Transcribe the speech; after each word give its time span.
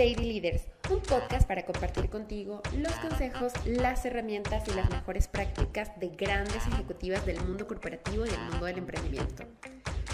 Lady 0.00 0.40
Leaders, 0.40 0.66
un 0.88 1.02
podcast 1.02 1.46
para 1.46 1.66
compartir 1.66 2.08
contigo 2.08 2.62
los 2.74 2.92
consejos, 3.00 3.52
las 3.66 4.02
herramientas 4.06 4.66
y 4.66 4.74
las 4.74 4.88
mejores 4.88 5.28
prácticas 5.28 5.90
de 6.00 6.08
grandes 6.08 6.66
ejecutivas 6.68 7.26
del 7.26 7.38
mundo 7.42 7.66
corporativo 7.66 8.24
y 8.24 8.30
del 8.30 8.40
mundo 8.50 8.64
del 8.64 8.78
emprendimiento. 8.78 9.44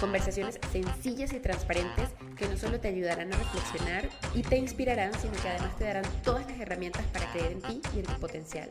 Conversaciones 0.00 0.58
sencillas 0.72 1.32
y 1.32 1.38
transparentes 1.38 2.08
que 2.36 2.48
no 2.48 2.56
solo 2.56 2.80
te 2.80 2.88
ayudarán 2.88 3.32
a 3.32 3.36
reflexionar 3.36 4.08
y 4.34 4.42
te 4.42 4.56
inspirarán, 4.56 5.14
sino 5.20 5.34
que 5.34 5.50
además 5.50 5.78
te 5.78 5.84
darán 5.84 6.04
todas 6.24 6.50
las 6.50 6.58
herramientas 6.58 7.06
para 7.12 7.30
creer 7.30 7.52
en 7.52 7.62
ti 7.62 7.80
y 7.94 8.00
en 8.00 8.06
tu 8.06 8.14
potencial. 8.14 8.68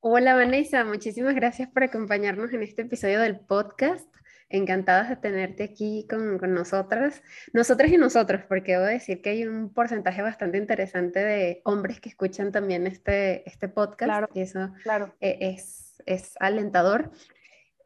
Hola 0.00 0.34
Vanessa, 0.34 0.84
muchísimas 0.84 1.36
gracias 1.36 1.68
por 1.70 1.84
acompañarnos 1.84 2.52
en 2.52 2.64
este 2.64 2.82
episodio 2.82 3.20
del 3.20 3.38
podcast. 3.38 4.08
Encantadas 4.50 5.08
de 5.08 5.16
tenerte 5.16 5.62
aquí 5.62 6.06
con, 6.10 6.38
con, 6.38 6.52
nosotras, 6.52 7.22
nosotras 7.52 7.90
y 7.92 7.96
nosotros, 7.96 8.42
porque 8.48 8.72
debo 8.72 8.84
decir 8.84 9.22
que 9.22 9.30
hay 9.30 9.46
un 9.46 9.72
porcentaje 9.72 10.22
bastante 10.22 10.58
interesante 10.58 11.20
de 11.20 11.62
hombres 11.64 12.00
que 12.00 12.08
escuchan 12.08 12.52
también 12.52 12.86
este, 12.86 13.48
este 13.48 13.68
podcast, 13.68 14.10
claro, 14.10 14.28
y 14.34 14.40
eso 14.40 14.72
claro. 14.82 15.14
E, 15.20 15.38
es, 15.40 16.02
es 16.04 16.34
alentador. 16.40 17.12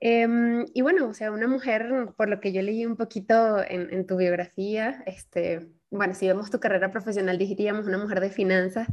Eh, 0.01 0.27
y 0.75 0.83
bueno, 0.83 1.09
o 1.09 1.15
sea, 1.15 1.33
una 1.33 1.47
mujer, 1.47 1.87
por 2.17 2.29
lo 2.29 2.41
que 2.41 2.53
yo 2.53 2.63
leí 2.63 2.85
un 2.85 2.97
poquito 2.97 3.63
en, 3.63 3.93
en, 3.93 4.07
tu 4.07 4.17
biografía, 4.17 5.03
este, 5.07 5.69
bueno, 5.91 6.15
si 6.15 6.27
vemos 6.27 6.51
tu 6.51 6.61
carrera 6.61 6.91
profesional, 6.91 7.39
diríamos 7.39 7.87
una 7.87 7.99
mujer 7.99 8.21
de 8.21 8.31
finanzas, 8.31 8.89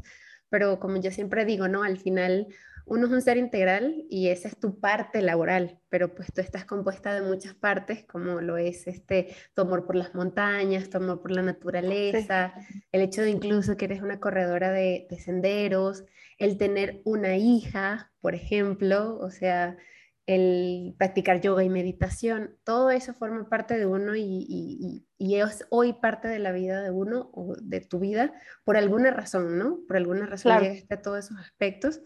pero 0.50 0.80
como 0.80 0.98
yo 0.98 1.10
siempre 1.12 1.46
digo, 1.46 1.68
¿no? 1.68 1.84
Al 1.84 1.98
final 1.98 2.48
uno 2.92 3.06
es 3.06 3.14
un 3.14 3.22
ser 3.22 3.38
integral 3.38 4.04
y 4.10 4.28
esa 4.28 4.50
es 4.50 4.58
tu 4.60 4.82
parte 4.82 5.22
laboral, 5.22 5.80
pero 5.88 6.14
pues 6.14 6.34
tú 6.34 6.42
estás 6.42 6.66
compuesta 6.66 7.14
de 7.14 7.22
muchas 7.22 7.54
partes, 7.54 8.04
como 8.04 8.42
lo 8.42 8.58
es 8.58 8.86
este, 8.86 9.34
tu 9.54 9.62
amor 9.62 9.86
por 9.86 9.96
las 9.96 10.14
montañas, 10.14 10.90
tu 10.90 10.98
amor 10.98 11.22
por 11.22 11.32
la 11.32 11.42
naturaleza, 11.42 12.54
sí. 12.68 12.84
el 12.92 13.02
hecho 13.04 13.22
de 13.22 13.30
incluso 13.30 13.78
que 13.78 13.86
eres 13.86 14.02
una 14.02 14.20
corredora 14.20 14.74
de, 14.74 15.08
de, 15.10 15.20
senderos, 15.20 16.04
el 16.38 16.58
tener 16.58 17.02
una 17.06 17.38
hija, 17.38 18.12
por 18.20 18.36
ejemplo, 18.36 19.18
o 19.20 19.32
sea, 19.32 19.78
el 20.26 20.94
practicar 20.98 21.40
yoga 21.40 21.64
y 21.64 21.70
meditación, 21.70 22.58
todo 22.66 22.92
eso 22.92 23.14
forma 23.14 23.48
parte 23.48 23.78
de 23.78 23.86
uno 23.86 24.18
y, 24.18 24.22
y, 24.22 25.08
y, 25.18 25.36
es 25.36 25.66
hoy 25.70 25.94
parte 25.94 26.28
de 26.28 26.40
la 26.40 26.52
vida 26.52 26.82
de 26.82 26.92
uno 26.92 27.32
o 27.34 27.56
de 27.56 27.80
tu 27.80 28.00
vida 28.00 28.34
por 28.66 28.76
alguna 28.76 29.12
razón, 29.12 29.58
¿no? 29.58 29.80
Por 29.88 29.96
alguna 29.96 30.26
razón 30.26 30.52
claro. 30.52 30.66
llegaste 30.66 30.94
a 30.94 31.02
todos 31.02 31.26
esos 31.26 31.38
aspectos. 31.38 32.02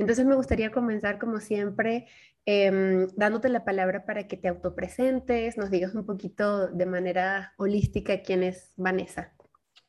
Entonces 0.00 0.24
me 0.24 0.34
gustaría 0.34 0.70
comenzar 0.70 1.18
como 1.18 1.40
siempre 1.40 2.08
eh, 2.46 3.06
dándote 3.16 3.50
la 3.50 3.66
palabra 3.66 4.06
para 4.06 4.26
que 4.26 4.38
te 4.38 4.48
autopresentes, 4.48 5.58
nos 5.58 5.70
digas 5.70 5.94
un 5.94 6.06
poquito 6.06 6.68
de 6.68 6.86
manera 6.86 7.52
holística 7.58 8.22
quién 8.22 8.42
es 8.42 8.72
Vanessa. 8.76 9.34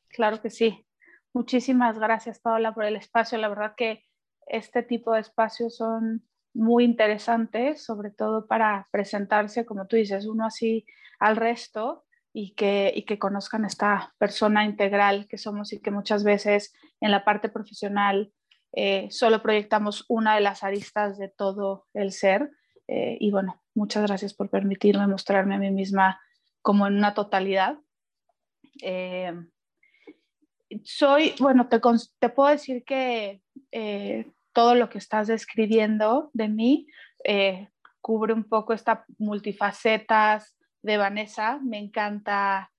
Claro 0.10 0.42
que 0.42 0.50
sí. 0.50 0.86
Muchísimas 1.32 1.98
gracias 1.98 2.40
Paola 2.40 2.74
por 2.74 2.84
el 2.84 2.98
espacio. 2.98 3.38
La 3.38 3.48
verdad 3.48 3.74
que 3.78 4.04
este 4.48 4.84
tipo 4.84 5.14
de 5.14 5.22
espacios 5.22 5.78
son 5.78 6.28
muy 6.54 6.84
interesantes, 6.84 7.82
sobre 7.82 8.12
todo 8.12 8.48
para 8.48 8.90
presentarse, 8.92 9.66
como 9.66 9.88
tú 9.88 9.96
dices, 9.96 10.26
uno 10.26 10.46
así 10.46 10.86
al 11.20 11.38
resto 11.38 12.04
y 12.34 12.54
que, 12.56 12.92
y 12.94 13.06
que 13.06 13.18
conozcan 13.18 13.64
esta 13.64 14.14
persona 14.18 14.66
integral 14.66 15.30
que 15.30 15.38
somos 15.38 15.72
y 15.72 15.80
que 15.80 15.90
muchas 15.90 16.26
veces 16.26 16.74
en 17.00 17.12
la 17.12 17.24
parte 17.24 17.48
profesional 17.48 18.34
eh, 18.74 19.08
solo 19.12 19.42
proyectamos 19.42 20.06
una 20.08 20.36
de 20.36 20.42
las 20.42 20.64
aristas 20.64 21.18
de 21.18 21.30
todo 21.30 21.88
el 21.94 22.12
ser. 22.12 22.52
Eh, 22.88 23.18
y 23.20 23.32
bueno, 23.32 23.62
muchas 23.76 24.04
gracias 24.08 24.34
por 24.34 24.50
permitirme 24.50 25.08
mostrarme 25.08 25.56
a 25.56 25.60
mí 25.60 25.72
misma 25.72 26.20
como 26.62 26.88
en 26.88 26.96
una 26.96 27.14
totalidad. 27.14 27.78
Eh, 28.82 29.34
soy, 30.84 31.36
bueno, 31.40 31.68
te, 31.68 31.80
puedo 32.30 32.50
decir 32.50 32.84
que 32.86 33.42
todo 34.54 34.76
lo 34.76 34.90
que 34.90 34.98
estás 35.00 35.28
describiendo 35.28 36.30
de 36.34 36.48
mí 36.48 36.88
cubre 38.00 38.34
un 38.34 38.46
poco 38.46 38.74
esta 38.74 39.06
multifacetas 39.18 40.58
de 40.82 40.98
Vanessa. 40.98 41.60
Me 41.62 41.78
encanta 41.78 42.72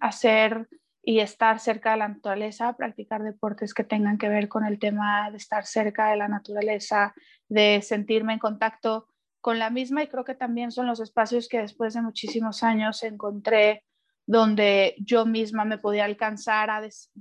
hacer 0.00 0.68
y 1.04 1.20
estar 1.20 1.60
cerca 1.60 1.92
de 1.92 1.98
la 1.98 2.08
naturaleza, 2.08 2.76
practicar 2.76 3.22
deportes 3.22 3.74
que 3.74 3.84
tengan 3.84 4.16
que 4.16 4.28
ver 4.28 4.48
con 4.48 4.64
el 4.64 4.78
tema 4.78 5.30
de 5.30 5.36
estar 5.36 5.66
cerca 5.66 6.10
de 6.10 6.16
la 6.16 6.28
naturaleza, 6.28 7.14
de 7.48 7.82
sentirme 7.82 8.32
en 8.32 8.38
contacto 8.38 9.06
con 9.42 9.58
la 9.58 9.68
misma 9.68 10.02
y 10.02 10.06
creo 10.06 10.24
que 10.24 10.34
también 10.34 10.72
son 10.72 10.86
los 10.86 11.00
espacios 11.00 11.48
que 11.48 11.58
después 11.58 11.92
de 11.92 12.00
muchísimos 12.00 12.62
años 12.62 13.02
encontré 13.02 13.84
donde 14.26 14.94
yo 14.98 15.26
misma 15.26 15.66
me 15.66 15.76
podía 15.76 16.06
alcanzar 16.06 16.70
a, 16.70 16.80
des, 16.80 17.12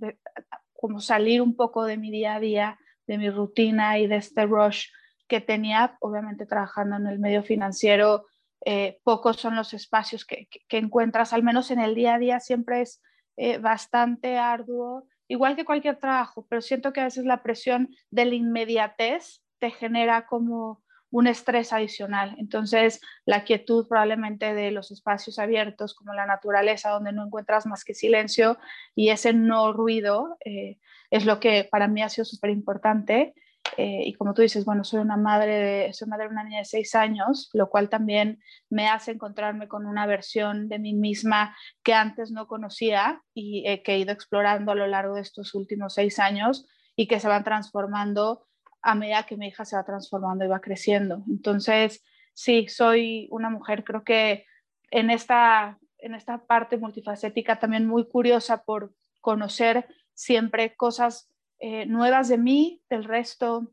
como 0.74 1.02
salir 1.02 1.42
un 1.42 1.58
poco 1.58 1.84
de 1.84 1.98
mi 1.98 2.10
día 2.10 2.36
a 2.36 2.40
día, 2.40 2.80
de 3.06 3.18
mi 3.18 3.30
rutina 3.30 4.00
y 4.00 4.08
de 4.08 4.16
este 4.16 4.46
rush 4.46 4.86
que 5.28 5.42
tenía, 5.42 5.98
obviamente 6.00 6.46
trabajando 6.46 6.96
en 6.96 7.08
el 7.08 7.20
medio 7.20 7.44
financiero, 7.44 8.28
eh, 8.66 9.02
pocos 9.04 9.36
son 9.36 9.58
los 9.58 9.74
espacios 9.74 10.24
que 10.24 10.48
encuentras, 10.70 11.34
al 11.34 11.44
menos 11.44 11.70
en 11.72 11.82
el 11.82 11.96
día 11.96 12.14
a 12.14 12.20
día 12.20 12.40
siempre 12.40 12.80
es 12.80 13.02
eh, 13.38 13.58
bastante 13.58 14.38
arduo, 14.38 15.08
igual 15.28 15.56
que 15.56 15.66
cualquier 15.66 15.98
trabajo, 15.98 16.46
pero 16.50 16.62
siento 16.62 16.94
que 16.94 17.02
a 17.02 17.06
veces 17.06 17.26
la 17.26 17.44
presión 17.44 17.90
de 18.12 18.26
la 18.26 18.36
inmediatez 18.36 19.42
te 19.60 19.72
genera 19.72 20.26
como 20.26 20.84
un 21.14 21.28
estrés 21.28 21.72
adicional. 21.72 22.36
Entonces, 22.40 23.00
la 23.26 23.44
quietud 23.44 23.88
probablemente 23.88 24.56
de 24.56 24.72
los 24.72 24.90
espacios 24.90 25.38
abiertos, 25.38 25.94
como 25.94 26.14
la 26.14 26.26
naturaleza, 26.26 26.90
donde 26.90 27.14
no 27.14 27.26
encuentras 27.26 27.68
más 27.68 27.84
que 27.84 27.94
silencio 27.94 28.58
y 28.96 29.10
ese 29.10 29.32
no 29.32 29.74
ruido, 29.74 30.38
eh, 30.44 30.80
es 31.12 31.26
lo 31.26 31.40
que 31.40 31.68
para 31.70 31.88
mí 31.88 32.02
ha 32.02 32.10
sido 32.10 32.26
súper 32.26 32.50
importante. 32.50 33.36
Eh, 33.78 34.04
y 34.06 34.14
como 34.14 34.34
tú 34.34 34.42
dices, 34.42 34.66
bueno, 34.66 34.84
soy 34.84 35.00
una 35.00 35.18
madre, 35.18 35.56
de, 35.56 35.94
soy 35.94 36.08
madre 36.08 36.26
de 36.26 36.32
una 36.32 36.44
niña 36.44 36.60
de 36.60 36.66
seis 36.66 36.96
años, 36.96 37.50
lo 37.54 37.70
cual 37.70 37.90
también 37.90 38.40
me 38.70 38.88
hace 38.88 39.12
encontrarme 39.12 39.68
con 39.68 39.86
una 39.86 40.06
versión 40.06 40.70
de 40.70 40.80
mí 40.80 40.94
misma 40.94 41.56
que 41.84 41.94
antes 41.94 42.32
no 42.32 42.48
conocía 42.48 43.22
y 43.34 43.64
que 43.84 43.94
he 43.94 44.00
ido 44.00 44.12
explorando 44.12 44.72
a 44.72 44.76
lo 44.76 44.88
largo 44.88 45.16
de 45.16 45.22
estos 45.22 45.56
últimos 45.56 45.94
seis 45.96 46.20
años 46.20 46.68
y 46.96 47.08
que 47.08 47.20
se 47.20 47.28
van 47.28 47.44
transformando 47.44 48.46
a 48.82 48.96
medida 48.96 49.24
que 49.24 49.38
mi 49.38 49.48
hija 49.48 49.66
se 49.66 49.76
va 49.76 49.84
transformando 49.84 50.46
y 50.46 50.50
va 50.50 50.60
creciendo. 50.60 51.24
Entonces, 51.28 52.04
sí, 52.34 52.68
soy 52.68 53.28
una 53.32 53.50
mujer, 53.50 53.84
creo 53.84 54.04
que 54.04 54.46
en 54.92 55.10
esta, 55.10 55.80
en 55.98 56.14
esta 56.14 56.46
parte 56.46 56.78
multifacética 56.78 57.60
también 57.60 57.88
muy 57.88 58.08
curiosa 58.08 58.64
por 58.64 58.94
conocer 59.22 59.88
siempre 60.14 60.76
cosas 60.76 61.33
eh, 61.66 61.86
nuevas 61.86 62.28
de 62.28 62.38
mí, 62.38 62.82
del 62.90 63.06
resto, 63.06 63.72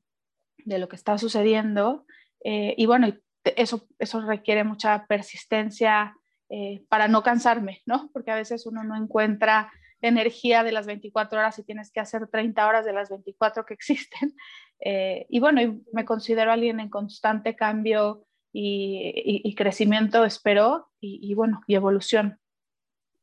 de 0.59 0.79
lo 0.79 0.89
que 0.89 0.95
está 0.95 1.19
sucediendo. 1.19 2.07
Eh, 2.45 2.73
y 2.79 2.87
bueno, 2.87 3.09
eso, 3.43 3.89
eso 3.99 4.21
requiere 4.21 4.63
mucha 4.63 5.07
persistencia 5.09 6.15
eh, 6.51 6.85
para 6.89 7.09
no 7.09 7.25
cansarme, 7.25 7.83
¿no? 7.87 8.09
Porque 8.13 8.31
a 8.31 8.37
veces 8.37 8.65
uno 8.65 8.85
no 8.85 8.95
encuentra 8.97 9.73
energía 10.03 10.63
de 10.63 10.71
las 10.71 10.87
24 10.87 11.41
horas 11.41 11.59
y 11.59 11.65
tienes 11.65 11.91
que 11.91 11.99
hacer 11.99 12.29
30 12.29 12.65
horas 12.65 12.85
de 12.85 12.93
las 12.93 13.11
24 13.11 13.67
que 13.67 13.75
existen. 13.75 14.37
y 15.29 15.41
bueno, 15.41 15.81
me 15.93 16.05
considero 16.05 16.53
alguien 16.53 16.79
en 16.79 16.91
constante 16.91 17.57
cambio 17.57 18.25
y 18.53 19.53
crecimiento, 19.57 20.25
espero, 20.25 20.91
y, 21.01 21.19
y 21.29 21.35
bueno, 21.35 21.61
y 21.67 21.75
evolución. 21.75 22.40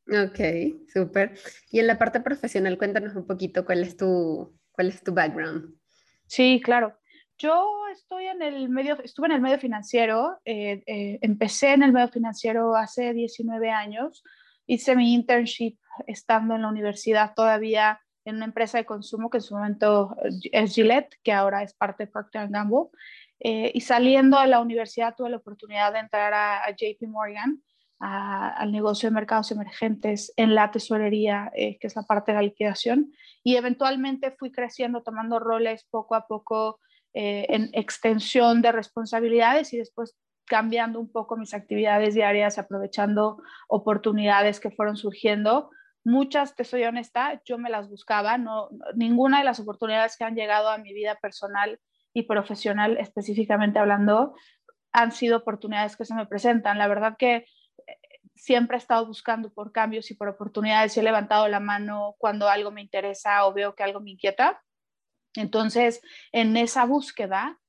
Ok, 0.10 0.40
súper. 0.94 1.38
Y 1.70 1.80
en 1.80 1.88
la 1.88 1.98
parte 1.98 2.22
profesional, 2.22 2.78
cuéntanos 2.78 3.16
un 3.16 3.28
poquito 3.28 3.66
cuál 3.66 3.84
es 3.84 3.98
tu, 3.98 4.58
cuál 4.72 4.88
es 4.88 5.04
tu 5.04 5.14
background. 5.14 5.76
Sí, 6.28 6.62
claro. 6.64 6.98
Yo 7.38 7.68
estoy 7.92 8.26
en 8.26 8.42
el 8.42 8.70
medio, 8.70 8.98
estuve 9.04 9.28
en 9.28 9.34
el 9.34 9.42
medio 9.42 9.60
financiero, 9.60 10.40
eh, 10.46 10.82
eh, 10.88 11.20
empecé 11.22 11.74
en 11.74 11.84
el 11.84 11.92
medio 11.92 12.08
financiero 12.08 12.76
hace 12.76 13.14
19 13.14 13.70
años, 13.70 14.24
hice 14.66 14.96
mi 14.96 15.14
internship 15.14 15.78
estando 16.08 16.56
en 16.56 16.64
la 16.64 16.70
universidad 16.70 17.34
todavía 17.36 18.02
en 18.26 18.38
una 18.38 18.46
empresa 18.46 18.78
de 18.78 18.86
consumo 18.86 19.30
que 19.30 19.38
en 19.38 19.44
su 19.44 19.56
momento 19.56 20.16
es 20.52 20.74
Gillette, 20.74 21.16
que 21.24 21.32
ahora 21.32 21.64
es 21.64 21.74
parte 21.74 22.06
de 22.06 22.12
Procter 22.12 22.50
Gamble, 22.50 22.90
eh, 23.40 23.72
y 23.74 23.82
saliendo 23.82 24.40
de 24.40 24.48
la 24.48 24.60
universidad 24.60 25.16
tuve 25.16 25.30
la 25.30 25.38
oportunidad 25.38 25.94
de 25.94 26.00
entrar 26.00 26.34
a, 26.34 26.64
a 26.66 26.72
JP 26.72 27.08
Morgan, 27.08 27.62
a, 28.00 28.50
al 28.50 28.72
negocio 28.72 29.10
de 29.10 29.16
mercados 29.16 29.52
emergentes 29.52 30.34
en 30.36 30.56
la 30.56 30.72
tesorería, 30.72 31.52
eh, 31.56 31.78
que 31.80 31.88
es 31.88 31.96
la 31.96 32.04
parte 32.04 32.32
de 32.32 32.38
la 32.38 32.44
liquidación, 32.44 33.12
y 33.44 33.56
eventualmente 33.56 34.32
fui 34.32 34.52
creciendo, 34.52 35.04
tomando 35.04 35.40
roles 35.40 35.86
poco 35.90 36.16
a 36.16 36.28
poco 36.28 36.80
eh, 37.14 37.46
en 37.50 37.70
extensión 37.74 38.62
de 38.62 38.72
responsabilidades 38.72 39.74
y 39.74 39.78
después 39.78 40.16
cambiando 40.46 41.00
un 41.00 41.12
poco 41.12 41.36
mis 41.36 41.54
actividades 41.54 42.14
diarias, 42.14 42.58
aprovechando 42.58 43.42
oportunidades 43.68 44.60
que 44.60 44.72
fueron 44.72 44.98
surgiendo. 44.98 45.70
Muchas, 46.04 46.56
te 46.56 46.64
soy 46.64 46.84
honesta, 46.84 47.42
yo 47.44 47.58
me 47.58 47.70
las 47.70 47.90
buscaba, 47.90 48.38
no, 48.38 48.70
ninguna 48.96 49.40
de 49.40 49.46
las 49.46 49.60
oportunidades 49.60 50.16
que 50.18 50.24
han 50.24 50.36
llegado 50.36 50.70
a 50.70 50.78
mi 50.78 50.94
vida 50.94 51.16
personal 51.22 51.80
y 52.14 52.24
profesional 52.24 52.98
específicamente 52.98 53.80
hablando 53.80 54.36
han 54.94 55.12
sido 55.12 55.38
oportunidades 55.38 55.98
que 55.98 56.06
se 56.06 56.16
me 56.16 56.26
presentan. 56.26 56.78
La 56.78 56.88
verdad 56.88 57.18
que 57.20 57.46
siempre 58.38 58.78
he 58.78 58.80
estado 58.80 59.06
buscando 59.06 59.52
por 59.52 59.72
cambios 59.72 60.10
y 60.12 60.16
por 60.16 60.30
oportunidades 60.30 60.96
y 60.96 61.00
he 61.00 61.04
levantado 61.04 61.48
la 61.48 61.60
mano 61.60 62.16
cuando 62.18 62.48
algo 62.48 62.72
me 62.72 62.82
interesa 62.82 63.46
o 63.46 63.54
veo 63.54 63.76
que 63.76 63.84
algo 63.84 64.00
me 64.00 64.12
inquieta. 64.12 64.62
Entonces, 65.36 66.02
en 66.32 66.56
esa 66.58 66.86
búsqueda 66.86 67.60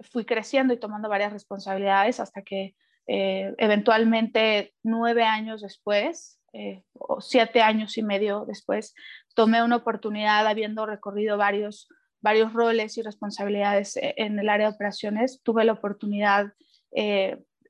fui 0.00 0.24
creciendo 0.24 0.72
y 0.72 0.78
tomando 0.78 1.08
varias 1.08 1.32
responsabilidades 1.32 2.20
hasta 2.20 2.42
que 2.42 2.76
eh, 3.06 3.54
eventualmente 3.58 4.74
nueve 4.82 5.24
años 5.24 5.62
después, 5.62 6.38
eh, 6.52 6.84
o 6.94 7.20
siete 7.20 7.62
años 7.62 7.98
y 7.98 8.02
medio 8.02 8.44
después, 8.46 8.94
tomé 9.34 9.62
una 9.62 9.76
oportunidad 9.76 10.46
habiendo 10.46 10.86
recorrido 10.86 11.36
varios, 11.36 11.88
varios 12.20 12.52
roles 12.52 12.96
y 12.98 13.02
responsabilidades 13.02 13.96
eh, 13.96 14.14
en 14.18 14.38
el 14.38 14.48
área 14.48 14.68
de 14.68 14.74
operaciones. 14.74 15.40
Tuve 15.42 15.64
la 15.64 15.72
oportunidad 15.72 16.52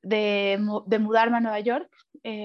de, 0.02 0.58
mudarme 1.00 1.38
a 1.38 1.40
Nueva 1.40 1.60
York, 1.60 1.90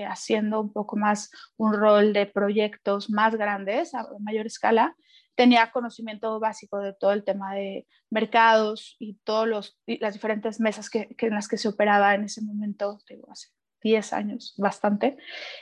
haciendo 0.07 0.61
un 0.61 0.71
poco 0.71 0.95
más 0.95 1.29
un 1.57 1.73
rol 1.73 2.13
de 2.13 2.25
proyectos 2.25 3.09
más 3.09 3.35
grandes, 3.35 3.94
a 3.94 4.07
mayor 4.19 4.45
escala 4.45 4.95
tenía 5.35 5.71
conocimiento 5.71 6.39
básico 6.39 6.79
de 6.79 6.94
todo 6.94 7.11
el 7.11 7.23
tema 7.23 7.55
de 7.55 7.88
mercados 8.09 8.95
y 9.00 9.15
todas 9.23 9.73
las 9.88 10.13
diferentes 10.13 10.59
mesas 10.59 10.89
que, 10.89 11.15
en 11.17 11.33
las 11.33 11.47
que 11.47 11.57
se 11.57 11.67
operaba 11.67 12.13
en 12.13 12.25
ese 12.25 12.41
momento, 12.41 13.00
digo, 13.09 13.31
hace 13.31 13.50
10 13.81 14.13
años, 14.13 14.53
bastante. 14.57 15.17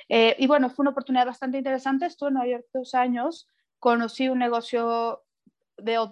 Eh, 0.09 0.35
y 0.37 0.47
bueno, 0.47 0.69
fue 0.69 0.83
una 0.83 0.91
oportunidad 0.91 1.25
bastante 1.25 1.57
interesante. 1.57 2.05
Estuve 2.05 2.29
en 2.29 2.35
Nueva 2.35 2.51
York 2.51 2.65
dos 2.73 2.93
años, 2.93 3.47
conocí 3.79 4.29
un 4.29 4.39
negocio 4.39 5.23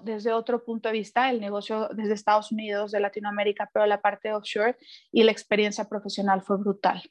desde 0.04 0.34
otro 0.34 0.64
punto 0.64 0.90
de 0.90 0.94
vista, 0.94 1.30
el 1.30 1.40
negocio 1.40 1.90
desde 1.94 2.14
Estados 2.14 2.52
Unidos, 2.52 2.92
de 2.92 3.00
Latinoamérica, 3.00 3.70
pero 3.74 3.86
la 3.86 4.02
parte 4.02 4.34
offshore 4.34 4.78
y 5.12 5.24
la 5.24 5.32
experiencia 5.32 5.88
profesional 5.88 6.42
fue 6.42 6.58
brutal. 6.58 7.02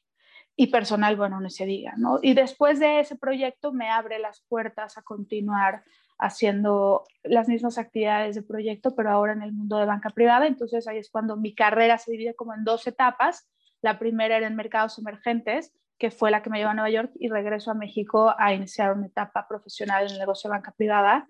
Y 0.57 0.69
personal, 0.69 1.17
bueno, 1.17 1.41
no 1.41 1.51
se 1.51 1.67
diga, 1.67 1.95
¿no? 1.97 2.19
Y 2.21 2.35
después 2.35 2.81
de 2.81 3.01
ese 3.01 3.17
proyecto 3.17 3.73
me 3.73 3.91
abre 3.91 4.19
las 4.19 4.45
puertas 4.49 4.99
a 4.99 5.03
continuar 5.03 5.85
haciendo 6.19 7.05
las 7.23 7.49
mismas 7.49 7.79
actividades 7.79 8.35
de 8.35 8.43
proyecto, 8.43 8.95
pero 8.97 9.11
ahora 9.11 9.33
en 9.33 9.43
el 9.43 9.53
mundo 9.53 9.79
de 9.79 9.87
banca 9.87 10.11
privada. 10.11 10.47
Entonces 10.47 10.89
ahí 10.89 10.99
es 10.99 11.11
cuando 11.11 11.37
mi 11.37 11.55
carrera 11.55 11.97
se 11.99 12.11
divide 12.11 12.35
como 12.35 12.55
en 12.55 12.65
dos 12.65 12.87
etapas. 12.87 13.49
La 13.83 13.99
primera 13.99 14.37
era 14.37 14.49
en 14.49 14.57
mercados 14.57 14.99
emergentes, 14.99 15.73
que 15.97 16.11
fue 16.11 16.31
la 16.31 16.43
que 16.43 16.51
me 16.51 16.59
llevó 16.59 16.71
a 16.71 16.75
Nueva 16.75 16.91
York 16.91 17.13
y 17.19 17.29
regreso 17.29 17.71
a 17.71 17.75
México 17.75 18.35
a 18.37 18.53
iniciar 18.53 18.93
una 18.93 19.07
etapa 19.07 19.47
profesional 19.49 20.07
en 20.07 20.13
el 20.13 20.19
negocio 20.19 20.51
de 20.51 20.57
banca 20.57 20.73
privada. 20.73 21.29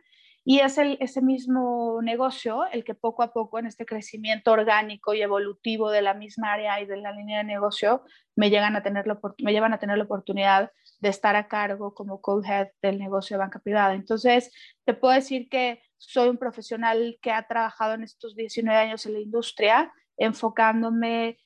Y 0.50 0.60
es 0.60 0.78
el, 0.78 0.96
ese 0.98 1.20
mismo 1.20 2.00
negocio 2.00 2.64
el 2.72 2.82
que 2.82 2.94
poco 2.94 3.22
a 3.22 3.34
poco 3.34 3.58
en 3.58 3.66
este 3.66 3.84
crecimiento 3.84 4.50
orgánico 4.50 5.12
y 5.12 5.20
evolutivo 5.20 5.90
de 5.90 6.00
la 6.00 6.14
misma 6.14 6.54
área 6.54 6.80
y 6.80 6.86
de 6.86 6.96
la 6.96 7.12
línea 7.12 7.36
de 7.36 7.44
negocio 7.44 8.02
me, 8.34 8.48
llegan 8.48 8.74
a 8.74 8.82
tener 8.82 9.04
me 9.42 9.52
llevan 9.52 9.74
a 9.74 9.78
tener 9.78 9.98
la 9.98 10.04
oportunidad 10.04 10.72
de 11.00 11.10
estar 11.10 11.36
a 11.36 11.48
cargo 11.48 11.92
como 11.92 12.22
co-head 12.22 12.68
del 12.80 12.98
negocio 12.98 13.36
de 13.36 13.40
banca 13.40 13.58
privada. 13.58 13.92
Entonces, 13.92 14.50
te 14.86 14.94
puedo 14.94 15.12
decir 15.12 15.50
que 15.50 15.82
soy 15.98 16.30
un 16.30 16.38
profesional 16.38 17.18
que 17.20 17.30
ha 17.30 17.46
trabajado 17.46 17.92
en 17.92 18.04
estos 18.04 18.34
19 18.34 18.74
años 18.74 19.04
en 19.04 19.12
la 19.12 19.20
industria, 19.20 19.92
enfocándome 20.16 21.36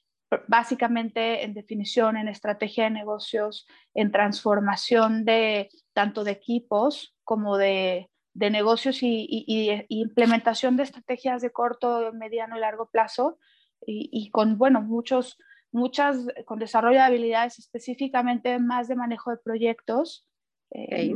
básicamente 0.46 1.42
en 1.42 1.54
definición, 1.54 2.16
en 2.16 2.28
estrategia 2.28 2.84
de 2.84 2.90
negocios, 2.90 3.66
en 3.94 4.12
transformación 4.12 5.24
de 5.24 5.70
tanto 5.92 6.22
de 6.22 6.30
equipos 6.30 7.16
como 7.24 7.56
de, 7.56 8.11
de 8.34 8.50
negocios 8.50 8.98
y, 9.02 9.84
implementación 9.88 10.76
de 10.76 10.84
estrategias 10.84 11.42
de 11.42 11.50
corto, 11.50 12.12
mediano 12.12 12.56
y 12.56 12.60
largo 12.60 12.86
plazo 12.86 13.38
y, 13.86 14.08
y 14.12 14.30
con, 14.30 14.58
bueno, 14.58 14.80
muchos 14.80 15.38
muchas 15.72 16.26
con 16.44 16.58
desarrollo 16.58 16.98
de 16.98 17.04
habilidades 17.04 17.58
específicamente 17.58 18.58
más 18.58 18.88
de 18.88 18.94
manejo 18.94 19.30
de 19.30 19.38
proyectos 19.38 20.28
eh, 20.70 21.14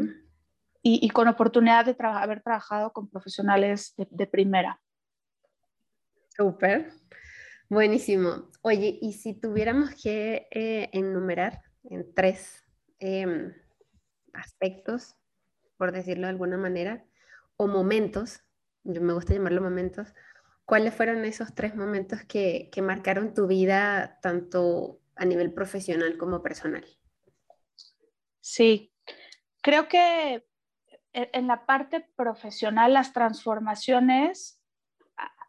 y, 0.82 1.08
con 1.10 1.28
oportunidad 1.28 1.84
de 1.84 1.96
haber 1.98 2.42
trabajado 2.42 2.92
con 2.92 3.08
profesionales 3.10 3.94
de, 3.96 4.26
primera. 4.26 4.80
Súper, 6.28 6.92
buenísimo. 7.68 8.50
Oye, 8.62 8.96
y 9.02 9.14
si 9.14 9.34
tuviéramos 9.34 9.90
que 10.00 10.46
eh, 10.52 10.88
enumerar 10.92 11.60
en 11.90 12.14
tres 12.14 12.64
em, 13.00 13.52
aspectos, 14.32 15.16
por 15.76 15.93
decirlo 15.93 16.23
de 16.23 16.31
alguna 16.31 16.56
manera, 16.56 17.05
o 17.56 17.67
momentos, 17.67 18.43
yo 18.84 19.00
me 19.00 19.12
gusta 19.12 19.34
llamarlo 19.34 19.62
momentos, 19.62 20.14
¿Cuáles 20.67 20.94
fueron 20.94 21.25
esos 21.25 21.55
tres 21.55 21.76
momentos 21.76 22.25
que, 22.25 22.69
marcaron 22.82 23.34
tu 23.34 23.46
vida 23.46 24.19
tanto 24.20 25.00
a 25.14 25.25
nivel 25.25 25.55
profesional 25.55 26.19
como 26.19 26.43
personal? 26.43 26.84
Sí, 28.40 28.93
creo 29.62 29.87
que 29.87 30.44
e, 31.12 31.31
en 31.32 31.46
la 31.46 31.67
parte 31.67 32.11
profesional 32.17 32.94
las 32.94 33.12
transformaciones, 33.12 34.61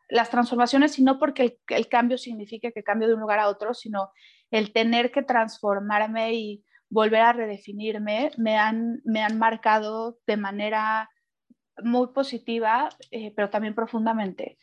las 0.08 0.30
transformaciones 0.30 1.00
y 1.00 1.04
no 1.04 1.18
porque 1.18 1.60
el, 1.70 1.90
cambio 1.90 2.20
signifique 2.20 2.72
que 2.72 2.84
cambio 2.84 3.08
de 3.08 3.16
un 3.16 3.22
lugar 3.22 3.40
a 3.40 3.50
otro, 3.50 3.74
sino 3.74 4.12
el 4.52 4.72
tener 4.72 5.12
que 5.12 5.24
transformarme 5.24 6.36
y 6.36 6.64
volver 6.90 7.22
a 7.22 7.34
redefinirme, 7.34 8.32
me 8.38 8.58
han, 8.58 9.02
me 9.04 9.22
han 9.24 9.38
marcado 9.38 10.20
de 10.26 10.38
manera 10.38 11.10
muy 11.84 12.08
positiva, 12.08 12.90
eh, 13.12 13.34
pero 13.36 13.50
también 13.50 13.76
profundamente 13.76 14.58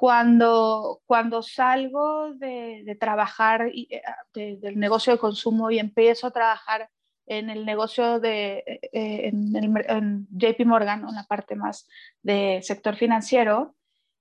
cuando, 0.00 1.02
cuando 1.04 1.42
salgo 1.42 2.32
de, 2.32 2.96
trabajar 2.98 3.68
y, 3.70 3.86
eh, 4.34 4.56
del 4.56 4.78
negocio 4.78 5.12
de 5.12 5.18
consumo 5.18 5.70
y 5.70 5.78
empiezo 5.78 6.26
a 6.26 6.30
trabajar 6.30 6.88
en 7.26 7.50
el 7.50 7.66
negocio 7.66 8.18
de 8.18 8.64
eh, 8.66 9.28
en, 9.28 10.26
JP 10.30 10.64
Morgan, 10.64 11.06
en 11.06 11.14
la 11.14 11.24
parte 11.24 11.54
más 11.54 11.86
de 12.22 12.60
sector 12.62 12.96
financiero, 12.96 13.76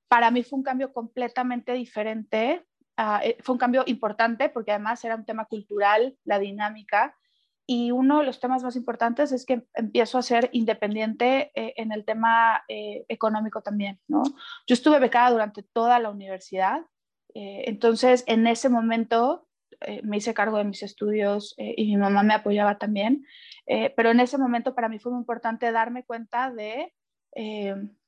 para 0.10 0.32
mí 0.32 0.44
fue 0.44 0.58
un 0.58 0.64
cambio 0.64 0.92
completamente 0.92 1.72
diferente. 1.72 2.66
Eh, 3.24 3.38
fue 3.42 3.54
un 3.54 3.60
cambio 3.60 3.84
importante 3.86 4.50
porque 4.50 4.72
además 4.72 5.06
era 5.06 5.16
un 5.16 5.24
tema 5.24 5.46
cultural, 5.46 6.18
la 6.26 6.40
dinámica, 6.40 7.16
y 7.71 7.92
uno 7.92 8.18
de 8.18 8.25
los 8.25 8.39
temas 8.39 8.63
más 8.63 8.75
importantes 8.75 9.31
es 9.31 9.45
que 9.45 9.62
empiezo 9.75 10.18
a 10.18 10.24
ser 10.24 10.50
independiente 10.54 11.51
eh, 11.54 11.75
en 11.77 11.92
el 11.92 12.04
tema 12.04 12.63
eh, 12.68 13.06
económico 13.10 13.62
también, 13.62 14.00
¿no? 14.07 14.24
Yo 14.66 14.74
estuve 14.74 14.98
becada 14.98 15.30
durante 15.30 15.62
toda 15.62 16.00
la 16.00 16.10
universidad, 16.10 16.80
eh, 17.36 17.66
entonces 17.68 18.24
en 18.25 18.48
ese 18.48 18.69
momento 18.69 19.45
me 20.04 20.18
hice 20.18 20.33
cargo 20.33 20.57
de 20.57 20.66
mis 20.66 20.83
estudios 20.83 21.56
y 21.57 21.86
mi 21.86 21.95
mamá 21.95 22.21
me 22.21 22.33
apoyaba 22.33 22.77
también, 22.77 23.24
pero 23.95 24.12
en 24.12 24.19
ese 24.19 24.38
momento 24.38 24.75
para 24.75 24.89
mí 24.89 25.00
fue 25.00 25.13
muy 25.13 25.22
importante 25.22 25.72
darme 25.72 26.03
cuenta 26.03 26.51
de 26.51 26.94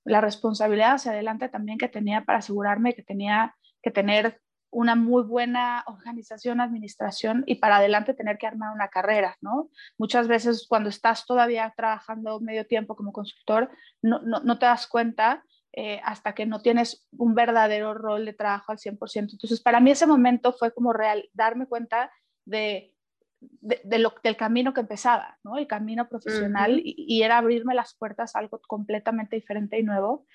la 0.03 0.19
responsabilidad 0.19 0.95
hacia 0.95 1.13
adelante 1.13 1.47
también 1.47 1.77
que 1.77 1.87
tenía 1.87 2.25
para 2.25 2.39
asegurarme 2.39 2.93
que 2.93 3.03
tenía 3.03 3.55
que 3.81 3.89
tener 3.89 4.41
una 4.71 4.95
muy 4.95 5.23
buena 5.23 5.83
organización, 5.85 6.61
administración 6.61 7.43
y 7.45 7.55
para 7.55 7.77
adelante 7.77 8.13
tener 8.13 8.37
que 8.37 8.47
armar 8.47 8.73
una 8.73 8.87
carrera, 8.87 9.37
¿no? 9.41 9.69
Muchas 9.97 10.27
veces 10.27 10.65
cuando 10.67 10.89
estás 10.89 11.25
todavía 11.25 11.73
trabajando 11.75 12.39
medio 12.39 12.65
tiempo 12.65 12.95
como 12.95 13.11
consultor, 13.11 13.69
no, 14.01 14.19
no, 14.21 14.59
te 14.59 14.65
das 14.65 14.87
cuenta 14.87 15.43
eh, 15.73 16.01
hasta 16.05 16.33
que 16.33 16.45
no 16.45 16.61
tienes 16.61 17.05
un 17.17 17.35
verdadero 17.35 17.93
rol 17.93 18.25
de 18.25 18.33
trabajo 18.33 18.71
al 18.71 18.77
100%. 18.77 19.33
Entonces, 19.33 19.61
para 19.61 19.81
mí 19.81 19.91
ese 19.91 20.07
momento 20.07 20.53
fue 20.53 20.73
como 20.73 20.93
real, 20.93 21.29
darme 21.33 21.67
cuenta 21.67 22.09
de, 22.45 22.95
de, 23.41 23.99
lo, 23.99 24.13
del 24.23 24.37
camino 24.37 24.73
que 24.73 24.81
empezaba, 24.81 25.37
¿no? 25.43 25.57
El 25.57 25.67
camino 25.67 26.07
profesional 26.07 26.79
y, 26.79 26.95
y, 26.97 27.23
era 27.23 27.37
abrirme 27.37 27.75
las 27.75 27.93
puertas 27.93 28.35
a 28.35 28.39
algo 28.39 28.61
completamente 28.67 29.35
diferente 29.35 29.77
y 29.77 29.83
nuevo. 29.83 30.25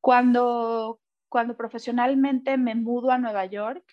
Cuando, 0.00 1.00
cuando 1.28 1.56
profesionalmente 1.56 2.56
me 2.56 2.74
mudo 2.74 3.10
a 3.10 3.18
Nueva 3.18 3.46
York, 3.46 3.84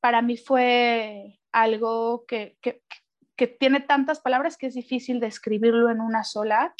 para 0.00 0.22
mí 0.22 0.36
fue 0.36 1.38
algo 1.52 2.24
que, 2.26 2.56
que, 2.60 2.82
tiene 3.58 3.80
tantas 3.80 4.20
palabras 4.20 4.56
que 4.56 4.68
es 4.68 4.74
difícil 4.74 5.18
describirlo 5.18 5.90
en 5.90 6.00
una 6.00 6.22
sola. 6.22 6.74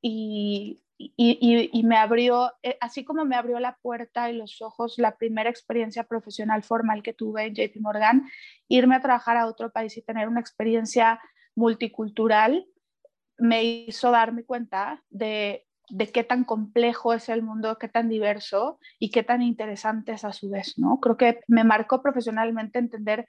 Y, 0.00 0.80
y, 0.98 1.70
y, 1.72 1.82
me 1.84 1.96
abrió, 1.96 2.52
eh, 2.62 2.78
así 2.80 3.04
como 3.04 3.26
me 3.26 3.36
abrió 3.36 3.60
la 3.60 3.76
puerta 3.82 4.30
y 4.30 4.34
los 4.34 4.62
ojos 4.62 4.94
la 4.96 5.18
primera 5.18 5.50
experiencia 5.50 6.04
profesional 6.04 6.62
formal 6.62 7.02
que 7.02 7.12
tuve 7.12 7.44
en 7.44 7.54
JP 7.54 7.80
Morgan, 7.80 8.26
irme 8.68 8.94
a 8.96 9.02
trabajar 9.02 9.36
a 9.36 9.46
otro 9.46 9.70
país 9.70 9.94
y 9.98 10.02
tener 10.02 10.26
una 10.26 10.40
experiencia 10.40 11.20
multicultural 11.54 12.66
me 13.38 13.64
hizo 13.64 14.10
darme 14.10 14.44
cuenta 14.44 15.02
de 15.10 15.66
de 15.88 16.10
qué 16.10 16.24
tan 16.24 16.44
complejo 16.44 17.12
es 17.12 17.28
el 17.28 17.42
mundo, 17.42 17.78
qué 17.78 17.88
tan 17.88 18.08
diverso 18.08 18.78
y 18.98 19.10
qué 19.10 19.22
tan 19.22 19.42
interesante 19.42 20.12
es 20.12 20.24
a 20.24 20.32
su 20.32 20.50
vez, 20.50 20.74
¿no? 20.78 20.98
Creo 21.00 21.16
que 21.16 21.40
me 21.48 21.64
marcó 21.64 22.02
profesionalmente 22.02 22.78
entender 22.78 23.28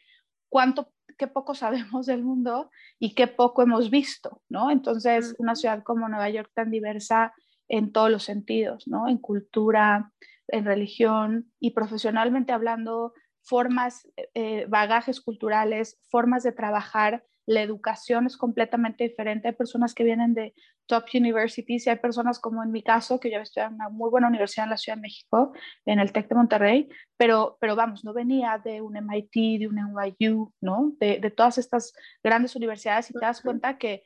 cuánto, 0.49 0.91
qué 1.17 1.27
poco 1.27 1.53
sabemos 1.55 2.05
del 2.05 2.23
mundo 2.23 2.69
y 2.99 3.13
qué 3.15 3.27
poco 3.27 3.61
hemos 3.61 3.89
visto, 3.89 4.41
¿no? 4.49 4.71
Entonces, 4.71 5.35
una 5.37 5.55
ciudad 5.55 5.83
como 5.83 6.09
Nueva 6.09 6.29
York 6.29 6.51
tan 6.53 6.71
diversa 6.71 7.33
en 7.67 7.91
todos 7.91 8.09
los 8.09 8.23
sentidos, 8.23 8.87
¿no? 8.87 9.07
En 9.07 9.17
cultura, 9.17 10.11
en 10.47 10.65
religión 10.65 11.51
y 11.59 11.71
profesionalmente 11.71 12.53
hablando, 12.53 13.13
formas, 13.41 14.07
eh, 14.33 14.65
bagajes 14.67 15.21
culturales, 15.21 15.99
formas 16.09 16.43
de 16.43 16.53
trabajar, 16.53 17.23
la 17.48 17.62
educación 17.62 18.27
es 18.27 18.38
completamente 18.38 19.06
diferente. 19.06 19.48
Hay 19.48 19.56
personas 19.56 19.96
que 19.96 20.04
vienen 20.04 20.34
de 20.34 20.54
top 20.86 21.06
universities 21.13 21.88
y 21.88 21.89
hay 21.89 21.96
personas 21.96 22.39
como 22.39 22.62
en 22.62 22.72
mi 22.72 22.84
caso, 22.84 23.20
que 23.20 23.32
yo 23.32 23.39
estudié 23.39 23.68
en 23.68 23.75
una 23.75 23.89
muy 23.89 24.10
buena 24.10 24.27
universidad 24.27 24.66
en 24.66 24.72
la 24.72 24.77
Ciudad 24.77 24.98
de 24.98 25.01
México, 25.01 25.54
en 25.86 26.00
el 26.00 26.12
TEC 26.12 26.27
de 26.27 26.36
Monterrey, 26.36 26.89
pero, 27.16 27.58
pero 27.60 27.75
vamos, 27.75 28.04
no 28.04 28.13
venía 28.13 28.62
de 28.63 28.82
un 28.82 28.98
MIT, 28.98 29.60
de 29.60 29.68
un 29.68 29.77
NYU, 29.77 30.54
¿no? 30.62 30.94
De, 31.00 31.20
de 31.20 31.32
todas 31.32 31.58
estas 31.58 31.94
grandes 32.22 32.56
universidades 32.56 33.10
y 33.10 33.13
te 33.13 33.20
das 33.25 33.42
cuenta 33.42 33.77
que 33.77 34.04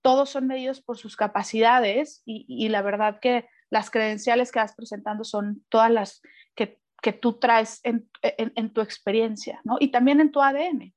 todos 0.00 0.30
son 0.30 0.46
medidos 0.46 0.80
por 0.80 0.96
sus 0.96 1.16
capacidades 1.16 2.22
y, 2.24 2.46
y 2.48 2.68
la 2.68 2.82
verdad 2.82 3.18
que 3.20 3.48
las 3.70 3.90
credenciales 3.90 4.52
que 4.52 4.60
vas 4.60 4.76
presentando 4.76 5.24
son 5.24 5.64
todas 5.68 5.90
las 5.90 6.22
que, 6.54 6.78
que 7.02 7.12
tú 7.12 7.34
traes 7.40 7.80
en, 7.82 8.08
en, 8.22 8.52
en, 8.54 8.72
tu 8.72 8.80
experiencia, 8.80 9.60
¿no? 9.64 9.76
Y 9.80 9.88
también 9.88 10.20
en 10.20 10.30
tu 10.30 10.40
ADN. 10.40 10.94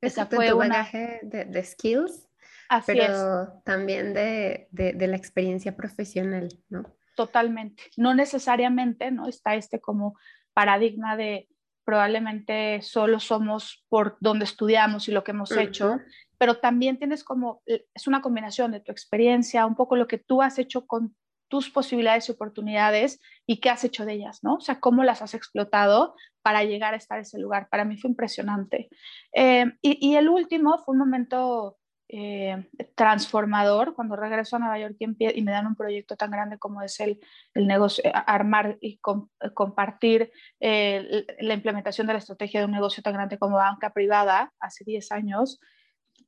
Esa 0.00 0.26
fue 0.26 0.48
tu 0.48 0.56
bagaje 0.58 1.20
de, 1.22 1.44
de, 1.44 1.62
skills, 1.64 2.28
Así 2.68 2.92
pero 2.92 3.42
es. 3.42 3.64
también 3.64 4.14
de, 4.14 4.68
de, 4.70 4.92
de, 4.92 5.06
la 5.06 5.16
experiencia 5.16 5.76
profesional, 5.76 6.48
¿no? 6.68 6.84
Totalmente. 7.16 7.82
No 7.96 8.14
necesariamente, 8.14 9.10
¿no? 9.10 9.28
Está 9.28 9.56
este 9.56 9.80
como 9.80 10.16
paradigma 10.54 11.16
de 11.16 11.48
probablemente 11.84 12.82
solo 12.82 13.18
somos 13.20 13.84
por 13.88 14.16
donde 14.20 14.44
estudiamos 14.44 15.08
y 15.08 15.12
lo 15.12 15.24
que 15.24 15.32
hemos 15.32 15.50
uh 15.50 15.56
-huh. 15.56 15.62
hecho, 15.62 16.00
pero 16.38 16.58
también 16.58 16.98
tienes 16.98 17.24
como, 17.24 17.62
es 17.66 18.06
una 18.06 18.22
combinación 18.22 18.70
de 18.72 18.80
tu 18.80 18.92
experiencia, 18.92 19.66
un 19.66 19.74
poco 19.74 19.96
lo 19.96 20.06
que 20.06 20.18
tú 20.18 20.40
has 20.40 20.58
hecho 20.58 20.86
con 20.86 21.14
tus 21.50 21.68
posibilidades 21.68 22.28
y 22.28 22.32
oportunidades 22.32 23.20
y 23.44 23.58
qué 23.58 23.70
has 23.70 23.84
hecho 23.84 24.06
de 24.06 24.14
ellas, 24.14 24.38
¿no? 24.42 24.54
O 24.54 24.60
sea, 24.60 24.78
cómo 24.78 25.02
las 25.02 25.20
has 25.20 25.34
explotado 25.34 26.14
para 26.42 26.62
llegar 26.64 26.94
a 26.94 26.96
estar 26.96 27.18
en 27.18 27.22
ese 27.22 27.40
lugar. 27.40 27.68
Para 27.68 27.84
mí 27.84 27.98
fue 27.98 28.08
impresionante. 28.08 28.88
Eh, 29.34 29.66
y, 29.82 30.14
el 30.14 30.28
último 30.28 30.78
fue 30.78 30.92
un 30.92 31.00
momento 31.00 31.76
eh, 32.08 32.68
transformador 32.94 33.94
cuando 33.94 34.14
regreso 34.14 34.56
a 34.56 34.58
Nueva 34.60 34.78
York 34.78 34.94
y, 34.98 35.42
me 35.42 35.50
dan 35.50 35.66
un 35.66 35.74
proyecto 35.74 36.16
tan 36.16 36.30
grande 36.30 36.56
como 36.56 36.82
es 36.82 37.00
el, 37.00 37.18
el 37.54 37.66
negocio, 37.66 38.04
eh, 38.06 38.12
armar 38.14 38.78
y 38.80 38.98
com, 38.98 39.28
compartir 39.52 40.30
la 40.60 41.54
implementación 41.54 42.06
de 42.06 42.12
la 42.12 42.20
estrategia 42.20 42.60
de 42.60 42.66
un 42.66 42.72
negocio 42.72 43.02
tan 43.02 43.14
grande 43.14 43.38
como 43.38 43.56
banca 43.56 43.92
privada 43.92 44.52
hace 44.60 44.84
10 44.84 45.10
años. 45.10 45.60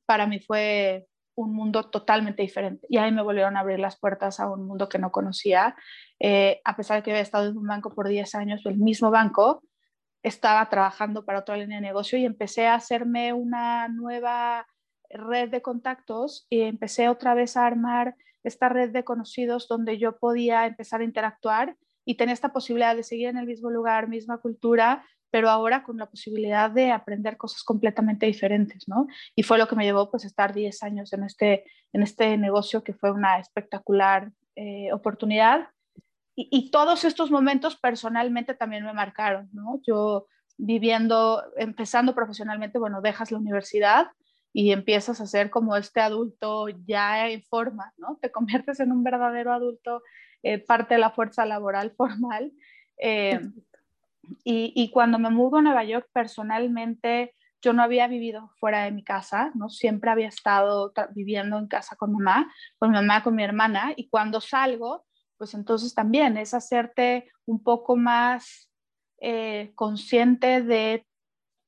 Para 0.05 0.27
mí 0.27 0.41
fue 0.41 1.07
un 1.35 1.53
mundo 1.53 1.89
totalmente 1.89 2.41
diferente. 2.41 2.85
Y 2.89 2.97
ahí 2.97 3.11
me 3.11 3.21
volvieron 3.21 3.57
a 3.57 3.61
abrir 3.61 3.79
las 3.79 3.97
puertas 3.99 4.39
a 4.39 4.49
un 4.49 4.65
mundo 4.65 4.89
que 4.89 4.99
no 4.99 5.11
conocía. 5.11 5.75
Eh, 6.19 6.61
a 6.63 6.75
pesar 6.75 6.97
de 6.97 7.03
que 7.03 7.11
había 7.11 7.21
estado 7.21 7.49
en 7.49 7.57
un 7.57 7.67
banco 7.67 7.93
por 7.93 8.07
10 8.07 8.35
años, 8.35 8.61
el 8.65 8.77
mismo 8.77 9.11
banco, 9.11 9.63
estaba 10.23 10.67
trabajando 10.69 11.25
para 11.25 11.39
otra 11.39 11.57
línea 11.57 11.77
de 11.77 11.87
negocio 11.87 12.17
y 12.17 12.25
empecé 12.25 12.67
a 12.67 12.75
hacerme 12.75 13.33
una 13.33 13.89
nueva 13.89 14.65
red 15.09 15.49
de 15.49 15.61
contactos 15.61 16.47
y 16.49 16.61
empecé 16.61 17.09
otra 17.09 17.33
vez 17.33 17.57
a 17.57 17.65
armar 17.65 18.15
esta 18.43 18.69
red 18.69 18.91
de 18.91 19.03
conocidos 19.03 19.67
donde 19.67 19.97
yo 19.97 20.17
podía 20.17 20.65
empezar 20.65 21.01
a 21.01 21.05
interactuar 21.05 21.77
y 22.05 22.15
tenía 22.15 22.33
esta 22.33 22.53
posibilidad 22.53 22.95
de 22.95 23.03
seguir 23.03 23.27
en 23.27 23.37
el 23.37 23.45
mismo 23.45 23.69
lugar, 23.69 24.07
misma 24.07 24.37
cultura, 24.37 25.05
pero 25.31 25.49
ahora 25.49 25.83
con 25.83 25.97
la 25.97 26.09
posibilidad 26.09 26.69
de 26.69 26.91
aprender 26.91 27.37
cosas 27.37 27.63
completamente 27.63 28.25
diferentes, 28.25 28.87
¿no? 28.87 29.07
Y 29.35 29.43
fue 29.43 29.57
lo 29.57 29.67
que 29.67 29.75
me 29.75 29.83
llevó 29.83 30.11
pues 30.11 30.25
a 30.25 30.27
estar 30.27 30.53
10 30.53 30.83
años 30.83 31.11
en 31.13 31.23
este, 31.23 31.63
en 31.91 32.03
este 32.03 32.37
negocio 32.37 32.83
que 32.83 32.93
fue 32.93 33.11
una 33.11 33.39
espectacular 33.39 34.31
eh, 34.55 34.93
oportunidad. 34.93 35.69
Y, 36.35 36.49
y, 36.51 36.71
todos 36.71 37.03
estos 37.03 37.31
momentos 37.31 37.75
personalmente 37.75 38.53
también 38.53 38.85
me 38.85 38.93
marcaron, 38.93 39.49
¿no? 39.53 39.81
Yo 39.85 40.27
viviendo, 40.57 41.43
empezando 41.57 42.13
profesionalmente, 42.13 42.77
bueno, 42.77 43.01
dejas 43.01 43.31
la 43.31 43.39
universidad 43.39 44.07
y 44.53 44.71
empiezas 44.71 45.19
a 45.19 45.25
ser 45.25 45.49
como 45.49 45.75
este 45.75 45.99
adulto 45.99 46.67
ya 46.85 47.27
en 47.27 47.41
forma, 47.43 47.91
¿no? 47.97 48.19
Te 48.21 48.31
conviertes 48.31 48.79
en 48.79 48.91
un 48.91 49.03
verdadero 49.03 49.51
adulto, 49.51 50.03
eh, 50.43 50.59
parte 50.59 50.95
de 50.95 50.99
la 50.99 51.11
fuerza 51.11 51.45
laboral 51.45 51.91
formal. 51.97 52.51
Eh, 52.97 53.39
y, 54.43 54.71
y, 54.75 54.91
cuando 54.91 55.19
me 55.19 55.29
mudo 55.29 55.57
a 55.57 55.61
Nueva 55.61 55.83
York, 55.83 56.07
personalmente, 56.13 57.33
yo 57.61 57.73
no 57.73 57.81
había 57.81 58.07
vivido 58.07 58.51
fuera 58.59 58.83
de 58.83 58.91
mi 58.91 59.03
casa, 59.03 59.51
¿no? 59.55 59.69
Siempre 59.69 60.11
había 60.11 60.27
estado 60.27 60.93
viviendo 61.15 61.57
en 61.57 61.67
casa 61.67 61.95
con 61.95 62.11
mamá, 62.11 62.53
con 62.77 62.91
mi 62.91 62.95
mamá, 62.95 63.23
con 63.23 63.35
mi 63.35 63.43
hermana, 63.43 63.93
y 63.95 64.09
cuando 64.09 64.41
salgo, 64.41 65.05
pues 65.37 65.53
entonces 65.53 65.93
también 65.93 66.37
es 66.37 66.53
hacerte 66.53 67.31
un 67.45 67.63
poco 67.63 67.95
más 67.95 68.69
eh, 69.19 69.71
consciente 69.75 70.61
de 70.61 71.05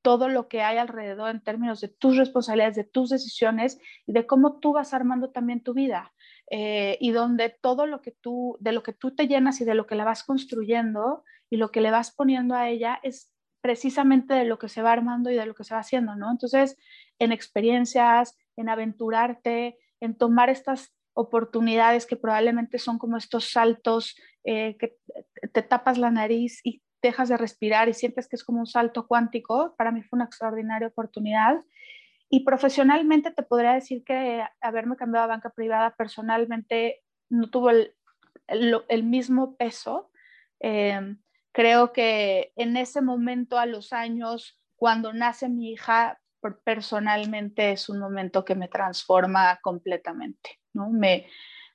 todo 0.01 0.27
lo 0.27 0.47
que 0.47 0.61
hay 0.61 0.77
alrededor 0.77 1.31
en 1.31 1.41
términos 1.41 1.81
de 1.81 1.87
tus 1.87 2.17
responsabilidades, 2.17 2.75
de 2.75 2.83
tus 2.83 3.09
decisiones 3.09 3.79
y 4.05 4.13
de 4.13 4.27
cómo 4.27 4.59
tú 4.59 4.73
vas 4.73 4.93
armando 4.93 5.31
también 5.31 5.63
tu 5.63 5.73
vida. 5.73 6.13
Eh, 6.51 6.97
y 6.99 7.11
donde 7.11 7.49
todo 7.49 7.87
lo 7.87 8.01
que 8.01 8.11
tú, 8.11 8.57
de 8.59 8.71
lo 8.71 8.83
que 8.83 8.93
tú 8.93 9.15
te 9.15 9.27
llenas 9.27 9.61
y 9.61 9.65
de 9.65 9.73
lo 9.73 9.87
que 9.87 9.95
la 9.95 10.05
vas 10.05 10.23
construyendo 10.23 11.23
y 11.49 11.57
lo 11.57 11.71
que 11.71 11.81
le 11.81 11.89
vas 11.89 12.11
poniendo 12.11 12.55
a 12.55 12.69
ella 12.69 12.99
es 13.01 13.31
precisamente 13.61 14.35
de 14.35 14.45
lo 14.45 14.59
que 14.59 14.69
se 14.69 14.83
va 14.83 14.91
armando 14.91 15.31
y 15.31 15.35
de 15.35 15.45
lo 15.47 15.55
que 15.55 15.63
se 15.63 15.73
va 15.73 15.79
haciendo, 15.79 16.15
¿no? 16.15 16.29
Entonces, 16.29 16.77
en 17.17 17.31
experiencias, 17.31 18.37
en 18.55 18.69
aventurarte, 18.69 19.79
en 19.99 20.15
tomar 20.15 20.51
estas 20.51 20.93
oportunidades 21.13 22.05
que 22.05 22.15
probablemente 22.15 22.77
son 22.77 22.99
como 22.99 23.17
estos 23.17 23.49
saltos 23.51 24.15
eh, 24.43 24.77
que 24.77 24.97
te 25.51 25.63
tapas 25.63 25.97
la 25.97 26.11
nariz 26.11 26.59
y 26.63 26.83
dejas 27.01 27.29
de 27.29 27.37
respirar 27.37 27.89
y 27.89 27.93
sientes 27.93 28.27
que 28.27 28.35
es 28.35 28.43
como 28.43 28.59
un 28.59 28.67
salto 28.67 29.07
cuántico, 29.07 29.73
para 29.77 29.91
mí 29.91 30.03
fue 30.03 30.17
una 30.17 30.25
extraordinaria 30.25 30.87
oportunidad. 30.87 31.63
Y 32.35 32.41
profesionalmente 32.41 33.31
te 33.31 33.43
podría 33.43 33.71
decir 33.71 34.03
que 34.03 34.43
haberme 34.59 34.97
cambiado 34.97 35.23
a 35.23 35.35
banca 35.35 35.51
privada 35.51 35.95
personalmente 35.95 37.01
no 37.29 37.49
tuvo 37.49 37.69
el, 37.69 39.03
mismo 39.05 39.55
peso. 39.55 40.11
Eh, 40.59 41.15
creo 41.53 41.93
que 41.93 42.51
en 42.57 42.75
ese 42.75 43.01
momento, 43.01 43.57
a 43.57 43.65
los 43.65 43.93
años, 43.93 44.59
cuando 44.75 45.13
nace 45.13 45.47
mi 45.47 45.71
hija, 45.71 46.19
personalmente 46.65 47.71
es 47.71 47.87
un 47.87 47.99
momento 47.99 48.43
que 48.43 48.55
me 48.55 48.67
transforma 48.67 49.57
completamente, 49.61 50.59
¿no? 50.73 50.89
Me, 50.89 51.27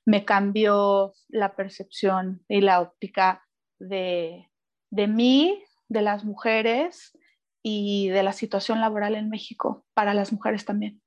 me 0.05 0.25
cambió 0.25 1.13
la 1.29 1.55
percepción 1.55 2.45
y 2.47 2.61
la 2.61 2.81
óptica 2.81 3.43
de, 3.79 4.47
de 4.91 5.07
mí, 5.07 5.63
de 5.87 6.03
las 6.03 6.23
mujeres 6.23 7.17
y 7.63 8.09
de 8.09 8.23
la 8.23 8.33
situación 8.33 8.81
laboral 8.81 9.15
en 9.15 9.29
México 9.29 9.85
para 9.93 10.13
las 10.13 10.31
mujeres 10.31 10.65
también. 10.65 11.01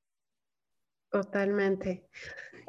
Totalmente. 1.11 2.09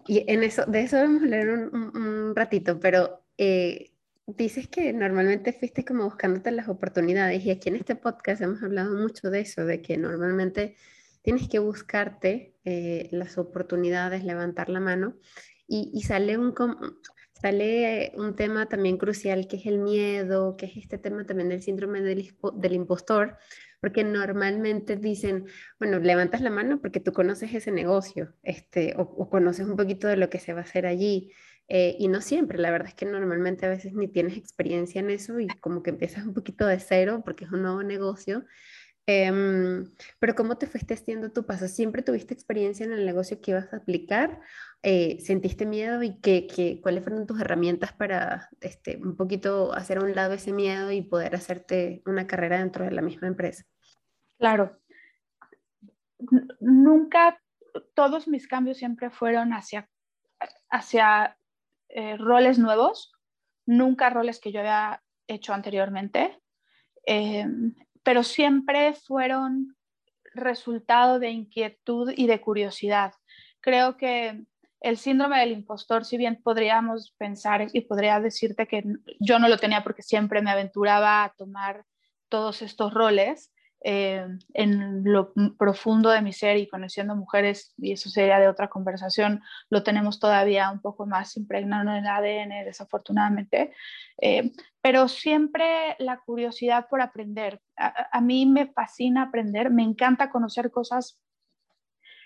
Y 0.07 0.23
en 0.31 0.43
eso, 0.43 0.65
de 0.65 0.81
eso 0.81 0.97
vamos 0.97 1.23
a 1.23 1.25
leer 1.25 1.49
un, 1.49 1.97
un, 1.97 2.35
ratito, 2.35 2.79
pero 2.79 3.23
eh, 3.37 3.91
dices 4.27 4.67
que 4.67 4.93
normalmente 4.93 5.53
fuiste 5.53 5.83
como 5.83 6.05
buscándote 6.05 6.51
las 6.51 6.67
oportunidades 6.67 7.43
y 7.43 7.51
aquí 7.51 7.69
en 7.69 7.75
este 7.75 7.95
podcast 7.95 8.41
hemos 8.41 8.61
hablado 8.61 8.95
mucho 8.95 9.29
de 9.29 9.41
eso, 9.41 9.65
de 9.65 9.81
que 9.81 9.97
normalmente 9.97 10.75
tienes 11.21 11.49
que 11.49 11.59
buscarte 11.59 12.55
eh, 12.65 13.09
las 13.11 13.37
oportunidades, 13.37 14.23
levantar 14.23 14.69
la 14.69 14.79
mano 14.79 15.15
y, 15.67 15.89
y 15.91 16.03
sale 16.03 16.37
un, 16.37 16.53
sale 17.33 18.11
un 18.15 18.35
tema 18.35 18.67
también 18.67 18.97
crucial 18.97 19.47
que 19.47 19.57
es 19.57 19.65
el 19.65 19.79
miedo, 19.79 20.55
que 20.55 20.67
es 20.67 20.77
este 20.77 20.97
tema 20.97 21.25
también 21.25 21.49
del 21.49 21.61
síndrome 21.61 22.01
del, 22.01 22.31
del, 22.53 22.73
impostor, 22.73 23.37
porque 23.82 24.03
normalmente 24.03 24.96
dicen, 24.96 25.46
bueno, 25.79 26.00
levantas 26.00 26.41
la 26.41 26.50
mano 26.50 26.82
porque 26.82 27.00
tú 27.00 27.13
conoces 27.13 27.53
ese 27.53 27.72
negocio 27.72 28.34
este, 28.44 28.94
o, 28.98 29.29
conoces 29.29 29.67
un 29.67 29.75
poquito 29.75 30.08
de 30.08 30.17
lo 30.17 30.29
que 30.29 30.39
se 30.39 30.53
va 30.53 30.60
a 30.62 30.63
hacer 30.63 30.86
allí. 30.86 31.32
Eh, 31.67 31.96
y 31.98 32.08
no 32.10 32.22
siempre, 32.22 32.60
la 32.60 32.70
verdad 32.70 32.89
es 32.89 32.94
que 32.94 33.08
normalmente 33.08 33.65
a 33.65 33.70
veces 33.70 33.94
ni 33.94 34.08
tienes 34.08 34.38
experiencia 34.38 35.00
en 35.00 35.10
eso 35.10 35.39
y 35.39 35.48
como 35.48 35.82
que 35.82 35.89
empiezas 35.89 36.24
un 36.25 36.34
poquito 36.36 36.67
de 36.67 36.79
cero 36.79 37.24
porque 37.25 37.46
es 37.46 37.51
un 37.51 37.63
nuevo 37.63 37.82
negocio. 37.82 38.46
Um, 39.07 39.91
pero 40.17 40.33
¿cómo 40.33 40.57
te 40.57 40.65
fuiste 40.65 40.95
haciendo 40.95 41.31
tu 41.31 41.45
paso? 41.45 41.67
¿Siempre 41.67 42.01
tuviste 42.01 42.33
experiencia 42.33 42.85
en 42.85 42.91
el 42.91 43.05
negocio 43.05 43.39
que 43.39 43.51
ibas 43.51 43.71
a 43.71 43.77
aplicar? 43.77 44.41
Eh, 44.81 45.19
¿Sentiste 45.19 45.67
miedo 45.67 46.01
y 46.01 46.19
qué, 46.21 46.47
qué, 46.47 46.81
cuáles 46.81 47.03
fueron 47.03 47.27
tus 47.27 47.39
herramientas 47.39 47.93
para 47.93 48.50
este, 48.62 48.97
un 48.97 49.15
poquito 49.15 49.74
hacer 49.74 50.00
a 50.00 50.03
un 50.03 50.15
lado 50.15 50.33
ese 50.33 50.53
miedo 50.53 50.91
y 50.91 51.03
poder 51.03 51.35
hacerte 51.35 52.01
una 52.05 52.25
carrera 52.25 52.57
dentro 52.57 52.83
de 52.83 52.91
la 52.91 53.03
misma 53.03 53.27
empresa? 53.27 53.63
Claro. 54.39 54.79
Nunca, 56.59 57.39
todos 57.93 58.27
mis 58.27 58.47
cambios 58.47 58.77
siempre 58.77 59.12
fueron 59.12 59.53
hacia, 59.53 59.88
hacia 60.71 61.38
eh, 61.89 62.17
roles 62.17 62.57
nuevos, 62.57 63.13
nunca 63.67 64.09
roles 64.09 64.39
que 64.39 64.51
yo 64.51 64.62
había 64.62 65.03
hecho 65.27 65.53
anteriormente. 65.53 66.41
Eh, 67.05 67.45
pero 68.05 68.21
siempre 68.21 68.93
fueron 68.93 69.75
resultado 70.35 71.17
de 71.17 71.31
inquietud 71.31 72.13
y 72.15 72.27
de 72.27 72.39
curiosidad. 72.39 73.13
Creo 73.62 73.97
que 73.97 74.45
el 74.79 74.97
síndrome 74.97 75.39
del 75.39 75.53
impostor, 75.53 76.05
si 76.05 76.15
bien 76.15 76.39
podríamos 76.43 77.15
pensar 77.17 77.67
y 77.74 77.81
podría 77.81 78.19
decirte 78.19 78.67
que 78.67 78.83
yo 79.19 79.39
no 79.39 79.50
lo 79.50 79.57
tenía 79.57 79.83
porque 79.83 80.03
siempre 80.03 80.43
me 80.43 80.51
aventuraba 80.51 81.24
a 81.24 81.33
tomar 81.33 81.83
todos 82.29 82.62
estos 82.62 82.93
roles, 82.93 83.51
eh, 83.82 84.25
en 84.53 85.03
lo 85.03 85.32
profundo 85.60 86.10
de 86.10 86.22
mi 86.22 86.34
ser 86.34 86.58
y 86.58 86.67
conociendo 86.67 87.15
mujeres, 87.15 87.74
y 87.77 87.91
eso 87.91 88.10
sería 88.10 88.39
de 88.39 88.48
otra 88.48 88.67
conversación, 88.67 89.44
lo 89.70 89.84
tenemos 89.84 90.20
todavía 90.20 90.72
un 90.72 90.79
poco 90.79 91.05
más 91.05 91.38
impregnado 91.38 91.91
en 91.91 91.98
el 91.98 92.08
ADN, 92.08 92.65
desafortunadamente, 92.65 93.74
eh, 94.20 94.51
pero 94.82 95.08
siempre 95.08 95.96
la 96.00 96.17
curiosidad 96.17 96.88
por 96.89 97.01
aprender. 97.01 97.62
A, 97.77 98.22
mí 98.22 98.46
me 98.46 98.67
fascina 98.67 99.24
aprender, 99.24 99.70
me 99.70 99.84
encanta 99.84 100.32
conocer 100.32 100.72
cosas 100.72 101.20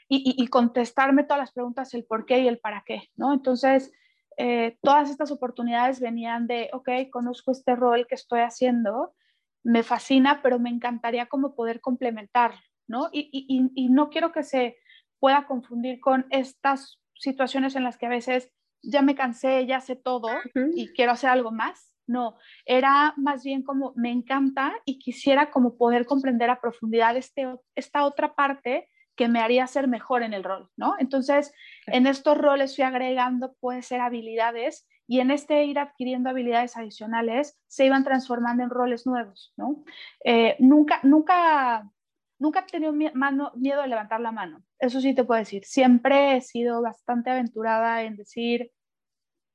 y, 0.07 0.47
contestarme 0.47 1.23
todas 1.23 1.39
las 1.39 1.51
preguntas, 1.51 1.93
el 1.93 2.05
por 2.05 2.25
qué 2.25 2.39
y 2.39 2.47
el 2.47 2.59
para 2.59 2.83
qué, 2.85 3.09
¿no? 3.15 3.33
Entonces, 3.33 3.91
eh, 4.37 4.77
todas 4.81 5.09
estas 5.09 5.29
oportunidades 5.29 5.99
venían 5.99 6.47
de, 6.47 6.69
ok, 6.71 6.89
conozco 7.11 7.51
este 7.51 7.75
rol 7.75 8.07
que 8.07 8.15
estoy 8.15 8.39
haciendo, 8.39 9.13
me 9.63 9.83
fascina, 9.83 10.41
pero 10.41 10.59
me 10.59 10.69
encantaría 10.69 11.27
como 11.27 11.55
poder 11.55 11.81
complementar, 11.81 12.55
¿no? 12.87 13.09
Y, 13.11 13.87
no 13.89 14.09
quiero 14.09 14.31
que 14.31 14.43
se 14.43 14.77
pueda 15.19 15.45
confundir 15.45 15.99
con 15.99 16.25
estas 16.29 16.99
situaciones 17.15 17.75
en 17.75 17.83
las 17.83 17.97
que 17.97 18.05
a 18.05 18.09
veces 18.09 18.51
ya 18.81 19.01
me 19.01 19.15
cansé, 19.15 19.65
ya 19.65 19.81
sé 19.81 19.95
todo 19.95 20.29
y 20.75 20.87
quiero 20.93 21.11
hacer 21.11 21.29
algo 21.29 21.51
más. 21.51 21.93
No, 22.07 22.37
era 22.65 23.13
más 23.17 23.43
bien 23.43 23.61
como 23.61 23.93
me 23.95 24.09
encanta 24.09 24.73
y 24.83 24.97
quisiera 24.97 25.51
como 25.51 25.77
poder 25.77 26.07
comprender 26.07 26.49
a 26.49 26.59
profundidad 26.59 27.15
este, 27.15 27.47
esta 27.75 28.03
otra 28.03 28.33
parte 28.33 28.89
que 29.15 29.27
me 29.27 29.41
haría 29.41 29.67
ser 29.67 29.87
mejor 29.87 30.23
en 30.23 30.33
el 30.33 30.43
rol, 30.43 30.71
¿no? 30.75 30.95
Entonces, 30.97 31.53
en 31.85 32.07
estos 32.07 32.35
roles 32.35 32.75
fui 32.75 32.83
agregando, 32.83 33.53
puede 33.59 33.83
ser 33.83 34.01
habilidades 34.01 34.87
y 35.09 35.21
en 35.21 35.31
este 35.31 35.65
ir 35.65 35.79
adquiriendo 35.79 36.29
habilidades 36.29 36.77
adicionales 36.77 37.59
se 37.67 37.83
iban 37.83 38.03
transformando 38.03 38.61
en 38.61 38.69
roles 38.69 39.07
nuevos, 39.07 39.51
¿no? 39.57 39.83
Eh, 40.23 40.55
nunca, 40.59 40.99
nunca, 41.01 41.91
nunca 42.37 42.59
he 42.59 42.71
tenido 42.71 42.93
miedo 42.93 43.81
de 43.81 43.87
levantar 43.87 44.21
la 44.21 44.31
mano, 44.31 44.63
eso 44.77 45.01
sí 45.01 45.15
te 45.15 45.23
puedo 45.23 45.39
decir. 45.39 45.65
Siempre 45.65 46.37
he 46.37 46.41
sido 46.41 46.83
bastante 46.83 47.31
aventurada 47.31 48.03
en 48.03 48.17
decir, 48.17 48.71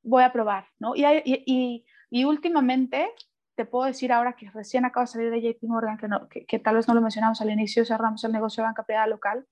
voy 0.02 0.24
a 0.24 0.32
probar, 0.32 0.66
¿no? 0.80 0.96
Y, 0.96 1.04
y, 1.24 1.84
y, 2.10 2.24
últimamente, 2.24 3.08
te 3.54 3.64
puedo 3.64 3.84
decir 3.84 4.10
ahora 4.10 4.32
que 4.32 4.50
recién 4.50 4.84
acabo 4.84 5.04
de 5.04 5.12
salir 5.12 5.30
de 5.30 5.40
JP 5.40 5.62
Morgan, 5.68 5.98
que, 5.98 6.08
no, 6.08 6.28
que, 6.28 6.58
tal 6.58 6.74
vez 6.74 6.88
no 6.88 6.94
lo 6.94 7.00
mencionamos 7.00 7.40
al 7.40 7.50
inicio, 7.50 7.84
cerramos 7.84 8.24
el 8.24 8.32
negocio 8.32 8.64
de 8.64 8.70
banca 8.70 8.82
privada 8.82 9.06
local 9.06 9.46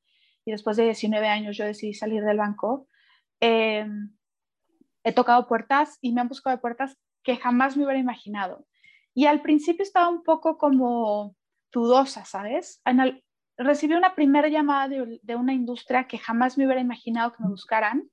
y 0.45 0.51
después 0.51 0.77
de 0.77 0.83
19 0.83 1.29
años 1.29 1.57
yo 1.57 1.65
decidí 1.65 1.95
salir 1.95 2.25
del 2.25 2.39
banco. 2.39 2.89
Eh, 3.41 3.87
he 5.05 5.13
tocado 5.13 5.47
puertas 5.47 5.99
y 6.01 6.13
me 6.13 6.21
han 6.21 6.29
buscado 6.29 6.61
puertas 6.61 6.97
que 7.23 7.37
jamás 7.37 7.77
me 7.77 7.85
hubiera 7.85 8.01
imaginado. 8.01 8.67
Y 9.15 9.27
al 9.27 9.43
principio 9.43 9.83
estaba 9.83 10.09
un 10.09 10.23
poco 10.23 10.59
como 10.59 11.37
dudosa, 11.71 12.25
¿sabes? 12.25 12.83
recibí 13.57 13.95
una 13.95 14.15
primera 14.15 14.49
llamada 14.49 14.89
de, 14.89 15.37
una 15.37 15.53
industria 15.53 16.07
que 16.07 16.19
jamás 16.19 16.57
me 16.57 16.65
hubiera 16.65 16.81
imaginado 16.81 17.33
que 17.33 17.43
me 17.43 17.51
buscaran. 17.51 18.11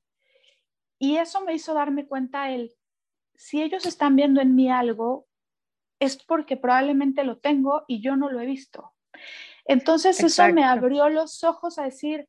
Y 1.00 1.18
eso 1.18 1.42
me 1.42 1.54
hizo 1.54 1.74
darme 1.74 2.08
cuenta 2.08 2.52
el, 2.52 2.74
si 3.36 3.62
ellos 3.62 3.86
están 3.86 4.16
viendo 4.16 4.42
en 4.42 4.56
mí 4.56 4.70
algo, 4.70 5.28
es 6.00 6.22
porque 6.24 6.58
probablemente 6.58 7.24
lo 7.24 7.38
tengo 7.40 7.84
y 7.88 8.02
yo 8.02 8.16
no 8.16 8.30
lo 8.30 8.40
he 8.42 8.46
visto. 8.46 8.94
Entonces 9.66 10.22
eso 10.22 10.48
me 10.54 10.64
abrió 10.64 11.10
los 11.10 11.44
ojos 11.44 11.78
a 11.78 11.84
decir, 11.84 12.28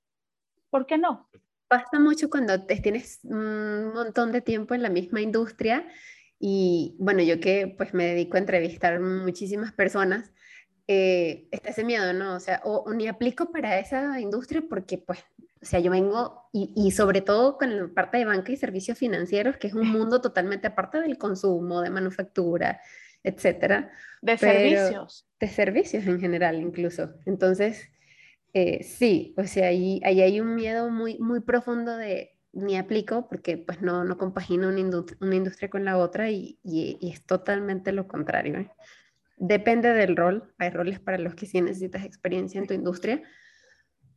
¿por 0.70 0.86
qué 0.86 0.98
no? 0.98 1.28
Pasa 1.70 2.00
mucho 2.00 2.28
cuando 2.28 2.66
te 2.66 2.74
tienes 2.80 3.20
un 3.22 3.94
montón 3.94 4.32
de 4.32 4.40
tiempo 4.40 4.74
en 4.74 4.82
la 4.82 4.90
misma 4.90 5.20
industria 5.20 5.86
y 6.40 6.96
bueno, 6.98 7.22
yo 7.22 7.38
que 7.38 7.72
pues 7.78 7.94
me 7.94 8.06
dedico 8.06 8.36
a 8.36 8.40
entrevistar 8.40 8.98
muchísimas 8.98 9.72
personas, 9.72 10.32
eh, 10.88 11.46
está 11.52 11.70
ese 11.70 11.84
miedo, 11.84 12.12
¿no? 12.12 12.34
O 12.34 12.40
sea, 12.40 12.60
o, 12.64 12.92
ni 12.92 13.06
aplico 13.06 13.52
para 13.52 13.78
esa 13.78 14.18
industria 14.18 14.64
porque 14.68 14.98
pues, 14.98 15.20
o 15.62 15.64
sea, 15.64 15.78
yo 15.78 15.92
vengo 15.92 16.48
y, 16.52 16.72
y, 16.74 16.90
sobre 16.90 17.20
todo 17.20 17.56
con 17.56 17.76
la 17.76 17.86
parte 17.86 18.18
de 18.18 18.24
banca 18.24 18.50
y 18.50 18.56
servicios 18.56 18.98
financieros, 18.98 19.56
que 19.56 19.68
es 19.68 19.74
un 19.74 19.88
mundo 19.92 20.20
totalmente 20.20 20.66
aparte 20.66 21.00
del 21.00 21.18
consumo, 21.18 21.82
de 21.82 21.90
manufactura, 21.90 22.80
etcétera. 23.22 23.92
De 24.22 24.36
servicios. 24.36 25.28
De 25.38 25.46
servicios 25.46 26.04
en 26.08 26.18
general 26.18 26.56
incluso. 26.56 27.14
Entonces, 27.26 27.88
eh, 28.52 28.82
sí, 28.82 29.34
o 29.36 29.44
sea, 29.44 29.68
ahí, 29.68 30.00
ahí, 30.04 30.20
hay 30.20 30.40
un 30.40 30.54
miedo 30.54 30.90
muy, 30.90 31.18
muy 31.18 31.40
profundo 31.40 31.96
de 31.96 32.36
ni 32.52 32.76
aplico 32.76 33.28
porque 33.28 33.58
pues 33.58 33.80
no, 33.80 34.04
no 34.04 34.18
compagino 34.18 34.68
una, 34.68 34.80
industria 34.80 35.70
con 35.70 35.84
la 35.84 35.98
otra 35.98 36.30
y, 36.30 36.58
y, 36.64 36.98
es 37.02 37.24
totalmente 37.24 37.92
lo 37.92 38.08
contrario. 38.08 38.58
¿eh? 38.58 38.70
Depende 39.36 39.92
del 39.92 40.16
rol, 40.16 40.52
hay 40.58 40.70
roles 40.70 40.98
para 40.98 41.18
los 41.18 41.34
que 41.34 41.46
sí 41.46 41.60
necesitas 41.60 42.04
experiencia 42.04 42.60
en 42.60 42.66
tu 42.66 42.74
industria, 42.74 43.22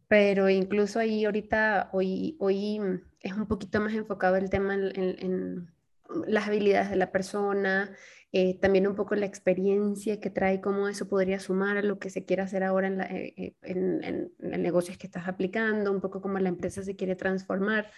pero 0.08 0.50
incluso 0.50 1.00
ahí 1.00 1.26
ahorita, 1.26 1.90
hoy, 1.94 2.36
hoy 2.40 2.80
es 3.20 3.34
un 3.34 3.48
poquito 3.48 3.80
más 3.82 3.94
enfocado 3.94 4.36
el 4.36 4.50
tema 4.50 4.74
en 4.74 5.70
las 6.28 6.48
habilidades 6.48 6.90
de 6.90 6.96
la 6.96 7.12
persona, 7.12 7.96
eh, 8.36 8.58
también 8.60 8.88
un 8.88 8.96
poco 8.96 9.14
la 9.14 9.28
experiencia 9.28 10.20
que 10.20 10.32
trae, 10.32 10.60
cómo 10.60 10.88
eso 10.90 11.08
podría 11.08 11.40
sumar 11.40 11.78
a 11.78 11.84
lo 11.84 12.00
que 12.00 12.10
se 12.10 12.26
quiere 12.26 12.42
hacer 12.42 12.64
ahora 12.64 12.88
en, 12.88 13.02
eh, 13.02 13.34
eh, 13.38 13.56
en, 13.62 14.34
el 14.40 14.62
negocio 14.64 14.96
que 14.98 15.06
estás 15.06 15.28
aplicando, 15.28 15.92
un 15.92 16.02
poco 16.02 16.20
cómo 16.20 16.40
la 16.40 16.50
empresa 16.50 16.82
se 16.82 16.96
quiere 16.96 17.16
transformar. 17.16 17.92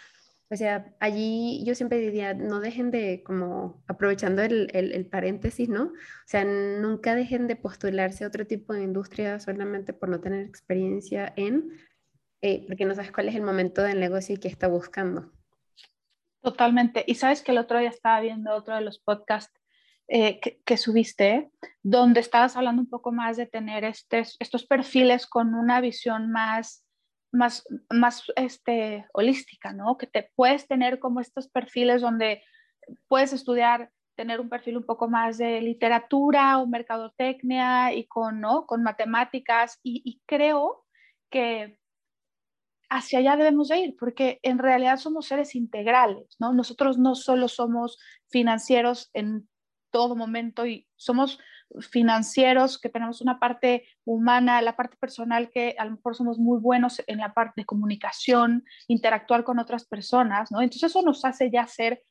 O 0.49 0.55
sea, 0.57 0.93
allí 0.99 1.63
yo 1.65 1.73
siempre 1.73 1.99
diría, 1.99 2.33
no 2.33 2.59
dejen 2.59 2.91
de, 2.91 3.23
como 3.23 3.81
aprovechando 3.87 4.41
el, 4.43 4.69
el, 4.73 5.05
paréntesis, 5.07 5.69
¿no? 5.69 5.83
O 5.85 6.27
sea, 6.27 6.43
nunca 6.43 7.15
dejen 7.15 7.47
de 7.47 7.55
postularse 7.55 8.25
a 8.25 8.27
otro 8.27 8.45
tipo 8.45 8.73
de 8.73 8.83
industria 8.83 9.39
solamente 9.39 9.93
por 9.93 10.09
no 10.09 10.19
tener 10.19 10.45
experiencia 10.45 11.33
en, 11.37 11.71
porque 12.67 12.85
no 12.85 12.93
sabes 12.93 13.11
cuál 13.11 13.29
es 13.29 13.35
el 13.35 13.41
momento 13.41 13.81
del 13.83 13.99
negocio 14.01 14.35
y 14.35 14.37
qué 14.37 14.49
está 14.49 14.67
buscando. 14.67 15.31
Totalmente. 16.45 17.03
Y 17.07 17.15
sabes 17.15 17.41
que 17.41 17.51
el 17.51 17.57
otro 17.57 17.79
día 17.79 17.89
estaba 17.89 18.19
viendo 18.19 18.53
otro 18.53 18.75
de 18.75 18.81
los 18.81 18.99
podcasts 18.99 19.59
eh, 20.07 20.39
que, 20.39 20.77
subiste, 20.77 21.49
donde 21.81 22.19
estabas 22.19 22.55
hablando 22.55 22.83
un 22.83 22.87
poco 22.87 23.11
más 23.11 23.35
de 23.35 23.47
tener 23.47 23.83
estos 23.83 24.65
perfiles 24.67 25.25
con 25.25 25.55
una 25.55 25.81
visión 25.81 26.31
más, 26.31 26.85
más, 27.31 27.63
más 27.89 28.25
este, 28.35 29.07
holística, 29.13 29.73
¿no? 29.73 29.97
Que 29.97 30.05
te 30.05 30.31
puedes 30.35 30.67
tener 30.67 30.99
como 30.99 31.19
estos 31.19 31.47
perfiles 31.47 32.03
donde 32.03 32.43
puedes 33.07 33.33
estudiar, 33.33 33.89
tener 34.15 34.39
un 34.39 34.47
perfil 34.47 34.77
un 34.77 34.85
poco 34.85 35.09
más 35.09 35.39
de 35.39 35.61
literatura 35.61 36.59
o 36.59 36.67
mercadotecnia 36.67 37.91
y 37.91 38.05
con, 38.05 38.39
¿no? 38.39 38.67
con 38.67 38.83
matemáticas 38.83 39.79
y, 39.81 40.03
y 40.05 40.21
creo 40.27 40.85
que 41.31 41.79
hacia 42.89 43.19
allá 43.19 43.35
debemos 43.35 43.69
de 43.69 43.79
ir, 43.79 43.95
porque 43.99 44.39
en 44.43 44.57
realidad 44.57 44.97
somos 44.97 45.27
seres 45.27 45.55
integrales, 45.55 46.35
¿no? 46.39 46.53
Nosotros 46.53 46.97
no 46.97 47.15
solo 47.15 47.47
somos 47.47 47.97
financieros 48.29 49.09
en 49.13 49.47
todo 49.91 50.15
momento 50.15 50.65
y 50.65 50.87
somos 50.95 51.39
financieros, 51.79 52.79
que 52.79 52.89
tenemos 52.89 53.21
una 53.21 53.39
parte 53.39 53.87
humana, 54.03 54.61
la 54.61 54.75
parte 54.75 54.97
personal, 54.97 55.49
que 55.49 55.75
a 55.77 55.85
lo 55.85 55.91
mejor 55.91 56.15
somos 56.15 56.37
muy 56.37 56.59
buenos 56.59 57.01
en 57.07 57.19
la 57.19 57.33
parte 57.33 57.61
de 57.61 57.65
comunicación, 57.65 58.63
interactuar 58.87 59.43
con 59.43 59.59
otras 59.59 59.85
personas, 59.85 60.51
¿no? 60.51 60.61
Entonces 60.61 60.91
eso 60.91 61.01
nos 61.01 61.25
hace 61.25 61.49
ya 61.51 61.65
ser 61.67 62.03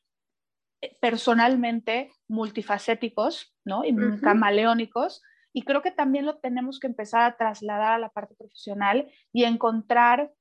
eh, 0.81 0.95
personalmente 0.99 2.11
multifacéticos, 2.27 3.55
¿no? 3.63 3.83
Y 3.85 3.95
camaleónicos. 4.19 5.21
Y 5.53 5.63
creo 5.63 5.81
que 5.81 5.91
también 5.91 6.25
lo 6.25 6.37
tenemos 6.39 6.79
que 6.79 6.87
empezar 6.87 7.21
a 7.21 7.37
trasladar 7.37 7.93
a 7.93 7.99
la 7.99 8.09
parte 8.09 8.35
profesional 8.35 9.09
y 9.31 9.45
encontrar 9.45 10.33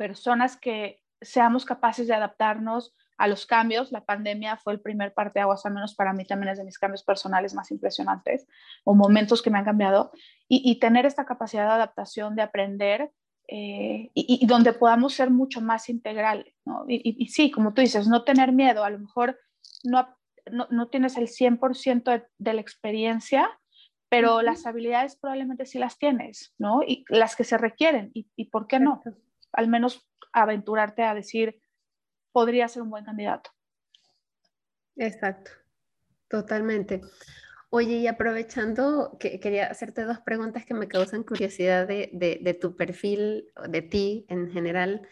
personas 0.00 0.56
que 0.56 1.02
seamos 1.20 1.66
capaces 1.66 2.06
de 2.06 2.14
adaptarnos 2.14 2.94
a 3.18 3.28
los 3.28 3.44
cambios. 3.44 3.92
La 3.92 4.06
pandemia 4.06 4.56
fue 4.56 4.72
el 4.72 4.80
primer 4.80 5.12
parte 5.12 5.38
de 5.38 5.42
aguas, 5.42 5.66
al 5.66 5.74
menos 5.74 5.94
para 5.94 6.14
mí 6.14 6.24
también 6.24 6.52
es 6.52 6.56
de 6.56 6.64
mis 6.64 6.78
cambios 6.78 7.02
personales 7.02 7.52
más 7.52 7.70
impresionantes 7.70 8.46
o 8.84 8.94
momentos 8.94 9.42
que 9.42 9.50
me 9.50 9.58
han 9.58 9.66
cambiado. 9.66 10.10
Y, 10.48 10.80
tener 10.80 11.04
esta 11.04 11.26
capacidad 11.26 11.66
de 11.66 11.72
adaptación, 11.72 12.34
de 12.34 12.40
aprender 12.40 13.12
eh, 13.46 14.10
y, 14.14 14.46
donde 14.46 14.72
podamos 14.72 15.12
ser 15.12 15.28
mucho 15.28 15.60
más 15.60 15.90
integrales. 15.90 16.54
¿no? 16.64 16.86
Y, 16.88 17.26
sí, 17.26 17.50
como 17.50 17.74
tú 17.74 17.82
dices, 17.82 18.08
no 18.08 18.24
tener 18.24 18.52
miedo. 18.52 18.84
A 18.84 18.90
lo 18.90 19.00
mejor 19.00 19.38
no, 19.84 20.08
no, 20.70 20.88
tienes 20.88 21.18
el 21.18 21.28
100% 21.28 22.26
de, 22.38 22.54
la 22.54 22.60
experiencia, 22.62 23.50
pero 24.08 24.40
las 24.40 24.64
habilidades 24.64 25.16
probablemente 25.16 25.66
sí 25.66 25.78
las 25.78 25.98
tienes, 25.98 26.54
¿no? 26.56 26.82
Y 26.82 27.04
las 27.10 27.36
que 27.36 27.44
se 27.44 27.58
requieren. 27.58 28.10
¿Y, 28.14 28.28
y 28.34 28.46
por 28.46 28.66
qué 28.66 28.80
no? 28.80 29.02
Al 29.52 29.68
menos 29.68 30.08
aventurarte 30.32 31.02
a 31.02 31.14
decir, 31.14 31.60
podría 32.32 32.68
ser 32.68 32.82
un 32.82 32.90
buen 32.90 33.04
candidato. 33.04 33.50
Exacto, 34.96 35.50
totalmente. 36.28 37.00
Oye, 37.70 37.98
y 37.98 38.06
aprovechando, 38.08 39.16
que 39.20 39.38
quería 39.38 39.66
hacerte 39.66 40.04
dos 40.04 40.18
preguntas 40.20 40.66
que 40.66 40.74
me 40.74 40.88
causan 40.88 41.22
curiosidad 41.22 41.86
de, 41.86 42.58
tu 42.60 42.76
perfil, 42.76 43.46
de 43.68 43.82
ti 43.82 44.26
en 44.28 44.50
general. 44.50 45.06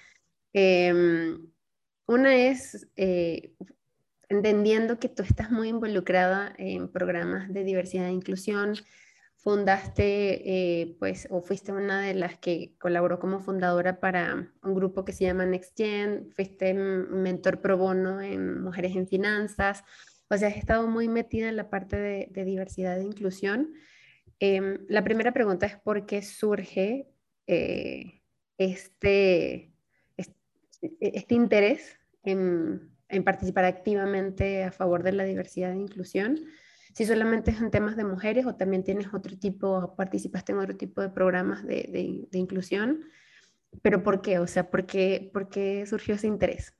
Em, 0.52 1.52
una 2.06 2.34
es, 2.34 2.88
eh, 2.96 3.52
entendiendo 4.28 4.98
que 4.98 5.08
tú 5.08 5.22
estás 5.22 5.52
muy 5.52 5.68
involucrada 5.68 6.52
en 6.58 6.90
programas 6.90 7.52
de 7.52 7.62
diversidad 7.62 8.08
e 8.08 8.12
inclusión, 8.12 8.74
fundaste, 9.38 10.80
eh, 10.82 10.96
pues, 10.98 11.28
o 11.30 11.40
fuiste 11.40 11.72
una 11.72 12.02
de 12.02 12.14
las 12.14 12.38
que 12.38 12.74
colaboró 12.78 13.20
como 13.20 13.40
fundadora 13.40 14.00
para 14.00 14.52
un 14.62 14.74
grupo 14.74 15.04
que 15.04 15.12
se 15.12 15.24
llama 15.24 15.46
NextGen, 15.46 16.32
fuiste 16.32 16.74
mentor 16.74 17.60
pro 17.60 17.78
bono 17.78 18.20
en 18.20 18.60
Mujeres 18.60 18.96
en 18.96 19.06
Finanzas, 19.06 19.84
o 20.28 20.36
sea, 20.36 20.48
has 20.48 20.56
estado 20.56 20.88
muy 20.88 21.08
metida 21.08 21.48
en 21.48 21.56
la 21.56 21.70
parte 21.70 21.96
de, 21.96 22.44
diversidad 22.44 22.98
e 23.00 23.04
inclusión. 23.04 23.72
Em, 24.40 24.84
la 24.88 25.02
primera 25.04 25.32
pregunta 25.32 25.66
es 25.66 25.76
por 25.76 26.04
qué 26.04 26.20
surge 26.20 27.08
eh, 27.46 28.20
este, 28.58 29.72
este, 31.00 31.34
interés 31.34 31.96
en, 32.24 32.90
en 33.08 33.24
participar 33.24 33.64
activamente 33.64 34.64
a 34.64 34.72
favor 34.72 35.02
de 35.02 35.12
la 35.12 35.24
diversidad 35.24 35.72
e 35.72 35.76
inclusión 35.76 36.40
si 36.94 37.04
solamente 37.04 37.50
es 37.50 37.60
en 37.60 37.70
temas 37.70 37.96
de 37.96 38.04
mujeres 38.04 38.46
o 38.46 38.54
también 38.54 38.84
tienes 38.84 39.12
otro 39.12 39.36
tipo, 39.38 39.94
participaste 39.96 40.52
en 40.52 40.58
otro 40.58 40.76
tipo 40.76 41.00
de 41.00 41.10
programas 41.10 41.64
de, 41.66 42.26
de, 42.30 42.38
inclusión, 42.38 43.04
pero 43.82 44.02
¿por 44.02 44.22
qué? 44.22 44.38
O 44.38 44.46
sea, 44.46 44.70
¿por 44.70 44.86
qué, 44.86 45.30
¿por 45.32 45.48
qué, 45.48 45.86
surgió 45.86 46.14
ese 46.14 46.26
interés? 46.26 46.74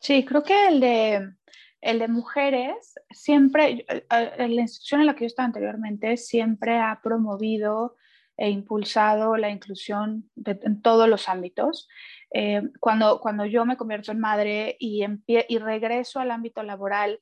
Sí, 0.00 0.24
creo 0.24 0.42
que 0.42 0.68
el 0.68 0.80
de, 0.80 1.32
el 1.80 1.98
de 1.98 2.08
mujeres 2.08 2.94
siempre, 3.10 3.84
eh, 3.88 4.06
eh, 4.10 4.48
la 4.48 4.62
institución 4.62 5.00
en 5.00 5.06
la 5.06 5.14
que 5.14 5.24
yo 5.24 5.26
estaba 5.26 5.46
anteriormente 5.46 6.16
siempre 6.16 6.78
ha 6.78 7.00
promovido 7.02 7.96
e 8.36 8.50
impulsado 8.50 9.36
la 9.36 9.50
inclusión 9.50 10.30
en 10.44 10.80
todos 10.80 11.08
los 11.08 11.28
ámbitos. 11.28 11.88
Eh, 12.32 12.62
cuando, 12.78 13.18
cuando 13.20 13.44
yo 13.46 13.64
me 13.64 13.76
convierto 13.76 14.12
en 14.12 14.20
madre 14.20 14.76
y, 14.78 15.04
y 15.26 15.58
regreso 15.58 16.20
al 16.20 16.30
ámbito 16.30 16.62
laboral, 16.62 17.20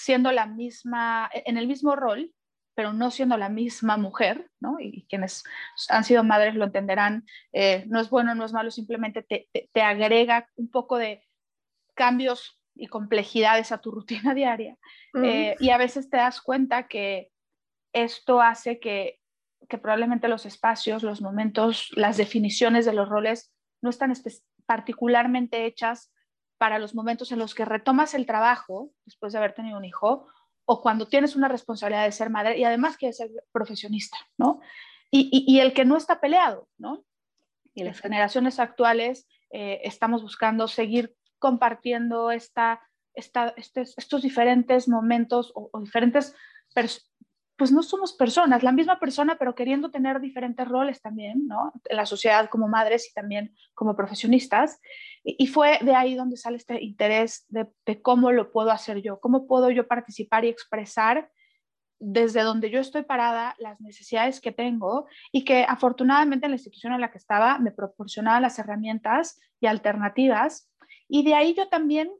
siendo 0.00 0.32
la 0.32 0.46
misma, 0.46 1.30
en 1.32 1.58
el 1.58 1.66
mismo 1.66 1.94
rol, 1.94 2.32
pero 2.74 2.94
no 2.94 3.10
siendo 3.10 3.36
la 3.36 3.50
misma 3.50 3.98
mujer, 3.98 4.50
¿no? 4.58 4.78
Y 4.80 5.06
quienes 5.10 5.44
han 5.90 6.04
sido 6.04 6.24
madres 6.24 6.54
lo 6.54 6.64
entenderán, 6.64 7.26
eh, 7.52 7.84
no 7.88 8.00
es 8.00 8.08
bueno, 8.08 8.34
no 8.34 8.46
es 8.46 8.54
malo, 8.54 8.70
simplemente 8.70 9.22
te, 9.22 9.48
te, 9.52 9.82
agrega 9.82 10.48
un 10.56 10.70
poco 10.70 10.96
de 10.96 11.22
cambios 11.94 12.58
y 12.74 12.86
complejidades 12.86 13.72
a 13.72 13.78
tu 13.78 13.90
rutina 13.96 14.32
diaria. 14.32 14.78
Eh, 15.22 15.56
y 15.60 15.70
a 15.70 15.76
veces 15.76 16.08
te 16.08 16.16
das 16.16 16.40
cuenta 16.40 16.88
que 16.88 17.30
esto 17.92 18.40
hace 18.40 18.80
que, 18.80 19.18
que 19.68 19.76
probablemente 19.76 20.28
los 20.28 20.46
espacios, 20.46 21.02
los 21.02 21.20
momentos, 21.20 21.90
las 21.94 22.16
definiciones 22.16 22.86
de 22.86 22.94
los 22.94 23.08
roles 23.08 23.52
no 23.82 23.90
están 23.90 24.14
particularmente 24.64 25.66
hechas 25.66 26.10
para 26.60 26.78
los 26.78 26.94
momentos 26.94 27.32
en 27.32 27.38
los 27.38 27.54
que 27.54 27.64
retomas 27.64 28.12
el 28.12 28.26
trabajo 28.26 28.90
después 29.06 29.32
de 29.32 29.38
haber 29.38 29.54
tenido 29.54 29.78
un 29.78 29.86
hijo 29.86 30.26
o 30.66 30.82
cuando 30.82 31.08
tienes 31.08 31.34
una 31.34 31.48
responsabilidad 31.48 32.04
de 32.04 32.12
ser 32.12 32.28
madre 32.28 32.58
y 32.58 32.64
además 32.64 32.98
quieres 32.98 33.16
ser 33.16 33.30
profesionista, 33.50 34.18
¿no? 34.36 34.60
Y, 35.10 35.58
el 35.58 35.72
que 35.72 35.86
no 35.86 35.96
está 35.96 36.20
peleado, 36.20 36.68
¿no? 36.76 37.02
Y 37.72 37.82
las 37.82 37.98
generaciones 37.98 38.60
actuales 38.60 39.26
eh, 39.50 39.80
estamos 39.84 40.20
buscando 40.20 40.68
seguir 40.68 41.16
compartiendo 41.38 42.30
esta, 42.30 42.82
esta, 43.14 43.54
estos 43.56 44.20
diferentes 44.20 44.86
momentos 44.86 45.52
o, 45.54 45.70
o 45.72 45.80
diferentes 45.80 46.36
pues 47.60 47.72
no 47.72 47.82
somos 47.82 48.14
personas, 48.14 48.62
la 48.62 48.72
misma 48.72 48.98
persona, 48.98 49.36
pero 49.38 49.54
queriendo 49.54 49.90
tener 49.90 50.18
diferentes 50.18 50.66
roles 50.66 51.02
también, 51.02 51.46
¿no? 51.46 51.74
En 51.90 51.98
la 51.98 52.06
sociedad 52.06 52.48
como 52.48 52.68
madres 52.68 53.10
y 53.10 53.12
también 53.12 53.54
como 53.74 53.94
profesionistas. 53.94 54.80
Y, 55.22 55.46
fue 55.46 55.78
de 55.82 55.94
ahí 55.94 56.14
donde 56.14 56.38
sale 56.38 56.56
este 56.56 56.82
interés 56.82 57.44
de, 57.50 57.68
cómo 58.00 58.32
lo 58.32 58.50
puedo 58.50 58.70
hacer 58.70 59.02
yo, 59.02 59.20
cómo 59.20 59.46
puedo 59.46 59.70
yo 59.70 59.86
participar 59.86 60.46
y 60.46 60.48
expresar 60.48 61.30
desde 61.98 62.40
donde 62.40 62.70
yo 62.70 62.80
estoy 62.80 63.02
parada 63.02 63.54
las 63.58 63.78
necesidades 63.82 64.40
que 64.40 64.52
tengo 64.52 65.06
y 65.30 65.44
que 65.44 65.66
afortunadamente 65.68 66.46
en 66.46 66.52
la 66.52 66.56
institución 66.56 66.94
en 66.94 67.02
la 67.02 67.10
que 67.10 67.18
estaba 67.18 67.58
me 67.58 67.72
proporcionaba 67.72 68.40
las 68.40 68.58
herramientas 68.58 69.38
y 69.60 69.66
alternativas. 69.66 70.72
Y 71.08 71.24
de 71.24 71.34
ahí 71.34 71.52
yo 71.52 71.68
también 71.68 72.10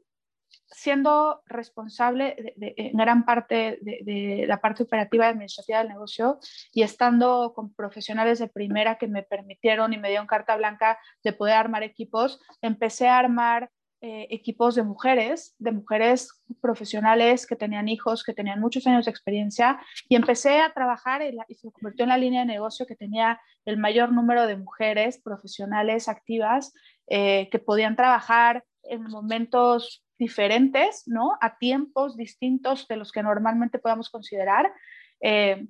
siendo 0.71 1.41
responsable 1.45 2.53
de, 2.55 2.73
en 2.77 2.97
gran 2.97 3.25
parte 3.25 3.79
de, 3.81 4.45
la 4.47 4.61
parte 4.61 4.83
operativa 4.83 5.25
y 5.25 5.29
administrativa 5.29 5.79
del 5.79 5.89
negocio 5.89 6.39
y 6.73 6.83
estando 6.83 7.53
con 7.53 7.73
profesionales 7.73 8.39
de 8.39 8.47
primera 8.47 8.97
que 8.97 9.07
me 9.07 9.23
permitieron 9.23 9.93
y 9.93 9.97
me 9.97 10.09
dieron 10.09 10.27
carta 10.27 10.55
blanca 10.55 10.97
de 11.23 11.33
poder 11.33 11.55
armar 11.55 11.83
equipos, 11.83 12.39
empecé 12.61 13.07
a 13.07 13.19
armar 13.19 13.69
eh, 14.03 14.27
equipos 14.31 14.73
de 14.73 14.81
mujeres, 14.81 15.53
de 15.59 15.73
mujeres 15.73 16.41
profesionales 16.59 17.45
que 17.45 17.55
tenían 17.55 17.87
hijos, 17.87 18.23
que 18.23 18.33
tenían 18.33 18.59
muchos 18.59 18.87
años 18.87 19.05
de 19.05 19.11
experiencia 19.11 19.79
y 20.09 20.15
empecé 20.15 20.59
a 20.59 20.73
trabajar 20.73 21.21
y 21.47 21.53
se 21.53 21.71
convirtió 21.71 22.03
en 22.03 22.09
la 22.09 22.17
línea 22.17 22.39
de 22.39 22.47
negocio 22.47 22.87
que 22.87 22.95
tenía 22.95 23.39
el 23.63 23.77
mayor 23.77 24.11
número 24.11 24.47
de 24.47 24.57
mujeres 24.57 25.21
profesionales 25.21 26.07
activas 26.07 26.73
eh, 27.07 27.47
que 27.51 27.59
podían 27.59 27.95
trabajar 27.95 28.63
en 28.83 29.03
momentos 29.03 30.03
diferentes, 30.21 31.03
¿no? 31.07 31.31
A 31.41 31.57
tiempos 31.57 32.15
distintos 32.15 32.87
de 32.87 32.95
los 32.95 33.11
que 33.11 33.23
normalmente 33.23 33.79
podamos 33.79 34.11
considerar. 34.11 34.71
Eh, 35.19 35.67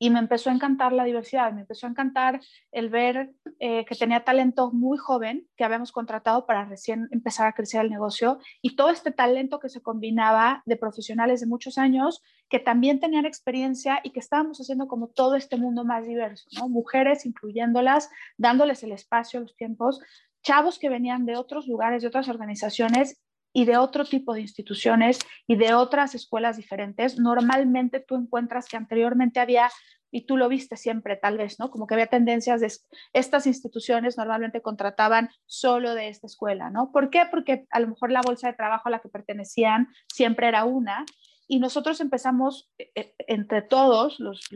y 0.00 0.10
me 0.10 0.20
empezó 0.20 0.48
a 0.48 0.54
encantar 0.54 0.92
la 0.92 1.04
diversidad, 1.04 1.52
me 1.52 1.62
empezó 1.62 1.86
a 1.86 1.90
encantar 1.90 2.40
el 2.70 2.88
ver 2.88 3.32
eh, 3.58 3.84
que 3.84 3.96
tenía 3.96 4.24
talento 4.24 4.70
muy 4.70 4.96
joven 4.96 5.48
que 5.56 5.64
habíamos 5.64 5.90
contratado 5.90 6.46
para 6.46 6.64
recién 6.64 7.08
empezar 7.10 7.46
a 7.48 7.52
crecer 7.52 7.80
el 7.82 7.90
negocio 7.90 8.38
y 8.62 8.76
todo 8.76 8.90
este 8.90 9.10
talento 9.10 9.58
que 9.58 9.68
se 9.68 9.82
combinaba 9.82 10.62
de 10.66 10.76
profesionales 10.76 11.40
de 11.40 11.46
muchos 11.46 11.78
años 11.78 12.22
que 12.48 12.60
también 12.60 13.00
tenían 13.00 13.26
experiencia 13.26 14.00
y 14.04 14.10
que 14.10 14.20
estábamos 14.20 14.60
haciendo 14.60 14.86
como 14.86 15.08
todo 15.08 15.34
este 15.34 15.56
mundo 15.56 15.84
más 15.84 16.06
diverso, 16.06 16.48
¿no? 16.56 16.68
Mujeres 16.68 17.26
incluyéndolas, 17.26 18.08
dándoles 18.38 18.84
el 18.84 18.92
espacio, 18.92 19.40
los 19.40 19.56
tiempos, 19.56 20.00
chavos 20.42 20.78
que 20.78 20.88
venían 20.88 21.26
de 21.26 21.36
otros 21.36 21.66
lugares, 21.66 22.02
de 22.02 22.08
otras 22.08 22.28
organizaciones 22.28 23.20
y 23.52 23.64
de 23.64 23.76
otro 23.76 24.04
tipo 24.04 24.34
de 24.34 24.42
instituciones 24.42 25.18
y 25.46 25.56
de 25.56 25.74
otras 25.74 26.14
escuelas 26.14 26.56
diferentes, 26.56 27.18
normalmente 27.18 28.00
tú 28.00 28.16
encuentras 28.16 28.68
que 28.68 28.76
anteriormente 28.76 29.40
había, 29.40 29.70
y 30.10 30.26
tú 30.26 30.36
lo 30.36 30.48
viste 30.48 30.76
siempre 30.76 31.16
tal 31.16 31.38
vez, 31.38 31.58
¿no? 31.58 31.70
Como 31.70 31.86
que 31.86 31.94
había 31.94 32.06
tendencias 32.06 32.60
de 32.60 32.72
estas 33.12 33.46
instituciones 33.46 34.16
normalmente 34.16 34.62
contrataban 34.62 35.30
solo 35.46 35.94
de 35.94 36.08
esta 36.08 36.26
escuela, 36.26 36.70
¿no? 36.70 36.92
¿Por 36.92 37.10
qué? 37.10 37.22
Porque 37.30 37.66
a 37.70 37.80
lo 37.80 37.88
mejor 37.88 38.10
la 38.10 38.22
bolsa 38.22 38.48
de 38.48 38.54
trabajo 38.54 38.88
a 38.88 38.90
la 38.90 39.00
que 39.00 39.08
pertenecían 39.08 39.88
siempre 40.08 40.48
era 40.48 40.64
una. 40.64 41.04
Y 41.50 41.60
nosotros 41.60 42.00
empezamos 42.00 42.70
eh, 42.78 42.90
eh, 42.94 43.14
entre 43.26 43.62
todos, 43.62 44.20
los, 44.20 44.48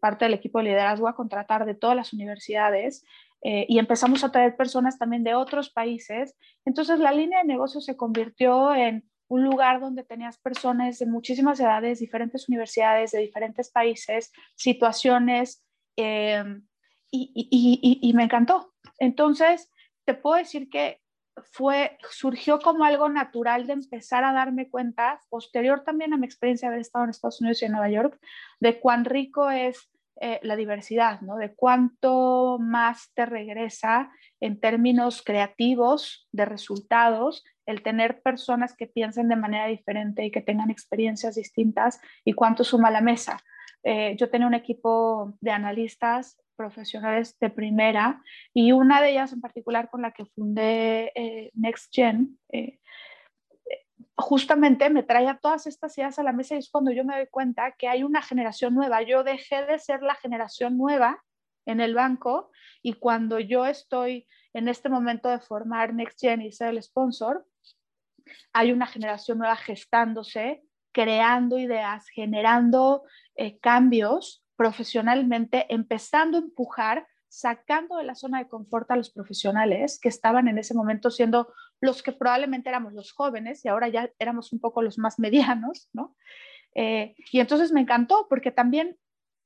parte 0.00 0.24
del 0.24 0.34
equipo 0.34 0.58
de 0.58 0.66
liderazgo, 0.66 1.08
a 1.08 1.16
contratar 1.16 1.66
de 1.66 1.74
todas 1.74 1.96
las 1.96 2.12
universidades 2.12 3.04
eh, 3.42 3.66
y 3.68 3.78
empezamos 3.78 4.24
a 4.24 4.32
traer 4.32 4.56
personas 4.56 4.98
también 4.98 5.24
de 5.24 5.34
otros 5.34 5.70
países. 5.70 6.36
Entonces 6.64 6.98
la 6.98 7.12
línea 7.12 7.40
de 7.40 7.46
negocio 7.46 7.80
se 7.80 7.96
convirtió 7.96 8.74
en 8.74 9.08
un 9.28 9.44
lugar 9.44 9.80
donde 9.80 10.04
tenías 10.04 10.38
personas 10.38 10.98
de 10.98 11.06
muchísimas 11.06 11.58
edades, 11.60 11.98
diferentes 11.98 12.48
universidades, 12.48 13.10
de 13.12 13.20
diferentes 13.20 13.70
países, 13.70 14.32
situaciones, 14.54 15.64
y, 17.10 17.98
y, 18.02 18.12
me 18.12 18.24
encantó. 18.24 18.72
Entonces, 18.98 19.70
te 20.04 20.14
puedo 20.14 20.36
decir 20.36 20.68
que 20.68 21.00
fue, 21.52 21.98
surgió 22.10 22.58
como 22.60 22.84
algo 22.84 23.08
natural 23.08 23.66
de 23.66 23.74
empezar 23.74 24.24
a 24.24 24.32
darme 24.32 24.70
cuenta, 24.70 25.20
posterior 25.28 25.82
también 25.84 26.12
a 26.12 26.16
mi 26.16 26.26
experiencia 26.26 26.68
de 26.68 26.74
haber 26.74 26.80
estado 26.80 27.04
en 27.04 27.10
Estados 27.10 27.40
Unidos 27.40 27.62
y 27.62 27.66
en 27.66 27.72
Nueva 27.72 27.90
York, 27.90 28.18
de 28.60 28.80
cuán 28.80 29.04
rico 29.04 29.50
es 29.50 29.90
eh, 30.18 30.40
la 30.42 30.56
diversidad, 30.56 31.20
¿no? 31.20 31.36
De 31.36 31.54
cuánto 31.54 32.58
más 32.58 33.12
te 33.14 33.26
regresa 33.26 34.10
en 34.40 34.58
términos 34.58 35.22
creativos, 35.22 36.26
de 36.32 36.46
resultados, 36.46 37.44
el 37.66 37.82
tener 37.82 38.22
personas 38.22 38.74
que 38.74 38.86
piensen 38.86 39.28
de 39.28 39.36
manera 39.36 39.66
diferente 39.66 40.24
y 40.24 40.30
que 40.30 40.40
tengan 40.40 40.70
experiencias 40.70 41.34
distintas 41.34 42.00
y 42.24 42.32
cuánto 42.32 42.64
suma 42.64 42.90
la 42.90 43.02
mesa. 43.02 43.42
Eh, 43.84 44.16
yo 44.18 44.30
tenía 44.30 44.46
un 44.46 44.54
equipo 44.54 45.34
de 45.40 45.50
analistas 45.50 46.40
profesionales 46.56 47.38
de 47.38 47.50
primera 47.50 48.22
y 48.54 48.72
una 48.72 49.02
de 49.02 49.10
ellas 49.10 49.34
en 49.34 49.42
particular 49.42 49.90
con 49.90 50.00
la 50.00 50.12
que 50.12 50.24
fundé 50.24 51.12
eh, 51.14 51.50
NextGen, 51.54 52.38
justamente 54.16 54.88
me 54.88 55.02
traía 55.02 55.38
todas 55.40 55.66
estas 55.66 55.96
ideas 55.98 56.18
a 56.18 56.22
la 56.22 56.32
mesa 56.32 56.54
y 56.54 56.58
es 56.58 56.70
cuando 56.70 56.90
yo 56.90 57.04
me 57.04 57.16
doy 57.16 57.26
cuenta 57.26 57.72
que 57.72 57.88
hay 57.88 58.02
una 58.02 58.22
generación 58.22 58.74
nueva. 58.74 59.02
Yo 59.02 59.24
dejé 59.24 59.64
de 59.66 59.78
ser 59.78 60.02
la 60.02 60.14
generación 60.14 60.78
nueva 60.78 61.22
en 61.66 61.80
el 61.80 61.94
banco 61.94 62.50
y 62.82 62.94
cuando 62.94 63.38
yo 63.38 63.66
estoy 63.66 64.26
en 64.54 64.68
este 64.68 64.88
momento 64.88 65.28
de 65.28 65.38
formar 65.38 65.92
NextGen 65.92 66.40
y 66.40 66.52
ser 66.52 66.68
el 66.68 66.82
sponsor, 66.82 67.46
hay 68.52 68.72
una 68.72 68.86
generación 68.86 69.38
nueva 69.38 69.56
gestándose, 69.56 70.62
creando 70.92 71.58
ideas, 71.58 72.08
generando 72.08 73.02
eh, 73.34 73.58
cambios 73.58 74.42
profesionalmente, 74.56 75.66
empezando 75.68 76.38
a 76.38 76.40
empujar 76.40 77.06
sacando 77.28 77.98
de 77.98 78.04
la 78.04 78.14
zona 78.14 78.38
de 78.38 78.48
confort 78.48 78.90
a 78.90 78.96
los 78.96 79.10
profesionales 79.10 79.98
que 80.00 80.08
estaban 80.08 80.48
en 80.48 80.56
ese 80.56 80.72
momento 80.72 81.10
siendo 81.10 81.52
los 81.80 82.02
que 82.02 82.12
probablemente 82.12 82.68
éramos 82.68 82.92
los 82.92 83.12
jóvenes 83.12 83.64
y 83.64 83.68
ahora 83.68 83.88
ya 83.88 84.10
éramos 84.18 84.52
un 84.52 84.60
poco 84.60 84.82
los 84.82 84.98
más 84.98 85.18
medianos, 85.18 85.88
¿no? 85.92 86.16
Eh, 86.74 87.14
y 87.32 87.40
entonces 87.40 87.72
me 87.72 87.80
encantó 87.80 88.26
porque 88.28 88.50
también 88.50 88.98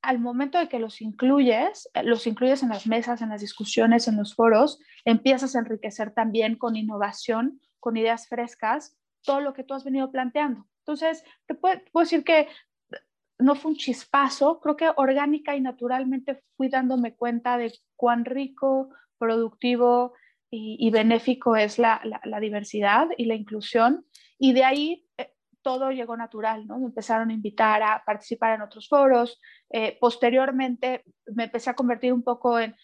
al 0.02 0.18
momento 0.18 0.58
de 0.58 0.68
que 0.68 0.78
los 0.78 1.00
incluyes, 1.00 1.88
eh, 1.94 2.02
los 2.02 2.26
incluyes 2.26 2.62
en 2.62 2.70
las 2.70 2.86
mesas, 2.86 3.22
en 3.22 3.28
las 3.28 3.40
discusiones, 3.40 4.08
en 4.08 4.16
los 4.16 4.34
foros, 4.34 4.80
empiezas 5.04 5.54
a 5.54 5.60
enriquecer 5.60 6.12
también 6.12 6.56
con 6.56 6.76
innovación, 6.76 7.60
con 7.78 7.96
ideas 7.96 8.26
frescas, 8.28 8.96
todo 9.22 9.40
lo 9.40 9.52
que 9.52 9.64
tú 9.64 9.74
has 9.74 9.84
venido 9.84 10.10
planteando. 10.10 10.66
Entonces, 10.80 11.22
te 11.46 11.54
puedo, 11.54 11.80
decir 11.94 12.24
que 12.24 12.48
no 13.38 13.54
fue 13.54 13.72
un 13.72 13.76
chispazo, 13.76 14.60
creo 14.60 14.76
que 14.76 14.90
orgánica 14.96 15.54
y 15.54 15.60
naturalmente 15.60 16.42
fui 16.56 16.68
dándome 16.68 17.14
cuenta 17.14 17.58
de 17.58 17.72
cuán 17.96 18.24
rico, 18.24 18.90
productivo 19.18 20.14
y, 20.50 20.90
benéfico 20.90 21.54
es 21.56 21.78
la, 21.78 22.00
diversidad 22.40 23.08
y 23.16 23.26
la 23.26 23.34
inclusión. 23.34 24.04
Y 24.38 24.52
de 24.52 24.64
ahí 24.64 25.06
eh, 25.16 25.32
todo 25.62 25.90
llegó 25.90 26.16
natural, 26.16 26.66
¿no? 26.66 26.78
Me 26.78 26.86
empezaron 26.86 27.30
a 27.30 27.32
invitar 27.32 27.82
a 27.82 28.02
participar 28.04 28.54
en 28.54 28.62
otros 28.62 28.88
foros. 28.88 29.40
Eh, 29.70 29.96
posteriormente 30.00 31.04
me 31.26 31.44
empecé 31.44 31.70
a 31.70 31.74
convertir 31.74 32.12
un 32.12 32.24
poco 32.24 32.58
en, 32.58 32.74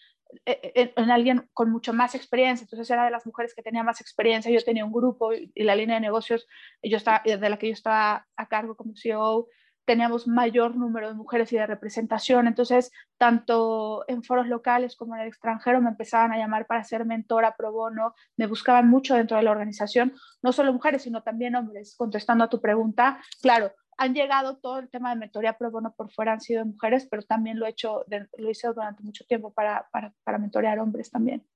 eh, 0.45 0.93
en, 0.95 1.11
alguien 1.11 1.49
con 1.53 1.71
mucho 1.71 1.93
más 1.93 2.15
experiencia. 2.15 2.63
Entonces 2.63 2.89
era 2.89 3.05
de 3.05 3.11
las 3.11 3.25
mujeres 3.25 3.53
que 3.53 3.63
tenía 3.63 3.83
más 3.83 4.01
experiencia. 4.01 4.51
Yo 4.51 4.63
tenía 4.63 4.85
un 4.85 4.93
grupo 4.93 5.33
y, 5.33 5.51
la 5.55 5.75
línea 5.75 5.95
de 5.95 6.01
negocios 6.01 6.47
yo 6.81 6.97
estaba, 6.97 7.21
de 7.25 7.49
la 7.49 7.57
que 7.57 7.67
yo 7.67 7.73
estaba 7.73 8.27
a 8.35 8.47
cargo 8.47 8.75
como 8.75 8.93
CEO 8.95 9.47
teníamos 9.87 10.27
mayor 10.27 10.75
número 10.75 11.07
de 11.07 11.13
mujeres 11.13 11.51
y 11.53 11.55
de 11.55 11.65
representación. 11.65 12.45
Entonces, 12.45 12.91
tanto 13.17 14.03
en 14.09 14.21
foros 14.21 14.45
locales 14.45 14.97
como 14.97 15.15
en 15.15 15.21
el 15.21 15.29
extranjero 15.29 15.81
me 15.81 15.89
empezaban 15.89 16.33
a 16.33 16.37
llamar 16.37 16.67
para 16.67 16.83
ser 16.83 17.05
mentora 17.05 17.55
pro 17.55 17.71
bono, 17.71 18.13
me 18.35 18.47
buscaban 18.47 18.89
mucho 18.89 19.15
dentro 19.15 19.37
de 19.37 19.43
la 19.43 19.51
organización, 19.51 20.13
no 20.41 20.51
solo 20.51 20.73
mujeres, 20.73 21.03
sino 21.03 21.23
también 21.23 21.55
hombres. 21.55 21.95
Contestando 21.97 22.43
a 22.43 22.49
tu 22.49 22.59
pregunta, 22.59 23.21
claro, 23.41 23.71
han 23.97 24.13
llegado 24.13 24.57
todo 24.57 24.79
el 24.79 24.89
tema 24.89 25.09
de 25.11 25.15
mentoría 25.15 25.57
pro 25.57 25.71
bono 25.71 25.93
por 25.95 26.11
fuera, 26.11 26.33
han 26.33 26.41
sido 26.41 26.65
mujeres, 26.65 27.07
pero 27.09 27.23
también 27.23 27.57
lo 27.57 27.65
he 27.65 27.69
hecho, 27.69 28.03
lo 28.37 28.49
hice 28.49 28.67
durante 28.67 29.03
mucho 29.03 29.23
tiempo 29.23 29.53
para, 29.53 29.87
para, 29.91 30.13
para 30.25 30.37
mentorear 30.37 30.79
hombres 30.79 31.09
también. 31.09 31.47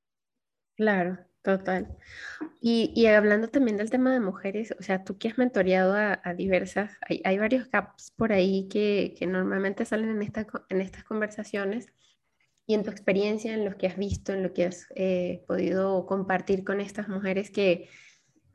Claro, 0.78 1.20
Total. 1.43 1.97
Y, 2.62 2.93
y, 2.95 3.08
hablando 3.08 3.49
también 3.49 3.75
del 3.75 3.89
tema 3.89 4.13
de 4.13 4.19
mujeres, 4.19 4.75
o 4.80 4.84
sea, 4.84 5.04
tú 5.04 5.17
que 5.17 5.27
has 5.27 5.39
mentoreado 5.39 5.95
a, 5.95 6.34
diversas, 6.36 6.91
hay, 7.10 7.21
hay, 7.23 7.39
varios 7.39 7.67
caps 7.67 8.12
por 8.15 8.32
ahí 8.32 8.67
que, 8.69 9.15
que 9.17 9.25
normalmente 9.25 9.86
salen 9.86 10.10
en, 10.10 10.21
esta, 10.21 10.45
en 10.69 10.82
estas 10.82 11.04
conversaciones. 11.04 11.88
Y 12.67 12.75
en 12.75 12.84
tu 12.84 12.91
experiencia, 12.91 13.54
en 13.54 13.65
lo 13.65 13.75
que 13.75 13.88
has 13.88 13.97
visto, 13.97 14.34
en 14.34 14.43
lo 14.43 14.54
que 14.54 14.65
has 14.65 14.88
eh, 14.95 15.43
podido 15.47 16.06
compartir 16.06 16.63
con 16.63 16.80
estas 16.80 17.08
mujeres 17.08 17.49
que, 17.49 17.89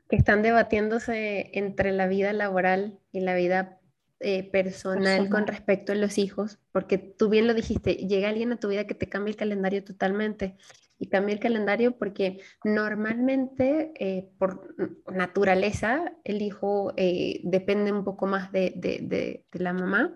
que 0.09 0.15
están 0.15 0.41
debatiéndose 0.41 1.51
entre 1.53 1.91
la 1.91 2.07
vida 2.07 2.31
laboral 2.31 2.99
y 3.11 3.19
la 3.19 3.35
vida 3.35 3.79
eh, 4.19 4.49
personal, 4.49 5.29
con 5.29 5.45
respecto 5.45 5.91
a 5.91 5.95
los 5.95 6.17
hijos, 6.17 6.57
porque 6.71 6.97
tú 6.97 7.29
bien 7.29 7.45
lo 7.47 7.53
dijiste, 7.53 7.95
llega 7.95 8.29
alguien 8.29 8.53
a 8.53 8.59
tu 8.59 8.69
vida 8.69 8.87
que 8.87 8.95
te 8.95 9.09
cambia 9.09 9.31
el 9.31 9.37
calendario 9.37 9.83
totalmente 9.83 10.55
y 10.99 11.09
cambia 11.09 11.33
el 11.33 11.39
calendario 11.39 11.97
porque 11.97 12.41
normalmente 12.63 13.91
eh, 13.99 14.29
por 14.37 14.75
naturaleza 15.11 16.13
el 16.23 16.41
hijo 16.41 16.93
eh, 16.97 17.41
depende 17.43 17.91
un 17.91 18.03
poco 18.03 18.25
más 18.25 18.51
de, 18.51 18.73
de, 18.75 19.45
la 19.51 19.73
mamá 19.73 20.13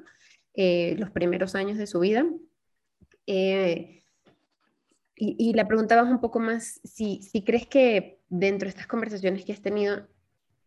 los 0.55 1.09
primeros 1.11 1.55
años 1.55 1.77
de 1.77 1.87
su 1.87 1.99
vida. 1.99 2.25
Y, 3.25 4.01
y, 5.15 5.53
la 5.53 5.67
pregunta 5.67 5.95
va 5.95 6.09
un 6.09 6.19
poco 6.19 6.39
más, 6.39 6.81
si, 6.83 7.21
si 7.21 7.43
crees 7.43 7.67
que 7.67 8.19
dentro 8.27 8.65
de 8.65 8.71
estas 8.71 8.87
conversaciones 8.87 9.45
que 9.45 9.53
has 9.53 9.61
tenido, 9.61 10.07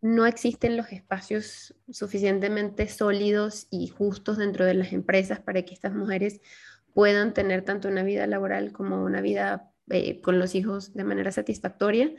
no 0.05 0.27
existen 0.27 0.77
los 0.77 0.93
espacios 0.93 1.75
suficientemente 1.91 2.87
sólidos 2.89 3.67
y 3.71 3.89
justos 3.89 4.37
dentro 4.37 4.67
de 4.67 4.75
las 4.75 4.93
empresas 4.93 5.41
para 5.41 5.63
que 5.63 5.73
estas 5.73 5.95
mujeres 5.95 6.43
puedan 6.93 7.33
tener 7.33 7.65
tanto 7.65 7.89
una 7.89 8.03
vida 8.03 8.27
laboral 8.27 8.71
como 8.71 9.03
una 9.03 9.23
vida 9.23 9.73
eh, 9.91 10.21
con 10.21 10.39
los 10.39 10.55
hijos 10.55 10.95
de 10.95 11.05
manera 11.05 11.31
satisfactoria, 11.31 12.13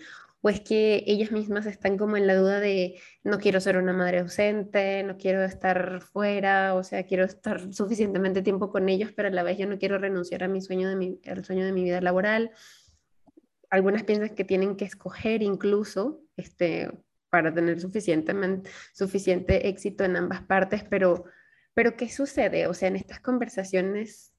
o 0.46 0.50
es 0.50 0.62
que 0.62 1.04
ellas 1.08 1.32
mismas 1.32 1.66
están 1.66 1.98
como 1.98 2.18
en 2.18 2.28
la 2.28 2.36
duda 2.36 2.60
de 2.60 3.00
no 3.24 3.40
quiero 3.40 3.60
ser 3.60 3.78
una 3.78 3.94
madre 3.94 4.20
ausente, 4.20 5.02
no 5.02 5.18
quiero 5.18 5.44
estar 5.44 6.02
fuera, 6.02 6.76
o 6.76 6.84
sea, 6.84 7.04
quiero 7.08 7.26
estar 7.26 7.60
suficientemente 7.74 8.44
tiempo 8.44 8.70
con 8.70 8.88
ellos, 8.88 9.12
pero 9.12 9.30
a 9.30 9.32
la 9.32 9.42
vez 9.42 9.58
yo 9.58 9.66
no 9.66 9.80
quiero 9.80 9.98
renunciar 9.98 10.44
a 10.44 10.48
mi 10.48 10.62
sueño 10.62 10.88
de 10.88 10.96
mi, 10.96 11.20
al 11.26 11.44
sueño 11.44 11.66
de 11.66 11.72
mi 11.72 11.84
vida 11.84 12.00
laboral. 12.00 12.52
Algunas 13.72 14.04
piensan 14.04 14.36
que 14.36 14.44
tienen 14.44 14.76
que 14.76 14.86
escoger 14.86 15.42
incluso 15.42 16.22
este, 16.38 16.92
para 17.32 17.52
tener 17.52 17.82
suficientemente, 17.82 18.70
suficiente 18.94 19.68
éxito 19.68 20.04
en 20.04 20.16
ambas 20.16 20.44
partes, 20.44 20.84
pero, 20.84 21.26
pero 21.74 21.98
¿qué 21.98 22.08
sucede? 22.08 22.68
O 22.68 22.76
sea, 22.76 22.90
en 22.90 22.98
estas 22.98 23.20
conversaciones 23.20 24.36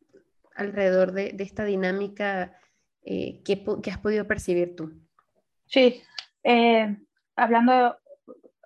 alrededor 0.54 1.10
de, 1.10 1.32
de 1.32 1.42
esta 1.42 1.64
dinámica, 1.64 2.56
eh, 3.07 3.40
¿qué, 3.45 3.64
¿qué, 3.83 3.90
has 3.90 3.99
podido 3.99 4.27
percibir 4.27 4.75
tú? 4.75 4.92
Sí, 5.66 6.03
eh, 6.42 6.97
hablando 7.37 7.97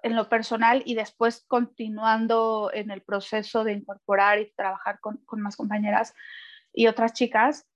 en 0.02 0.16
lo 0.16 0.28
personal 0.30 0.82
y 0.86 0.94
después 0.94 1.44
continuando 1.46 2.70
en 2.72 2.90
el 2.90 3.02
proceso 3.02 3.64
de 3.64 3.74
incorporar 3.74 4.40
y 4.40 4.50
trabajar 4.52 4.98
con, 5.00 5.18
con 5.26 5.42
más 5.42 5.56
compañeras 5.56 6.14
y 6.72 6.86
otras 6.86 7.12
chicas, 7.12 7.66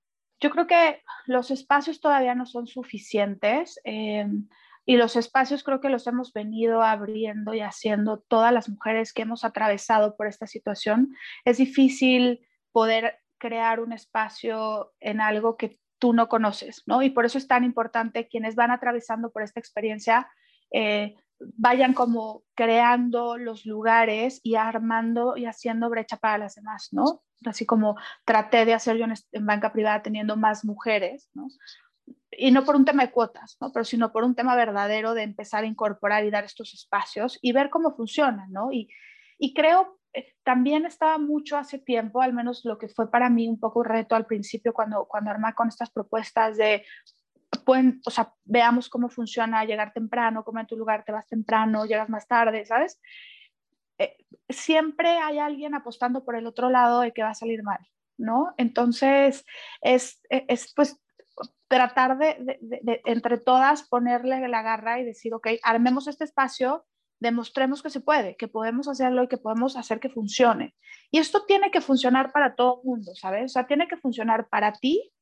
yo 0.40 0.50
creo 0.50 0.66
que 0.66 1.02
los 1.26 1.50
espacios 1.50 2.00
todavía 2.00 2.34
no 2.34 2.46
son 2.46 2.66
suficientes. 2.66 3.78
Eh, 3.84 4.26
y 4.86 4.96
los 4.96 5.16
espacios 5.16 5.64
creo 5.64 5.80
que 5.80 5.88
los 5.88 6.06
hemos 6.06 6.32
venido 6.32 6.82
abriendo 6.82 7.54
y 7.54 7.60
haciendo 7.60 8.20
todas 8.20 8.52
las 8.52 8.68
mujeres 8.68 9.12
que 9.12 9.22
hemos 9.22 9.44
atravesado 9.44 10.16
por 10.16 10.26
esta 10.26 10.46
situación. 10.46 11.14
Es 11.44 11.56
difícil 11.56 12.46
poder 12.72 13.18
crear 13.38 13.80
un 13.80 13.92
espacio 13.92 14.92
en 15.00 15.20
algo 15.20 15.56
que 15.56 15.78
tú 15.98 16.12
no 16.12 16.28
conoces, 16.28 16.82
¿no? 16.86 17.02
Y 17.02 17.10
por 17.10 17.24
eso 17.24 17.38
es 17.38 17.48
tan 17.48 17.64
importante 17.64 18.28
quienes 18.28 18.54
van 18.54 18.70
atravesando 18.70 19.30
por 19.30 19.42
esta 19.42 19.60
experiencia, 19.60 20.28
eh, 20.72 21.14
vayan 21.38 21.94
como 21.94 22.42
creando 22.54 23.36
los 23.36 23.66
lugares 23.66 24.40
y 24.42 24.54
armando 24.54 25.36
y 25.36 25.46
haciendo 25.46 25.90
brecha 25.90 26.16
para 26.16 26.38
las 26.38 26.54
demás, 26.54 26.88
¿no? 26.92 27.22
Así 27.44 27.66
como 27.66 27.96
traté 28.24 28.64
de 28.64 28.74
hacer 28.74 28.96
yo 28.96 29.04
en, 29.04 29.46
banca 29.46 29.72
privada 29.72 30.02
teniendo 30.02 30.36
más 30.36 30.64
mujeres, 30.64 31.30
¿no? 31.34 31.48
y 32.36 32.50
no 32.50 32.64
por 32.64 32.74
un 32.76 32.84
tema 32.84 33.04
de 33.04 33.12
cuotas, 33.12 33.56
¿no? 33.60 33.72
pero 33.72 33.84
sino 33.84 34.12
por 34.12 34.24
un 34.24 34.34
tema 34.34 34.56
verdadero 34.56 35.14
de 35.14 35.22
empezar 35.22 35.64
a 35.64 35.68
incorporar 35.68 36.24
y 36.24 36.30
dar 36.30 36.44
estos 36.44 36.74
espacios 36.74 37.38
y 37.40 37.52
ver 37.52 37.70
cómo 37.70 37.94
funcionan, 37.94 38.50
¿no? 38.50 38.72
Y, 38.72 38.88
y 39.38 39.54
creo, 39.54 39.98
también 40.42 40.86
estaba 40.86 41.18
mucho 41.18 41.56
hace 41.56 41.78
tiempo, 41.78 42.22
al 42.22 42.32
menos 42.32 42.64
lo 42.64 42.78
que 42.78 42.88
fue 42.88 43.10
para 43.10 43.30
mí 43.30 43.48
un 43.48 43.58
poco 43.58 43.82
reto 43.82 44.14
al 44.14 44.26
principio 44.26 44.72
cuando, 44.72 45.06
cuando 45.06 45.30
armé 45.30 45.52
con 45.54 45.68
estas 45.68 45.90
propuestas 45.90 46.56
de, 46.56 46.84
pueden, 47.64 48.00
o 48.06 48.10
sea, 48.10 48.32
veamos 48.44 48.88
cómo 48.88 49.08
funciona 49.08 49.64
llegar 49.64 49.92
temprano, 49.92 50.44
cómo 50.44 50.60
en 50.60 50.66
tu 50.66 50.76
lugar 50.76 51.04
te 51.04 51.12
vas 51.12 51.26
temprano, 51.26 51.86
llegas 51.86 52.08
más 52.08 52.26
tarde, 52.26 52.64
¿sabes? 52.64 53.00
Eh, 53.98 54.16
siempre 54.48 55.08
hay 55.08 55.38
alguien 55.38 55.74
apostando 55.74 56.24
por 56.24 56.36
el 56.36 56.46
otro 56.46 56.70
lado 56.70 57.00
de 57.00 57.12
que 57.12 57.22
va 57.22 57.30
a 57.30 57.34
salir 57.34 57.62
mal, 57.62 57.80
¿no? 58.16 58.54
Entonces, 58.56 59.44
es, 59.80 60.20
es 60.28 60.72
pues 60.74 61.00
tratar 61.68 62.18
de, 62.18 62.58
entre 63.04 63.38
todas 63.38 63.88
ponerle 63.88 64.46
la 64.48 64.62
garra 64.62 65.00
y 65.00 65.04
decir, 65.04 65.34
ok, 65.34 65.48
armemos 65.62 66.06
este 66.06 66.24
espacio, 66.24 66.84
demostremos 67.20 67.82
que 67.82 67.90
se 67.90 68.00
puede, 68.00 68.36
que 68.36 68.48
podemos 68.48 68.88
hacerlo 68.88 69.22
y 69.22 69.28
que 69.28 69.38
podemos 69.38 69.76
hacer 69.76 70.00
que 70.00 70.10
funcione. 70.10 70.74
Y 71.10 71.18
esto 71.18 71.44
tiene 71.46 71.70
que 71.70 71.80
funcionar 71.80 72.32
para 72.32 72.54
todo 72.54 72.80
el 72.82 72.88
mundo, 72.88 73.12
¿sabes? 73.14 73.44
O 73.44 73.48
sea, 73.48 73.66
tiene 73.66 73.88
que 73.88 73.96
funcionar 73.96 74.48
para 74.48 74.72
ti 74.72 75.12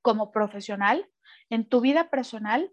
como 0.00 0.32
profesional, 0.32 1.08
en 1.50 1.68
tu 1.68 1.80
vida 1.80 2.10
personal 2.10 2.70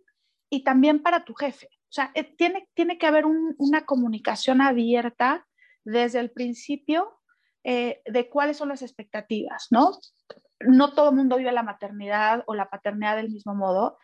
y 0.50 0.64
también 0.64 1.02
para 1.02 1.26
tu 1.26 1.34
jefe. 1.34 1.68
O 1.68 1.92
sea, 1.92 2.12
eh, 2.16 2.24
tiene, 2.24 2.70
tiene 2.74 2.98
que 2.98 3.08
haber 3.08 3.26
una 3.26 3.86
comunicación 3.86 4.62
abierta 4.62 5.48
desde 5.84 6.20
el 6.20 6.32
principio 6.32 7.20
eh, 7.64 8.02
de 8.06 8.30
cuáles 8.30 8.58
son 8.58 8.70
las 8.70 8.82
expectativas, 8.82 9.68
¿no? 9.70 9.92
no 10.60 10.94
todo 10.94 11.10
el 11.10 11.16
mundo 11.16 11.38
vive 11.38 11.52
la 11.52 11.64
maternidad 11.64 12.44
o 12.48 12.56
la 12.56 12.70
paternidad 12.70 13.16
del 13.16 13.30
mismo 13.30 13.56
modo 13.56 13.98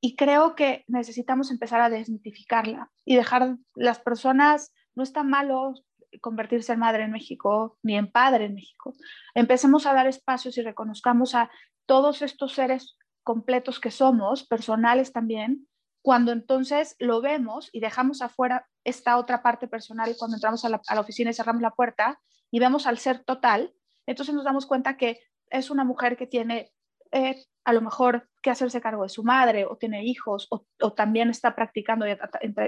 y 0.00 0.16
creo 0.16 0.54
que 0.54 0.84
necesitamos 0.88 1.50
empezar 1.50 1.80
a 1.80 1.90
desmitificarla 1.90 2.90
y 3.04 3.16
dejar 3.16 3.56
las 3.74 3.98
personas, 3.98 4.72
no 4.94 5.02
está 5.02 5.22
malo 5.22 5.74
convertirse 6.20 6.72
en 6.72 6.80
madre 6.80 7.04
en 7.04 7.12
México 7.12 7.78
ni 7.82 7.96
en 7.96 8.10
padre 8.10 8.46
en 8.46 8.54
México. 8.54 8.94
Empecemos 9.34 9.86
a 9.86 9.92
dar 9.92 10.06
espacios 10.06 10.56
y 10.58 10.62
reconozcamos 10.62 11.34
a 11.34 11.50
todos 11.86 12.22
estos 12.22 12.54
seres 12.54 12.96
completos 13.22 13.78
que 13.78 13.90
somos, 13.90 14.46
personales 14.46 15.12
también, 15.12 15.68
cuando 16.02 16.32
entonces 16.32 16.96
lo 16.98 17.20
vemos 17.20 17.68
y 17.72 17.80
dejamos 17.80 18.22
afuera 18.22 18.66
esta 18.84 19.18
otra 19.18 19.42
parte 19.42 19.68
personal 19.68 20.14
cuando 20.18 20.36
entramos 20.36 20.64
a 20.64 20.70
la, 20.70 20.80
a 20.86 20.94
la 20.94 21.00
oficina 21.02 21.30
y 21.30 21.34
cerramos 21.34 21.60
la 21.60 21.72
puerta 21.72 22.18
y 22.50 22.58
vemos 22.58 22.86
al 22.86 22.98
ser 22.98 23.22
total, 23.22 23.74
entonces 24.06 24.34
nos 24.34 24.44
damos 24.44 24.66
cuenta 24.66 24.96
que 24.96 25.20
es 25.50 25.70
una 25.70 25.84
mujer 25.84 26.16
que 26.16 26.26
tiene 26.26 26.72
a 27.64 27.72
lo 27.72 27.80
mejor 27.80 28.28
que 28.42 28.50
hacerse 28.50 28.80
cargo 28.80 29.02
de 29.02 29.08
su 29.08 29.22
madre 29.22 29.64
o 29.64 29.76
tiene 29.76 30.04
hijos 30.04 30.48
o, 30.50 30.92
también 30.92 31.30
está 31.30 31.54
practicando 31.54 32.06
y 32.06 32.10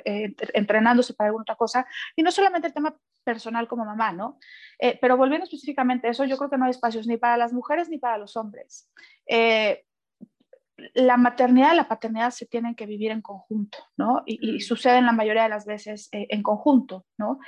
eh, 0.05 0.35
entrenándose 0.53 1.15
para 1.15 1.29
alguna 1.29 1.43
otra 1.43 1.57
cosa. 1.57 1.87
Y 2.15 2.23
no 2.23 2.31
solamente 2.31 2.69
el 2.69 2.75
tema 2.75 2.97
personal 3.25 3.69
como 3.69 3.85
mamá, 3.85 4.13
¿no? 4.13 4.39
Eh, 4.79 4.99
pero 5.01 5.17
volviendo 5.17 5.45
específicamente 5.45 6.09
a 6.09 6.11
eso, 6.11 6.25
yo 6.25 6.37
creo 6.37 6.51
que 6.51 6.59
no 6.59 6.65
hay 6.67 6.73
espacios 6.73 7.07
ni 7.07 7.17
para 7.17 7.37
las 7.37 7.53
mujeres 7.53 7.89
ni 7.89 7.99
para 7.99 8.19
los 8.19 8.37
hombres. 8.37 8.91
Eh, 9.27 9.85
la 10.95 11.17
maternidad 11.17 11.73
y 11.73 11.77
la 11.77 11.89
paternidad 11.89 12.31
se 12.31 12.47
tienen 12.47 12.75
que 12.75 12.87
vivir 12.87 13.11
en 13.11 13.23
conjunto, 13.23 13.79
¿no? 13.97 14.23
Y, 14.27 14.61
suceden 14.61 15.07
la 15.07 15.13
mayoría 15.13 15.45
de 15.45 15.49
las 15.49 15.67
veces 15.67 16.09
eh, 16.13 16.27
en 16.31 16.43
conjunto, 16.43 17.07
¿no? 17.19 17.39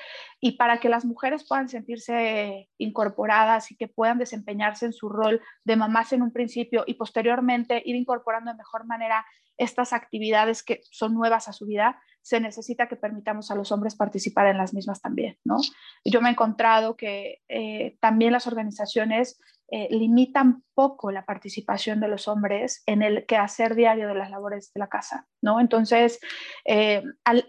Y 0.41 0.53
para 0.53 0.79
que 0.79 0.89
las 0.89 1.05
mujeres 1.05 1.47
puedan 1.47 1.69
sentirse 1.69 2.69
incorporadas 2.79 3.71
y 3.71 3.77
que 3.77 3.89
puedan 3.89 4.19
desempeñarse 4.19 4.87
en 4.87 4.93
su 4.93 5.09
rol 5.09 5.41
de 5.65 5.77
mamás 5.77 6.13
en 6.13 6.23
un 6.23 6.33
principio 6.33 6.85
y 6.87 6.95
posteriormente 6.95 7.83
ir 7.85 7.97
incorporando 7.97 8.51
de 8.51 8.59
mejor 8.59 8.87
manera 8.87 9.25
estas 9.57 9.93
actividades 9.93 10.63
que 10.63 10.81
son 10.91 11.15
nuevas 11.15 11.49
a 11.49 11.53
su 11.53 11.67
vida, 11.67 12.01
se 12.23 12.41
necesita 12.41 12.89
que 12.89 12.97
permitamos 12.97 13.51
a 13.51 13.55
los 13.55 13.71
hombres 13.71 13.95
participar 13.95 14.47
en 14.47 14.57
las 14.57 14.73
mismas 14.73 15.01
también, 15.01 15.39
¿no? 15.45 15.59
Yo 16.05 16.21
me 16.21 16.29
he 16.29 16.33
encontrado 16.33 16.97
que 16.97 17.43
eh, 17.49 17.97
también 18.01 18.33
las 18.33 18.47
organizaciones 18.47 19.39
eh, 19.69 19.89
limitan 19.91 20.63
poco 20.75 21.11
la 21.11 21.25
participación 21.25 21.99
de 21.99 22.09
los 22.09 22.29
hombres 22.29 22.83
en 22.85 23.03
el 23.03 23.25
quehacer 23.25 23.75
diario 23.75 24.09
de 24.09 24.15
las 24.15 24.31
labores 24.31 24.71
de 24.75 24.79
la 24.79 24.89
casa, 24.89 25.27
¿no? 25.41 25.59
Entonces, 25.59 26.21
eh, 26.67 27.03
al, 27.25 27.47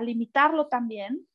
limitarlo 0.00 0.68
también, 0.68 1.26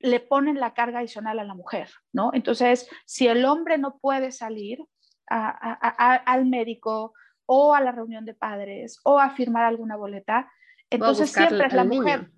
le 0.00 0.18
ponen 0.18 0.58
la 0.58 0.74
carga 0.74 0.98
adicional 0.98 1.38
a 1.38 1.44
la 1.44 1.54
mujer, 1.54 1.88
¿no? 2.12 2.30
Entonces, 2.34 2.90
si 3.04 3.28
el 3.28 3.44
hombre 3.44 3.78
no 3.78 3.98
puede 3.98 4.32
salir 4.32 4.84
al 5.28 6.46
médico 6.46 7.14
o 7.46 7.74
a 7.74 7.80
la 7.80 7.92
reunión 7.92 8.24
de 8.24 8.34
padres 8.34 9.00
o 9.04 9.20
a 9.20 9.30
firmar 9.30 9.64
alguna 9.64 9.96
boleta, 9.96 10.50
entonces 10.90 11.30
siempre 11.30 11.68
es 11.68 11.72
la 11.72 11.84
mujer. 11.84 12.30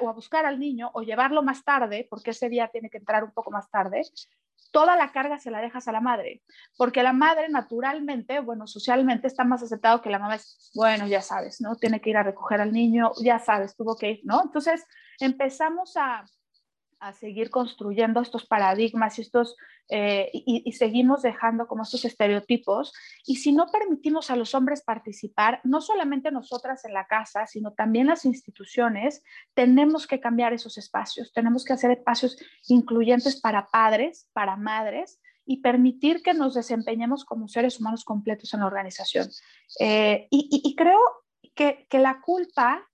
o 0.00 0.08
a 0.08 0.12
buscar 0.12 0.44
al 0.44 0.58
niño 0.58 0.90
o 0.92 1.02
llevarlo 1.02 1.42
más 1.42 1.64
tarde, 1.64 2.06
porque 2.10 2.30
ese 2.30 2.50
día 2.50 2.68
tiene 2.68 2.90
que 2.90 2.98
entrar 2.98 3.24
un 3.24 3.32
poco 3.32 3.50
más 3.50 3.70
tarde, 3.70 4.02
toda 4.70 4.96
la 4.96 5.12
carga 5.12 5.38
se 5.38 5.50
la 5.50 5.60
dejas 5.60 5.88
a 5.88 5.92
la 5.92 6.00
madre, 6.00 6.42
porque 6.76 7.02
la 7.02 7.12
madre 7.12 7.48
naturalmente, 7.48 8.40
bueno, 8.40 8.66
socialmente 8.66 9.26
está 9.26 9.44
más 9.44 9.62
aceptado 9.62 10.02
que 10.02 10.10
la 10.10 10.18
mamá 10.18 10.36
es, 10.36 10.70
bueno, 10.74 11.06
ya 11.06 11.22
sabes, 11.22 11.60
¿no? 11.60 11.76
Tiene 11.76 12.00
que 12.00 12.10
ir 12.10 12.16
a 12.16 12.22
recoger 12.22 12.60
al 12.60 12.72
niño, 12.72 13.12
ya 13.22 13.38
sabes, 13.38 13.76
tuvo 13.76 13.96
que 13.96 14.10
ir, 14.10 14.20
¿no? 14.24 14.42
Entonces 14.42 14.84
empezamos 15.18 15.96
a, 15.96 16.24
a 17.00 17.12
seguir 17.12 17.50
construyendo 17.50 18.20
estos 18.20 18.46
paradigmas 18.46 19.18
y, 19.18 19.22
estos, 19.22 19.56
eh, 19.88 20.30
y, 20.32 20.72
seguimos 20.72 21.22
dejando 21.22 21.66
como 21.66 21.82
estos 21.82 22.04
estereotipos. 22.04 22.92
Y 23.24 23.36
si 23.36 23.52
no 23.52 23.66
permitimos 23.70 24.30
a 24.30 24.36
los 24.36 24.54
hombres 24.54 24.82
participar, 24.82 25.60
no 25.64 25.80
solamente 25.80 26.32
nosotras 26.32 26.84
en 26.84 26.94
la 26.94 27.06
casa, 27.06 27.46
sino 27.46 27.72
también 27.72 28.08
las 28.08 28.24
instituciones, 28.24 29.22
tenemos 29.54 30.06
que 30.06 30.20
cambiar 30.20 30.52
esos 30.52 30.76
espacios, 30.78 31.32
tenemos 31.32 31.64
que 31.64 31.72
hacer 31.72 31.90
espacios 31.90 32.36
incluyentes 32.66 33.40
para 33.40 33.68
padres, 33.68 34.28
para 34.32 34.56
madres 34.56 35.20
y 35.46 35.62
permitir 35.62 36.22
que 36.22 36.34
nos 36.34 36.54
desempeñemos 36.54 37.24
como 37.24 37.48
seres 37.48 37.80
humanos 37.80 38.04
completos 38.04 38.52
en 38.54 38.60
la 38.60 38.66
organización. 38.66 39.28
Eh, 39.80 40.26
y, 40.30 40.74
creo 40.76 41.00
que, 41.54 41.86
que 41.88 41.98
la 41.98 42.20
culpa, 42.20 42.86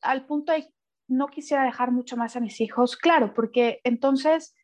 al 0.00 0.26
punto 0.26 0.52
de 0.52 0.72
no 1.08 1.28
quisiera 1.28 1.64
dejar 1.64 1.90
mucho 1.90 2.16
más 2.16 2.36
a 2.36 2.40
mis 2.40 2.60
hijos, 2.60 2.96
claro, 2.96 3.34
porque 3.34 3.80
entonces 3.84 4.54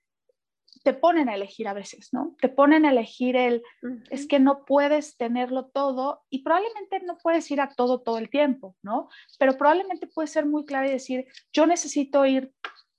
te 0.85 0.93
ponen 0.93 1.31
a 1.31 1.35
elegir 1.35 1.67
a 1.67 1.73
veces, 1.73 2.11
¿no? 2.13 2.37
Te 2.41 2.51
ponen 2.51 2.85
a 2.85 2.91
elegir 2.91 3.37
el, 3.37 3.63
es 4.11 4.29
que 4.29 4.39
no 4.39 4.65
puedes 4.67 5.17
tenerlo 5.17 5.67
todo 5.67 6.23
y 6.29 6.43
probablemente 6.43 7.01
no 7.01 7.17
puedes 7.17 7.51
ir 7.51 7.63
a 7.63 7.71
todo 7.71 8.03
todo 8.03 8.19
el 8.19 8.29
tiempo, 8.29 8.77
¿no? 8.83 9.09
Pero 9.39 9.57
probablemente 9.57 10.07
puedes 10.07 10.31
ser 10.31 10.45
muy 10.45 10.67
claro 10.67 10.87
y 10.87 10.93
decir, 10.93 11.27
yo 11.53 11.67
necesito 11.67 12.27
ir 12.27 12.53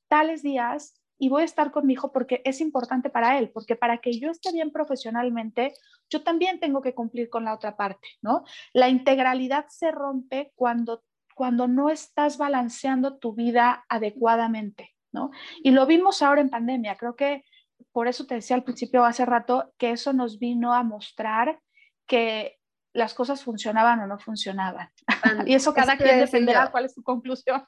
tales 0.08 0.42
días 0.42 1.00
y 1.20 1.30
voy 1.30 1.44
a 1.44 1.46
estar 1.46 1.72
con 1.72 1.86
mi 1.86 1.94
hijo 1.94 2.12
porque 2.12 2.42
es 2.44 2.60
importante 2.60 3.12
para 3.12 3.38
él, 3.38 3.52
porque 3.52 3.76
para 3.76 4.00
que 4.00 4.20
yo 4.20 4.32
esté 4.32 4.52
bien 4.52 4.72
profesionalmente, 4.72 5.74
yo 6.10 6.24
también 6.24 6.60
tengo 6.60 6.82
que 6.82 6.96
cumplir 6.96 7.30
con 7.30 7.46
la 7.46 7.54
otra 7.54 7.78
parte, 7.78 8.08
¿no? 8.22 8.44
La 8.74 8.90
integralidad 8.90 9.68
se 9.70 9.92
rompe 9.92 10.52
cuando 10.56 11.04
cuando 11.36 11.68
no 11.68 11.90
estás 11.90 12.38
balanceando 12.40 13.18
tu 13.18 13.36
vida 13.36 13.86
adecuadamente, 13.90 14.96
¿no? 15.12 15.30
Y 15.62 15.72
lo 15.72 15.86
vimos 15.86 16.24
ahora 16.24 16.42
en 16.42 16.50
pandemia, 16.50 16.96
creo 16.96 17.16
que 17.16 17.44
por 17.92 18.08
eso 18.08 18.26
te 18.26 18.36
decía 18.36 18.56
al 18.56 18.64
principio 18.64 19.06
hace 19.06 19.26
rato 19.26 19.74
que 19.78 19.92
eso 19.92 20.14
nos 20.14 20.40
vino 20.40 20.74
a 20.74 20.84
mostrar 20.84 21.60
que 22.08 22.58
las 22.94 23.14
cosas 23.14 23.44
funcionaban 23.44 24.00
o 24.00 24.08
no 24.08 24.18
funcionaban. 24.18 24.90
y 25.46 25.54
eso 25.54 25.74
cada 25.74 25.98
quien 25.98 26.20
defenderá 26.20 26.72
cuál 26.72 26.86
es 26.86 26.94
su 26.94 27.04
conclusión. 27.04 27.64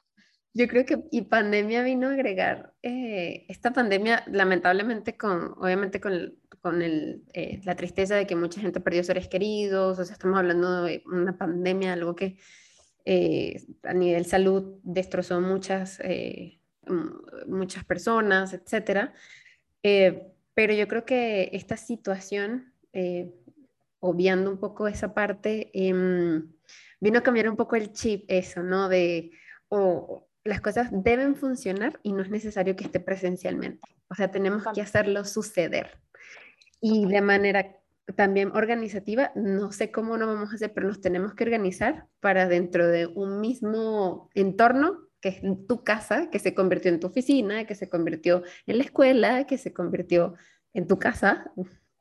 Yo 0.54 0.66
creo 0.66 0.86
que 0.86 1.04
y 1.10 1.22
pandemia 1.22 1.82
vino 1.82 2.08
a 2.08 2.12
agregar 2.12 2.72
eh, 2.82 3.44
esta 3.48 3.72
pandemia, 3.72 4.24
lamentablemente, 4.26 5.16
con 5.16 5.52
obviamente 5.58 6.00
con, 6.00 6.34
con 6.62 6.80
el, 6.80 7.22
eh, 7.34 7.60
la 7.64 7.76
tristeza 7.76 8.16
de 8.16 8.26
que 8.26 8.34
mucha 8.34 8.60
gente 8.60 8.80
perdió 8.80 9.04
seres 9.04 9.28
queridos, 9.28 9.98
o 9.98 10.04
sea, 10.04 10.14
estamos 10.14 10.38
hablando 10.38 10.84
de 10.84 11.02
una 11.04 11.36
pandemia, 11.36 11.92
algo 11.92 12.16
que 12.16 12.38
eh, 13.10 13.64
a 13.84 13.94
nivel 13.94 14.26
salud 14.26 14.80
destrozó 14.82 15.40
muchas, 15.40 15.98
eh, 16.00 16.60
muchas 17.46 17.82
personas, 17.86 18.52
etc. 18.52 19.12
Eh, 19.82 20.30
pero 20.52 20.74
yo 20.74 20.86
creo 20.88 21.06
que 21.06 21.48
esta 21.54 21.78
situación, 21.78 22.74
obviando 24.00 24.50
un 24.50 24.58
poco 24.60 24.88
esa 24.88 25.14
parte, 25.14 25.70
em, 25.72 26.52
vino 27.00 27.18
a 27.20 27.22
cambiar 27.22 27.48
un 27.48 27.56
poco 27.56 27.76
el 27.76 27.92
chip, 27.92 28.26
eso, 28.28 28.62
¿no? 28.62 28.90
De, 28.90 29.30
o 29.70 30.28
las 30.44 30.60
cosas 30.60 30.90
deben 30.92 31.34
funcionar 31.34 31.98
y 32.02 32.12
no 32.12 32.20
es 32.20 32.28
necesario 32.28 32.76
que 32.76 32.84
esté 32.84 33.00
presencialmente. 33.00 33.80
O 34.10 34.14
sea, 34.16 34.30
tenemos 34.30 34.64
que 34.74 34.82
hacerlo 34.82 35.24
suceder. 35.24 35.98
Y 36.78 37.06
de 37.06 37.22
manera 37.22 37.74
también 38.16 38.50
organizativa, 38.54 39.32
no 39.34 39.72
sé 39.72 39.90
cómo 39.90 40.16
no 40.16 40.26
vamos 40.26 40.50
a 40.50 40.54
hacer, 40.54 40.72
pero 40.72 40.88
nos 40.88 41.00
tenemos 41.00 41.34
que 41.34 41.44
organizar 41.44 42.06
para 42.20 42.48
dentro 42.48 42.86
de 42.86 43.06
un 43.06 43.40
mismo 43.40 44.30
entorno, 44.34 45.08
que 45.20 45.28
es 45.30 45.40
tu 45.66 45.84
casa, 45.84 46.30
que 46.30 46.38
se 46.38 46.54
convirtió 46.54 46.90
en 46.90 47.00
tu 47.00 47.08
oficina, 47.08 47.66
que 47.66 47.74
se 47.74 47.88
convirtió 47.88 48.42
en 48.66 48.78
la 48.78 48.84
escuela, 48.84 49.46
que 49.46 49.58
se 49.58 49.72
convirtió 49.72 50.34
en 50.74 50.86
tu 50.86 50.98
casa, 50.98 51.52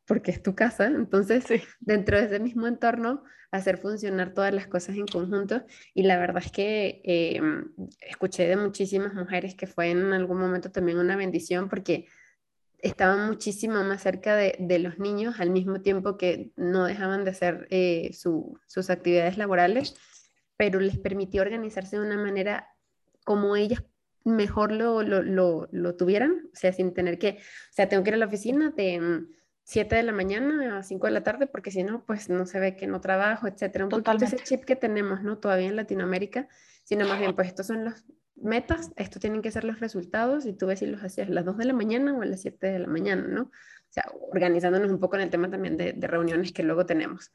porque 0.06 0.32
es 0.32 0.42
tu 0.42 0.56
casa. 0.56 0.86
Entonces, 0.86 1.46
dentro 1.80 2.18
de 2.18 2.26
ese 2.26 2.40
mismo 2.40 2.68
entorno, 2.68 3.24
hacer 3.52 3.78
funcionar 3.78 4.34
todas 4.34 4.54
las 4.54 4.68
cosas 4.68 4.96
en 4.96 5.08
conjunto. 5.08 5.66
Y 5.94 6.04
la 6.04 6.18
verdad 6.18 6.44
es 6.46 6.52
que 6.52 7.02
em, 7.04 7.72
escuché 8.02 8.48
de 8.48 8.58
muchísimas 8.58 9.14
mujeres 9.14 9.56
que 9.56 9.68
fue 9.68 9.90
en 9.92 10.14
algún 10.14 10.40
momento 10.40 10.72
también 10.72 10.98
una 11.00 11.16
bendición, 11.16 11.70
porque 11.70 12.08
estaban 12.80 13.28
muchísimo 13.28 13.84
más 13.84 14.04
cerca 14.04 14.36
de, 14.36 14.80
los 14.80 15.00
niños 15.00 15.40
al 15.40 15.50
mismo 15.50 15.82
tiempo 15.82 16.18
que 16.18 16.52
no 16.56 16.86
dejaban 16.86 17.24
de 17.24 17.32
hacer 17.32 17.68
eh, 17.70 18.12
sus 18.14 18.90
actividades 18.90 19.38
laborales, 19.38 19.96
pero 20.58 20.80
les 20.80 20.98
permitió 20.98 21.42
organizarse 21.42 21.98
de 21.98 22.06
una 22.06 22.18
manera 22.18 22.70
como 23.24 23.56
ellas 23.56 23.84
mejor 24.24 24.72
lo, 24.72 25.04
lo, 25.04 25.96
tuvieran, 25.96 26.50
o 26.54 26.56
sea, 26.56 26.74
sin 26.74 26.94
tener 26.94 27.18
que, 27.18 27.40
o 27.40 27.74
sea, 27.74 27.88
tengo 27.88 28.04
que 28.04 28.10
ir 28.10 28.16
a 28.16 28.18
la 28.18 28.26
oficina 28.26 28.72
de 28.72 29.26
7 29.64 29.96
mm, 29.96 29.98
de 29.98 30.04
la 30.04 30.12
mañana 30.12 30.78
a 30.78 30.84
5 30.84 31.08
de 31.08 31.14
la 31.14 31.24
tarde, 31.24 31.48
porque 31.48 31.72
si 31.72 31.84
no, 31.84 32.06
pues 32.06 32.30
no 32.30 32.46
se 32.46 32.60
ve 32.60 32.76
que 32.76 32.88
no 32.88 33.00
trabajo, 33.00 33.48
etcétera. 33.48 33.86
Un 33.86 33.90
poquito 33.90 34.26
ese 34.26 34.38
chip 34.38 34.66
que 34.66 34.76
tenemos, 34.76 35.24
¿no? 35.24 35.38
Todavía 35.38 35.68
en 35.68 35.78
Latinoamérica, 35.78 36.48
sino 36.84 37.08
más 37.08 37.20
bien, 37.20 37.36
pues 37.36 37.48
estos 37.48 37.68
son 37.68 37.86
los 37.86 38.06
metas, 38.42 38.92
esto 38.96 39.20
tienen 39.20 39.42
que 39.42 39.52
ser 39.52 39.64
los 39.64 39.80
resultados 39.80 40.46
y 40.46 40.54
tú 40.54 40.68
ves 40.68 40.80
si 40.80 40.86
los 40.86 41.04
hacías 41.04 41.28
a 41.28 41.32
las 41.32 41.46
2 41.46 41.58
de 41.58 41.66
la 41.66 41.74
mañana 41.74 42.14
o 42.14 42.22
a 42.22 42.26
las 42.26 42.42
7 42.42 42.68
de 42.68 42.80
la 42.80 42.88
mañana, 42.88 43.28
¿no? 43.28 43.44
O 43.44 43.90
sea, 43.90 44.04
organizándonos 44.32 44.92
un 44.92 45.00
poco 45.00 45.16
en 45.16 45.24
el 45.24 45.30
tema 45.30 45.50
también 45.50 45.78
de, 45.78 45.94
reuniones 46.02 46.52
que 46.52 46.64
luego 46.64 46.86
tenemos. 46.86 47.32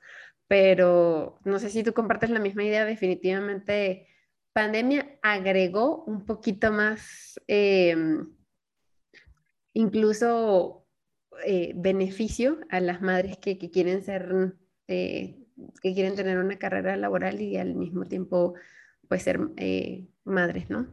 Pero 0.47 1.39
no 1.45 1.59
sé 1.59 1.71
si 1.71 1.83
tú 1.83 1.93
compartes 1.93 2.31
la 2.31 2.41
misma 2.41 2.65
idea, 2.65 2.85
definitivamente 2.85 4.07
pandemia 4.53 5.19
agregó 5.23 6.05
un 6.05 6.27
poquito 6.27 6.71
más, 6.73 7.41
em, 7.47 8.29
incluso 9.73 10.87
eh, 11.45 11.73
beneficio 11.75 12.59
a 12.69 12.81
las 12.81 13.01
madres 13.01 13.39
que, 13.39 13.59
quieren 13.59 14.03
ser, 14.03 14.55
eh, 14.89 15.39
que 15.83 15.95
quieren 15.95 16.15
tener 16.15 16.39
una 16.39 16.59
carrera 16.59 16.97
laboral 16.97 17.41
y 17.41 17.57
al 17.57 17.75
mismo 17.75 18.05
tiempo 18.05 18.55
pues 19.13 19.25
ser 19.25 19.39
eh, 19.59 20.09
madres, 20.25 20.71
¿no? 20.71 20.87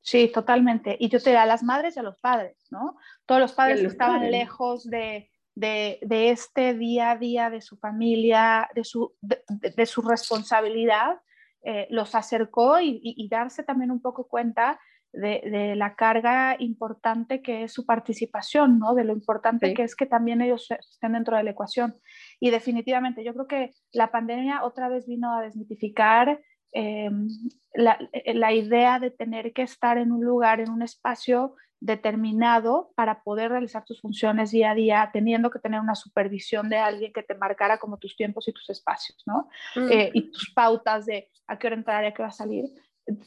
Sí, 0.00 0.30
totalmente. 0.32 0.96
Y 1.00 1.08
yo 1.08 1.20
te 1.20 1.36
a 1.36 1.44
las 1.44 1.64
madres 1.64 1.96
y 1.96 1.98
a 1.98 2.04
los 2.04 2.16
padres, 2.20 2.68
¿no? 2.70 2.96
Todos 3.26 3.40
los 3.40 3.52
padres 3.52 3.80
que 3.80 3.88
estaban 3.88 4.30
lejos 4.30 4.88
de, 4.88 5.28
de, 5.56 5.98
de, 6.02 6.30
este 6.30 6.74
día 6.74 7.10
a 7.10 7.16
día 7.16 7.50
de 7.50 7.60
su 7.60 7.76
familia, 7.76 8.70
de 8.76 8.84
su, 8.84 9.12
de, 9.20 9.86
su 9.86 10.02
responsabilidad, 10.02 11.18
eh, 11.64 11.88
los 11.90 12.14
acercó 12.14 12.78
y, 12.78 13.00
y, 13.02 13.28
darse 13.28 13.64
también 13.64 13.90
un 13.90 14.00
poco 14.00 14.28
cuenta 14.28 14.78
de, 15.12 15.74
la 15.74 15.96
carga 15.96 16.54
importante 16.60 17.42
que 17.42 17.64
es 17.64 17.72
su 17.72 17.84
participación, 17.84 18.78
¿no? 18.78 18.94
de 18.94 19.02
lo 19.02 19.12
importante 19.12 19.74
que 19.74 19.82
es 19.82 19.96
que 19.96 20.06
también 20.06 20.42
ellos 20.42 20.68
estén 20.70 21.14
dentro 21.14 21.36
de 21.36 21.42
la 21.42 21.50
ecuación. 21.50 21.96
Y 22.38 22.50
definitivamente, 22.50 23.24
yo 23.24 23.34
creo 23.34 23.48
que 23.48 23.70
la 23.90 24.12
pandemia 24.12 24.62
otra 24.62 24.88
vez 24.88 25.08
vino 25.08 25.36
a 25.36 25.42
desmitificar 25.42 26.40
em, 26.72 27.28
la, 27.74 27.98
la, 28.34 28.52
idea 28.52 28.98
de 28.98 29.10
tener 29.10 29.52
que 29.52 29.62
estar 29.62 29.98
en 29.98 30.12
un 30.12 30.24
lugar, 30.24 30.60
en 30.60 30.70
un 30.70 30.82
espacio 30.82 31.54
determinado 31.80 32.90
para 32.96 33.22
poder 33.22 33.50
realizar 33.50 33.84
tus 33.84 34.00
funciones 34.00 34.50
día 34.50 34.72
a 34.72 34.74
día, 34.74 35.10
teniendo 35.12 35.50
que 35.50 35.60
tener 35.60 35.80
una 35.80 35.94
supervisión 35.94 36.68
de 36.68 36.78
alguien 36.78 37.12
que 37.12 37.22
te 37.22 37.34
marcara 37.34 37.78
como 37.78 37.98
tus 37.98 38.16
tiempos 38.16 38.48
y 38.48 38.52
tus 38.52 38.68
espacios, 38.70 39.22
¿no? 39.26 39.48
Mm. 39.76 39.92
Eh, 39.92 40.10
y 40.12 40.30
tus 40.30 40.52
pautas 40.54 41.06
de 41.06 41.28
a 41.46 41.58
qué 41.58 41.66
hora 41.68 41.76
entrar 41.76 42.04
y 42.04 42.08
a 42.08 42.14
qué 42.14 42.22
hora 42.22 42.32
salir. 42.32 42.64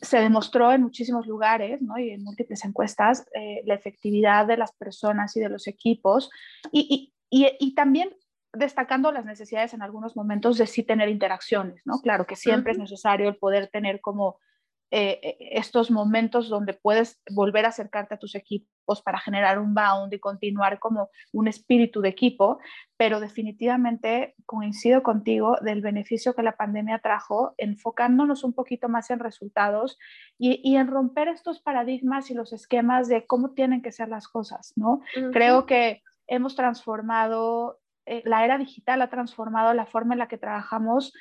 Se 0.02 0.20
demostró 0.20 0.72
en 0.72 0.84
muchísimos 0.84 1.26
lugares 1.26 1.82
¿no? 1.82 1.98
y 1.98 2.12
en 2.12 2.24
múltiples 2.24 2.64
encuestas 2.66 3.26
eh, 3.34 3.64
la 3.66 3.74
efectividad 3.74 4.46
de 4.46 4.58
las 4.58 4.74
personas 4.74 5.36
y 5.36 5.40
de 5.40 5.50
los 5.50 5.68
equipos 5.68 6.30
y, 6.72 7.12
y, 7.32 7.48
y, 7.60 7.74
también 7.74 8.16
destacando 8.54 9.12
las 9.12 9.26
necesidades 9.26 9.74
en 9.74 9.82
algunos 9.82 10.16
momentos 10.16 10.58
de 10.58 10.68
sí 10.68 10.84
tener 10.84 11.10
interacciones, 11.10 11.82
¿no? 11.86 12.00
Claro 12.02 12.26
que 12.26 12.36
siempre 12.36 12.74
es 12.74 12.78
necesario 12.78 13.30
el 13.30 13.38
poder 13.38 13.68
tener 13.68 14.02
como 14.02 14.40
eh, 14.94 15.22
eh, 15.24 15.38
estos 15.52 15.90
momentos 15.90 16.50
donde 16.50 16.74
puedes 16.74 17.22
volver 17.32 17.64
a 17.64 17.70
acercarte 17.70 18.16
a 18.16 18.20
tus 18.20 18.36
equipos 18.36 19.02
para 19.02 19.20
generar 19.20 19.58
un 19.58 19.74
bound 19.74 20.14
y 20.14 20.20
continuar 20.20 20.80
como 20.80 21.10
un 21.32 21.48
espíritu 21.48 22.02
de 22.02 22.10
equipo, 22.10 22.60
pero 22.98 23.22
definitivamente 23.22 24.36
coincido 24.46 25.02
contigo 25.02 25.56
del 25.62 25.80
beneficio 25.82 26.36
que 26.36 26.44
la 26.44 26.58
pandemia 26.58 27.00
trajo, 27.00 27.56
enfocándonos 27.58 28.44
un 28.44 28.52
poquito 28.52 28.90
más 28.90 29.10
en 29.12 29.20
resultados 29.20 29.98
y, 30.38 30.76
en 30.76 30.88
romper 30.88 31.30
estos 31.30 31.62
paradigmas 31.62 32.30
y 32.30 32.34
los 32.34 32.52
esquemas 32.52 33.08
de 33.08 33.26
cómo 33.26 33.52
tienen 33.52 33.82
que 33.82 33.94
ser 33.94 34.10
las 34.10 34.28
cosas, 34.28 34.74
¿no? 34.76 35.00
Creo 35.32 35.66
que 35.66 36.04
hemos 36.28 36.58
transformado 36.58 37.81
eh, 38.06 38.22
la 38.26 38.44
era 38.44 38.58
digital 38.58 39.02
ha 39.02 39.10
transformado 39.10 39.74
la 39.74 39.86
forma 39.86 40.14
en 40.14 40.20
la 40.20 40.28
que 40.28 40.38
trabajamos 40.38 41.14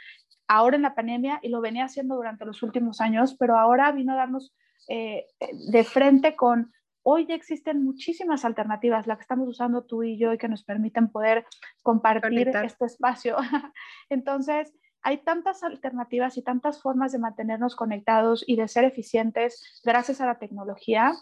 ahora 0.49 0.77
en 0.77 0.83
la 0.83 0.95
pandemia 0.95 1.39
y 1.43 1.49
lo 1.49 1.61
venía 1.61 1.85
haciendo 1.85 2.17
durante 2.17 2.45
los 2.45 2.63
últimos 2.63 3.01
años, 3.01 3.37
pero 3.39 3.59
ahora 3.59 3.93
vino 3.93 4.13
a 4.13 4.17
darnos 4.17 4.55
eh, 4.89 5.27
de 5.71 5.85
frente 5.85 6.35
con, 6.35 6.73
hoy 7.03 7.27
ya 7.27 7.35
existen 7.35 7.85
muchísimas 7.85 8.45
alternativas, 8.45 9.07
la 9.07 9.17
que 9.17 9.23
estamos 9.23 9.49
usando 9.49 9.85
tú 9.85 10.03
y 10.03 10.19
yo 10.19 10.33
y 10.33 10.39
que 10.39 10.49
nos 10.49 10.65
permiten 10.65 11.11
poder 11.11 11.47
compartir 11.83 12.49
este 12.49 12.87
espacio. 12.87 13.37
Entonces, 14.09 14.75
hay 15.03 15.19
tantas 15.19 15.63
alternativas 15.63 16.37
y 16.37 16.43
tantas 16.43 16.83
formas 16.83 17.13
de 17.13 17.19
mantenernos 17.19 17.77
conectados 17.77 18.45
y 18.47 18.57
de 18.57 18.69
ser 18.69 18.85
eficientes 18.85 19.81
gracias 19.85 20.21
a 20.21 20.27
la 20.27 20.39
tecnología 20.39 21.13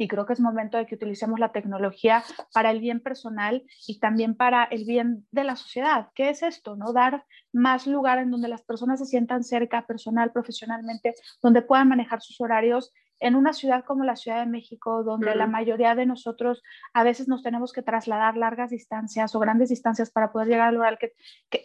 y 0.00 0.08
creo 0.08 0.24
que 0.24 0.32
es 0.32 0.40
momento 0.40 0.78
de 0.78 0.86
que 0.86 0.94
utilicemos 0.94 1.38
la 1.38 1.52
tecnología 1.52 2.24
para 2.54 2.70
el 2.70 2.80
bien 2.80 3.00
personal 3.00 3.64
y 3.86 3.98
también 3.98 4.34
para 4.34 4.64
el 4.64 4.86
bien 4.86 5.26
de 5.30 5.44
la 5.44 5.56
sociedad. 5.56 6.08
¿Qué 6.14 6.30
es 6.30 6.42
esto? 6.42 6.74
¿No? 6.74 6.94
Dar 6.94 7.26
más 7.52 7.86
lugar 7.86 8.18
en 8.18 8.30
donde 8.30 8.48
las 8.48 8.62
personas 8.62 9.00
se 9.00 9.04
sientan 9.04 9.44
cerca 9.44 9.86
personal, 9.86 10.32
profesionalmente, 10.32 11.14
donde 11.42 11.60
puedan 11.60 11.88
manejar 11.88 12.22
sus 12.22 12.40
horarios 12.40 12.94
en 13.20 13.34
una 13.34 13.52
ciudad 13.52 13.84
como 13.84 14.04
la 14.04 14.16
Ciudad 14.16 14.40
de 14.40 14.50
México, 14.50 15.04
donde 15.04 15.34
la 15.34 15.46
mayoría 15.46 15.94
de 15.94 16.06
nosotros 16.06 16.62
a 16.94 17.04
veces 17.04 17.28
nos 17.28 17.42
tenemos 17.42 17.72
que 17.72 17.82
trasladar 17.82 18.36
largas 18.36 18.70
distancias 18.70 19.34
o 19.34 19.38
grandes 19.38 19.68
distancias 19.68 20.10
para 20.10 20.32
poder 20.32 20.48
llegar 20.48 20.68
al 20.68 20.74
lugar 20.74 20.98
que, 20.98 21.12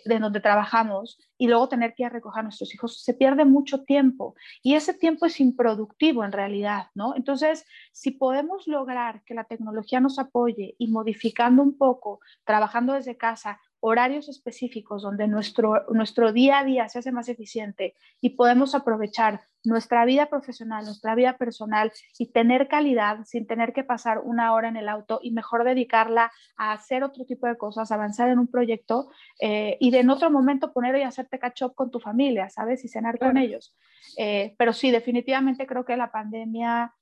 de 0.03 0.19
donde 0.19 0.41
trabajamos 0.41 1.17
y 1.37 1.47
luego 1.47 1.69
tener 1.69 1.93
que 1.95 2.03
ir 2.03 2.07
a 2.07 2.09
recoger 2.09 2.41
a 2.41 2.43
nuestros 2.43 2.73
hijos, 2.73 3.01
se 3.01 3.13
pierde 3.13 3.45
mucho 3.45 3.83
tiempo 3.83 4.35
y 4.61 4.75
ese 4.75 4.93
tiempo 4.93 5.25
es 5.25 5.39
improductivo 5.39 6.25
en 6.25 6.33
realidad, 6.33 6.87
¿no? 6.93 7.15
Entonces, 7.15 7.65
si 7.93 8.11
podemos 8.11 8.67
lograr 8.67 9.23
que 9.23 9.33
la 9.33 9.45
tecnología 9.45 10.01
nos 10.01 10.19
apoye 10.19 10.75
y 10.77 10.87
modificando 10.91 11.63
un 11.63 11.77
poco, 11.77 12.19
trabajando 12.43 12.93
desde 12.93 13.17
casa, 13.17 13.59
horarios 13.79 14.29
específicos 14.29 15.03
donde 15.03 15.27
nuestro, 15.27 15.85
nuestro 15.91 16.33
día 16.33 16.59
a 16.59 16.63
día 16.63 16.89
se 16.89 16.99
hace 16.99 17.11
más 17.11 17.29
eficiente 17.29 17.95
y 18.19 18.31
podemos 18.31 18.73
aprovechar 18.73 19.41
nuestra 19.65 20.05
vida 20.05 20.27
profesional, 20.27 20.85
nuestra 20.85 21.15
vida 21.15 21.37
personal 21.37 21.91
y 22.17 22.31
tener 22.31 22.67
calidad 22.67 23.25
sin 23.25 23.47
tener 23.47 23.73
que 23.73 23.83
pasar 23.83 24.19
una 24.19 24.53
hora 24.53 24.67
en 24.67 24.77
el 24.77 24.89
auto 24.89 25.19
y 25.21 25.31
mejor 25.31 25.63
dedicarla 25.63 26.31
a 26.57 26.73
hacer 26.73 27.03
otro 27.03 27.25
tipo 27.25 27.47
de 27.47 27.57
cosas, 27.57 27.91
avanzar 27.91 28.29
en 28.29 28.39
un 28.39 28.47
proyecto 28.47 29.09
eh, 29.39 29.77
y 29.79 29.91
de 29.91 29.99
en 29.99 30.09
otro 30.09 30.29
momento 30.29 30.73
poner 30.73 30.95
y 30.95 31.03
hacerte 31.03 31.39
catch 31.39 31.63
up 31.63 31.75
con 31.75 31.91
tu 31.91 31.99
familia, 31.99 32.49
¿sabes? 32.49 32.83
Y 32.85 32.87
cenar 32.87 33.17
con 33.19 33.37
ellos. 33.37 33.75
Eh, 34.17 34.55
pero 34.57 34.73
sí, 34.73 34.91
definitivamente 34.91 35.65
creo 35.67 35.85
que 35.85 35.97
la 35.97 36.11
pandemia 36.11 36.93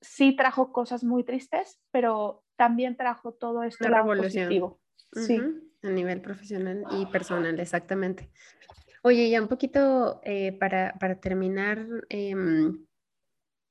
sí 0.00 0.36
trajo 0.36 0.72
cosas 0.72 1.04
muy 1.04 1.24
tristes, 1.24 1.80
pero 1.90 2.44
también 2.56 2.96
trajo 2.96 3.32
todo 3.32 3.62
esto 3.62 3.88
positivo. 4.04 4.80
Sí. 5.12 5.40
A 5.82 5.90
nivel 5.90 6.20
profesional 6.20 6.84
y 6.90 7.06
personal, 7.06 7.58
exactamente. 7.60 8.30
Oye, 9.06 9.30
ya 9.30 9.40
un 9.40 9.46
poquito 9.46 10.20
eh, 10.24 10.50
para, 10.58 10.94
para, 10.98 11.20
terminar, 11.20 11.86
em, 12.08 12.84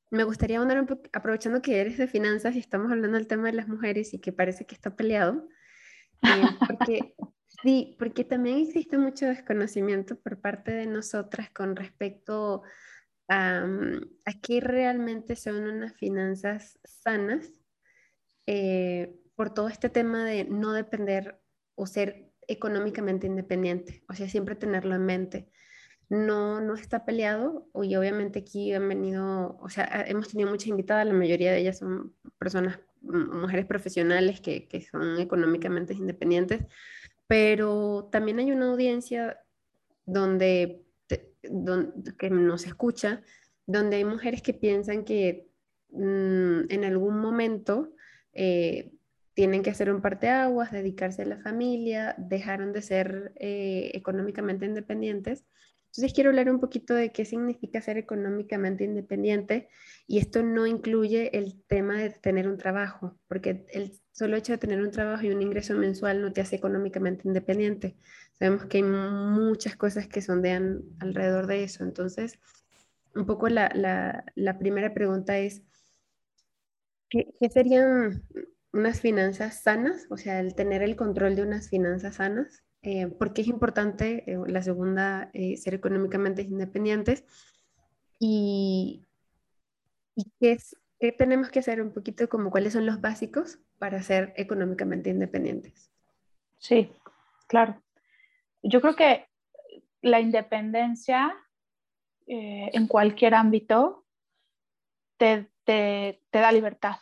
me 0.10 0.24
gustaría 0.24 0.62
un 0.62 0.72
aprovechando 1.12 1.62
que 1.62 1.82
eres 1.82 1.98
de 1.98 2.08
finanzas 2.08 2.56
y 2.56 2.60
estamos 2.60 2.90
hablando 2.90 3.18
del 3.18 3.28
tema 3.28 3.48
de 3.48 3.58
las 3.58 3.68
mujeres 3.68 4.14
y 4.14 4.22
que 4.22 4.32
parece 4.32 4.66
que 4.66 4.76
está 4.76 4.96
peleado, 4.96 5.46
eh, 6.22 6.22
porque 6.80 7.16
sí, 7.62 7.98
porque 8.00 8.24
también 8.24 8.60
existe 8.60 8.98
mucho 8.98 9.26
desconocimiento 9.26 10.18
por 10.22 10.40
parte 10.40 10.72
de 10.72 10.86
nosotras 10.86 11.50
con 11.50 11.76
respecto 11.76 12.64
a, 13.28 13.66
mm, 13.66 14.08
a 14.24 14.40
qué 14.42 14.62
realmente 14.62 15.36
son 15.36 15.68
unas 15.68 15.98
finanzas 15.98 16.80
sanas. 16.86 17.52
Eh, 18.48 19.20
por 19.36 19.54
todo 19.54 19.68
este 19.68 19.90
tema 19.90 20.24
de 20.24 20.46
no 20.46 20.72
depender 20.72 21.42
o 21.76 21.88
ser 21.88 22.32
económicamente 22.48 23.28
independiente, 23.28 24.04
o 24.10 24.14
sea, 24.14 24.30
siempre 24.30 24.56
tenerlo 24.56 24.96
en 24.96 25.06
mente. 25.06 25.50
No, 26.08 26.62
no 26.62 26.76
está 26.76 27.04
peleado 27.04 27.68
y 27.82 27.96
obviamente 27.96 28.40
aquí 28.40 28.72
han 28.74 28.88
venido, 28.88 29.58
o 29.60 29.70
sea, 29.70 30.06
hemos 30.08 30.28
tenido 30.30 30.52
muchas 30.52 30.68
invitadas, 30.68 31.08
la 31.08 31.14
mayoría 31.14 31.52
de 31.52 31.60
ellas 31.60 31.80
son 31.80 32.14
personas, 32.38 32.80
mujeres 33.02 33.66
profesionales 33.66 34.40
que, 34.40 34.68
que 34.68 34.82
son 34.82 35.20
económicamente 35.20 35.94
independientes, 35.94 36.62
pero 37.28 38.08
también 38.12 38.40
hay 38.40 38.52
una 38.52 38.72
audiencia 38.72 39.40
donde, 40.06 40.84
donde 41.44 42.16
que 42.18 42.30
nos 42.30 42.66
escucha, 42.68 43.24
donde 43.66 43.98
hay 43.98 44.06
mujeres 44.06 44.42
que 44.42 44.54
piensan 44.54 45.06
que 45.06 45.48
mm, 45.90 46.70
en 46.70 46.86
algún 46.86 47.20
momento 47.20 47.94
eh, 48.34 48.92
tienen 49.36 49.64
que 49.64 49.70
hacer 49.70 49.94
un 49.94 50.02
parteaguas, 50.02 50.72
dedicarse 50.72 51.22
a 51.22 51.26
la 51.26 51.38
familia, 51.38 52.16
dejaron 52.18 52.72
de 52.72 52.82
ser 52.82 53.34
eh, 53.36 53.92
económicamente 53.94 54.66
independientes. 54.66 55.46
Entonces 55.88 56.14
quiero 56.14 56.30
hablar 56.30 56.50
un 56.50 56.60
poquito 56.60 56.94
de 56.94 57.12
qué 57.12 57.26
significa 57.26 57.82
ser 57.82 57.98
económicamente 57.98 58.84
independiente 58.84 59.70
y 60.08 60.20
esto 60.20 60.42
no 60.42 60.66
incluye 60.66 61.38
el 61.38 61.62
tema 61.68 61.98
de 61.98 62.10
tener 62.10 62.48
un 62.48 62.58
trabajo, 62.58 63.18
porque 63.28 63.66
el 63.72 63.94
solo 64.12 64.38
hecho 64.38 64.54
de 64.54 64.58
tener 64.58 64.82
un 64.82 64.92
trabajo 64.92 65.26
y 65.26 65.32
un 65.32 65.42
ingreso 65.42 65.74
mensual 65.76 66.22
no 66.22 66.32
te 66.34 66.42
hace 66.42 66.56
económicamente 66.56 67.28
independiente. 67.28 67.98
Sabemos 68.40 68.66
que 68.66 68.78
hay 68.78 68.84
muchas 68.84 69.76
cosas 69.76 70.08
que 70.08 70.22
sondean 70.22 70.82
alrededor 71.00 71.48
de 71.48 71.64
eso. 71.64 71.84
Entonces, 71.84 72.40
un 73.14 73.26
poco 73.26 73.50
la, 73.50 73.70
la, 74.36 74.60
primera 74.60 74.94
pregunta 74.94 75.38
es, 75.38 75.62
¿qué, 77.10 77.34
¿qué 77.40 77.50
serían 77.50 78.24
unas 78.76 79.00
finanzas 79.00 79.62
sanas, 79.62 80.06
o 80.10 80.18
sea, 80.18 80.40
el 80.40 80.54
tener 80.54 80.84
el 80.84 80.96
control 80.96 81.36
de 81.36 81.44
unas 81.44 81.70
finanzas 81.70 82.16
sanas, 82.16 82.64
eh, 82.82 83.08
porque 83.08 83.42
es 83.42 83.48
importante, 83.48 84.30
eh, 84.30 84.38
la 84.48 84.62
segunda, 84.62 85.30
eh, 85.34 85.56
ser 85.58 85.74
económicamente 85.74 86.42
independientes. 86.42 87.24
Y, 88.20 89.08
y 90.16 90.26
qué, 90.40 90.52
es, 90.52 90.78
qué 91.00 91.14
tenemos 91.14 91.50
que 91.50 91.60
hacer 91.60 91.82
un 91.82 91.94
poquito 91.94 92.28
como 92.28 92.52
cuáles 92.52 92.74
son 92.74 92.86
los 92.86 93.00
básicos 93.00 93.60
para 93.80 94.04
ser 94.04 94.34
económicamente 94.36 95.10
independientes. 95.10 95.90
Sí, 96.58 96.92
claro. 97.48 97.82
Yo 98.62 98.82
creo 98.82 98.96
que 98.96 99.26
la 100.02 100.20
independencia 100.20 101.34
en 102.28 102.88
cualquier 102.88 103.36
ámbito 103.36 104.04
te, 105.18 105.48
te, 105.64 106.24
te 106.32 106.40
da 106.40 106.52
libertad. 106.52 106.98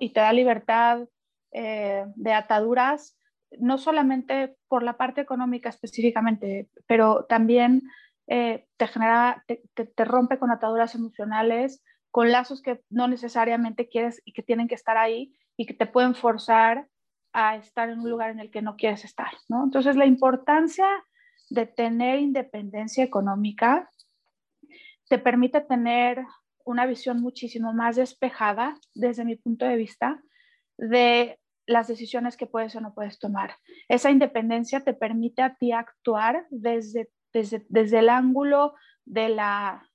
Y 0.00 0.10
te 0.10 0.20
da 0.20 0.32
libertad 0.32 1.08
eh, 1.52 2.04
de 2.16 2.32
ataduras, 2.32 3.18
no 3.58 3.78
solamente 3.78 4.56
por 4.68 4.82
la 4.82 4.96
parte 4.96 5.20
económica 5.20 5.68
específicamente, 5.68 6.68
pero 6.86 7.26
también 7.26 7.82
eh, 8.26 8.66
te 8.76 8.86
genera, 8.86 9.44
te, 9.46 10.04
rompe 10.04 10.38
con 10.38 10.50
ataduras 10.50 10.94
emocionales, 10.94 11.82
con 12.10 12.30
lazos 12.32 12.62
que 12.62 12.80
no 12.90 13.08
necesariamente 13.08 13.88
quieres 13.88 14.22
y 14.24 14.32
que 14.32 14.42
tienen 14.42 14.68
que 14.68 14.74
estar 14.74 14.96
ahí 14.96 15.34
y 15.56 15.66
que 15.66 15.74
te 15.74 15.86
pueden 15.86 16.14
forzar 16.14 16.88
a 17.32 17.56
estar 17.56 17.88
en 17.90 18.00
un 18.00 18.10
lugar 18.10 18.30
en 18.30 18.40
el 18.40 18.50
que 18.50 18.62
no 18.62 18.76
quieres 18.76 19.04
estar, 19.04 19.32
Entonces, 19.48 19.96
la 19.96 20.06
importancia 20.06 20.86
de 21.50 21.66
tener 21.66 22.20
independencia 22.20 23.04
económica 23.04 23.90
te 25.08 25.18
permite 25.18 25.60
tener 25.60 26.24
una 26.64 26.86
visión 26.86 27.20
muchísimo 27.20 27.72
más 27.72 27.96
despejada 27.96 28.78
desde 28.94 29.24
mi 29.24 29.36
punto 29.36 29.66
de 29.66 29.76
vista 29.76 30.22
de 30.76 31.38
las 31.66 31.88
decisiones 31.88 32.36
que 32.36 32.46
puedes 32.46 32.74
o 32.76 32.80
no 32.80 32.94
puedes 32.94 33.18
tomar. 33.18 33.56
Esa 33.88 34.10
independencia 34.10 34.80
te 34.80 34.94
permite 34.94 35.42
a 35.42 35.54
ti 35.54 35.72
actuar 35.72 36.46
desde, 36.50 37.10
desde, 37.32 37.98
el 37.98 38.08
ángulo 38.08 38.74
de 39.04 39.28
la, 39.28 39.90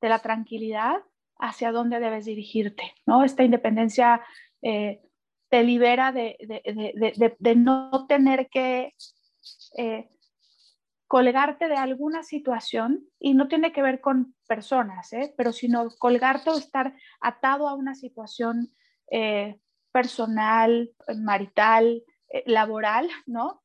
de 0.00 0.08
la 0.08 0.18
tranquilidad 0.20 0.96
hacia 1.38 1.72
dónde 1.72 2.00
debes 2.00 2.24
dirigirte, 2.24 2.94
¿no? 3.06 3.24
Esta 3.24 3.44
independencia 3.44 4.22
eh, 4.62 5.00
te 5.48 5.62
libera 5.62 6.12
de, 6.12 6.36
no 7.56 8.06
tener 8.06 8.48
que 8.48 8.94
eh, 9.76 10.08
colgarte 11.08 11.68
de 11.68 11.76
alguna 11.76 12.22
situación 12.22 13.04
y 13.18 13.34
no 13.34 13.48
tiene 13.48 13.72
que 13.72 13.82
ver 13.82 14.00
con 14.00 14.34
personas, 14.46 15.12
¿eh? 15.12 15.34
pero 15.36 15.52
sino 15.52 15.88
colgarte 15.98 16.50
o 16.50 16.58
estar 16.58 16.94
atado 17.20 17.68
a 17.68 17.74
una 17.74 17.94
situación 17.94 18.72
personal, 19.90 20.90
marital, 21.16 22.02
laboral, 22.44 23.08
¿no? 23.24 23.62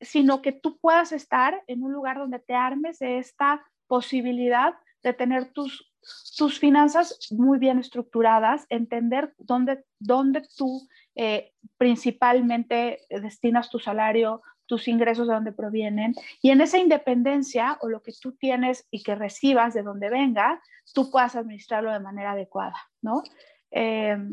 sino 0.00 0.42
que 0.42 0.52
tú 0.52 0.78
puedas 0.78 1.12
estar 1.12 1.62
en 1.66 1.82
un 1.82 1.92
lugar 1.92 2.18
donde 2.18 2.38
te 2.38 2.54
armes 2.54 2.98
de 2.98 3.18
esta 3.18 3.64
posibilidad 3.86 4.74
de 5.02 5.12
tener 5.12 5.52
tus, 5.52 5.92
tus 6.36 6.58
finanzas 6.58 7.18
muy 7.30 7.58
bien 7.58 7.78
estructuradas, 7.78 8.66
entender 8.68 9.34
dónde, 9.38 9.84
dónde 9.98 10.42
tú 10.56 10.86
eh, 11.14 11.52
principalmente 11.78 13.00
destinas 13.08 13.70
tu 13.70 13.78
salario, 13.78 14.42
tus 14.66 14.88
ingresos 14.88 15.28
de 15.28 15.34
dónde 15.34 15.52
provienen, 15.52 16.14
y 16.42 16.50
en 16.50 16.60
esa 16.60 16.78
independencia 16.78 17.78
o 17.80 17.88
lo 17.88 18.02
que 18.02 18.12
tú 18.12 18.32
tienes 18.32 18.86
y 18.90 19.02
que 19.02 19.14
recibas 19.14 19.74
de 19.74 19.82
donde 19.82 20.10
venga, 20.10 20.60
tú 20.92 21.10
puedas 21.10 21.36
administrarlo 21.36 21.92
de 21.92 22.00
manera 22.00 22.32
adecuada, 22.32 22.76
¿no? 23.00 23.22
Em, 23.70 24.30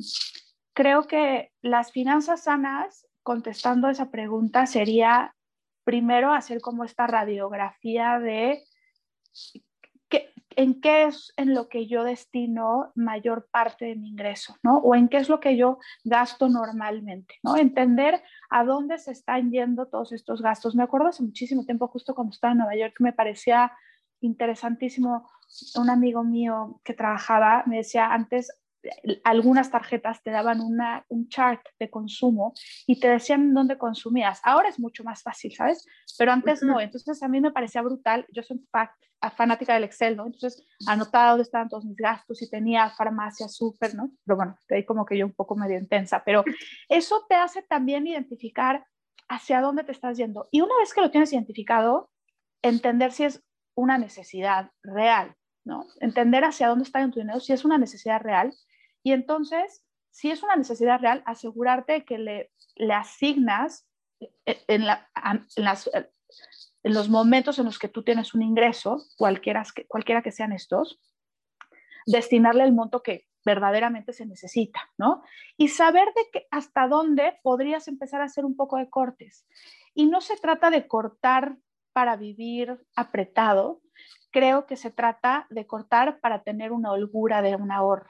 creo 0.73 1.07
que 1.07 1.51
las 1.61 1.91
finanzas 1.91 2.43
sanas, 2.43 3.07
contestando 3.23 3.89
esa 3.89 4.11
pregunta, 4.11 4.65
sería 4.65 5.35
primero 5.83 6.33
hacer 6.33 6.61
como 6.61 6.83
esta 6.83 7.07
radiografía 7.07 8.19
de 8.19 8.63
en 10.57 10.81
qué 10.81 11.05
es 11.05 11.33
en 11.37 11.53
lo 11.53 11.69
que 11.69 11.87
yo 11.87 12.03
destino 12.03 12.91
mayor 12.95 13.47
parte 13.51 13.85
de 13.85 13.95
mi 13.95 14.09
ingreso, 14.09 14.57
¿no? 14.63 14.77
O 14.77 14.95
en 14.95 15.07
qué 15.09 15.17
es 15.17 15.29
lo 15.29 15.39
que 15.39 15.57
yo 15.57 15.79
gasto 16.03 16.49
normalmente, 16.49 17.35
¿no? 17.43 17.57
Entender 17.57 18.21
a 18.49 18.63
dónde 18.63 18.97
se 18.97 19.11
están 19.11 19.51
yendo 19.51 19.87
todos 19.87 20.11
estos 20.11 20.41
gastos. 20.41 20.75
Me 20.75 20.83
acuerdo 20.83 21.07
hace 21.07 21.23
muchísimo 21.23 21.65
tiempo, 21.65 21.87
justo 21.87 22.15
cuando 22.15 22.33
estaba 22.33 22.51
en 22.51 22.59
Nueva 22.59 22.75
York, 22.75 22.95
me 22.99 23.13
parecía 23.13 23.71
interesantísimo. 24.21 25.29
Un 25.75 25.89
amigo 25.89 26.23
mío 26.23 26.79
que 26.83 26.93
trabajaba 26.93 27.63
me 27.67 27.77
decía, 27.77 28.11
antes 28.11 28.51
algunas 29.23 29.71
tarjetas 29.71 30.21
te 30.23 30.31
daban 30.31 30.61
una, 30.61 31.05
un 31.09 31.27
chart 31.29 31.61
de 31.79 31.89
consumo 31.89 32.53
y 32.85 32.99
te 32.99 33.09
decían 33.09 33.53
dónde 33.53 33.77
consumías. 33.77 34.41
Ahora 34.43 34.69
es 34.69 34.79
mucho 34.79 35.03
más 35.03 35.21
fácil, 35.21 35.53
¿sabes? 35.55 35.85
Pero 36.17 36.31
antes 36.31 36.63
no. 36.63 36.79
Entonces 36.79 37.21
a 37.23 37.27
mí 37.27 37.39
me 37.41 37.51
parecía 37.51 37.81
brutal. 37.81 38.25
Yo 38.31 38.43
soy 38.43 38.61
fanática 39.31 39.73
del 39.73 39.85
Excel, 39.85 40.17
¿no? 40.17 40.25
Entonces 40.25 40.65
anotaba 40.87 41.29
dónde 41.31 41.43
estaban 41.43 41.69
todos 41.69 41.85
mis 41.85 41.97
gastos 41.97 42.41
y 42.41 42.49
tenía 42.49 42.89
farmacia, 42.89 43.47
súper, 43.47 43.95
¿no? 43.95 44.11
Pero 44.25 44.35
bueno, 44.35 44.57
ahí 44.69 44.85
como 44.85 45.05
que 45.05 45.17
yo 45.17 45.25
un 45.25 45.33
poco 45.33 45.55
medio 45.55 45.79
intensa. 45.79 46.23
Pero 46.25 46.43
eso 46.89 47.25
te 47.29 47.35
hace 47.35 47.61
también 47.63 48.07
identificar 48.07 48.85
hacia 49.29 49.61
dónde 49.61 49.83
te 49.83 49.91
estás 49.91 50.17
yendo. 50.17 50.47
Y 50.51 50.61
una 50.61 50.77
vez 50.79 50.93
que 50.93 51.01
lo 51.01 51.11
tienes 51.11 51.31
identificado, 51.31 52.09
entender 52.61 53.11
si 53.11 53.23
es 53.23 53.43
una 53.75 53.97
necesidad 53.97 54.71
real, 54.83 55.35
¿no? 55.63 55.87
Entender 55.99 56.43
hacia 56.43 56.67
dónde 56.67 56.83
está 56.83 57.01
en 57.01 57.11
tu 57.11 57.19
dinero, 57.19 57.39
si 57.39 57.53
es 57.53 57.65
una 57.65 57.77
necesidad 57.77 58.21
real 58.21 58.53
y 59.03 59.11
entonces, 59.11 59.85
si 60.11 60.31
es 60.31 60.43
una 60.43 60.55
necesidad 60.55 60.99
real, 60.99 61.23
asegurarte 61.25 62.05
que 62.05 62.17
le, 62.17 62.51
asignas 62.93 63.87
eh, 64.45 64.63
en, 64.67 64.83
en, 64.83 66.93
los 66.93 67.09
momentos 67.09 67.59
en 67.59 67.65
los 67.65 67.79
que 67.79 67.89
tú 67.89 68.03
tienes 68.03 68.33
un 68.33 68.41
ingreso, 68.41 69.03
cualquiera, 69.17 69.63
cualquiera 69.87 70.21
que 70.21 70.31
sean 70.31 70.53
estos, 70.53 71.01
destinarle 72.05 72.63
el 72.63 72.73
monto 72.73 73.03
que 73.03 73.27
verdaderamente 73.45 74.13
se 74.13 74.25
necesita, 74.25 74.79
¿no? 74.97 75.21
Y 75.57 75.67
saber 75.67 76.07
de 76.15 76.29
que 76.31 76.47
hasta 76.49 76.87
dónde 76.87 77.39
podrías 77.43 77.87
empezar 77.87 78.21
a 78.21 78.25
hacer 78.25 78.45
un 78.45 78.55
poco 78.55 78.77
de 78.77 78.89
cortes. 78.89 79.45
Y 79.93 80.05
no 80.05 80.21
se 80.21 80.37
trata 80.37 80.69
de 80.69 80.87
cortar 80.87 81.57
para 81.91 82.15
vivir 82.15 82.79
apretado, 82.95 83.81
creo 84.31 84.65
que 84.65 84.77
se 84.77 84.91
trata 84.91 85.45
de 85.49 85.67
cortar 85.67 86.19
para 86.19 86.43
tener 86.43 86.71
una 86.71 86.91
holgura 86.91 87.41
de 87.41 87.55
un 87.55 87.71
ahorro, 87.71 88.09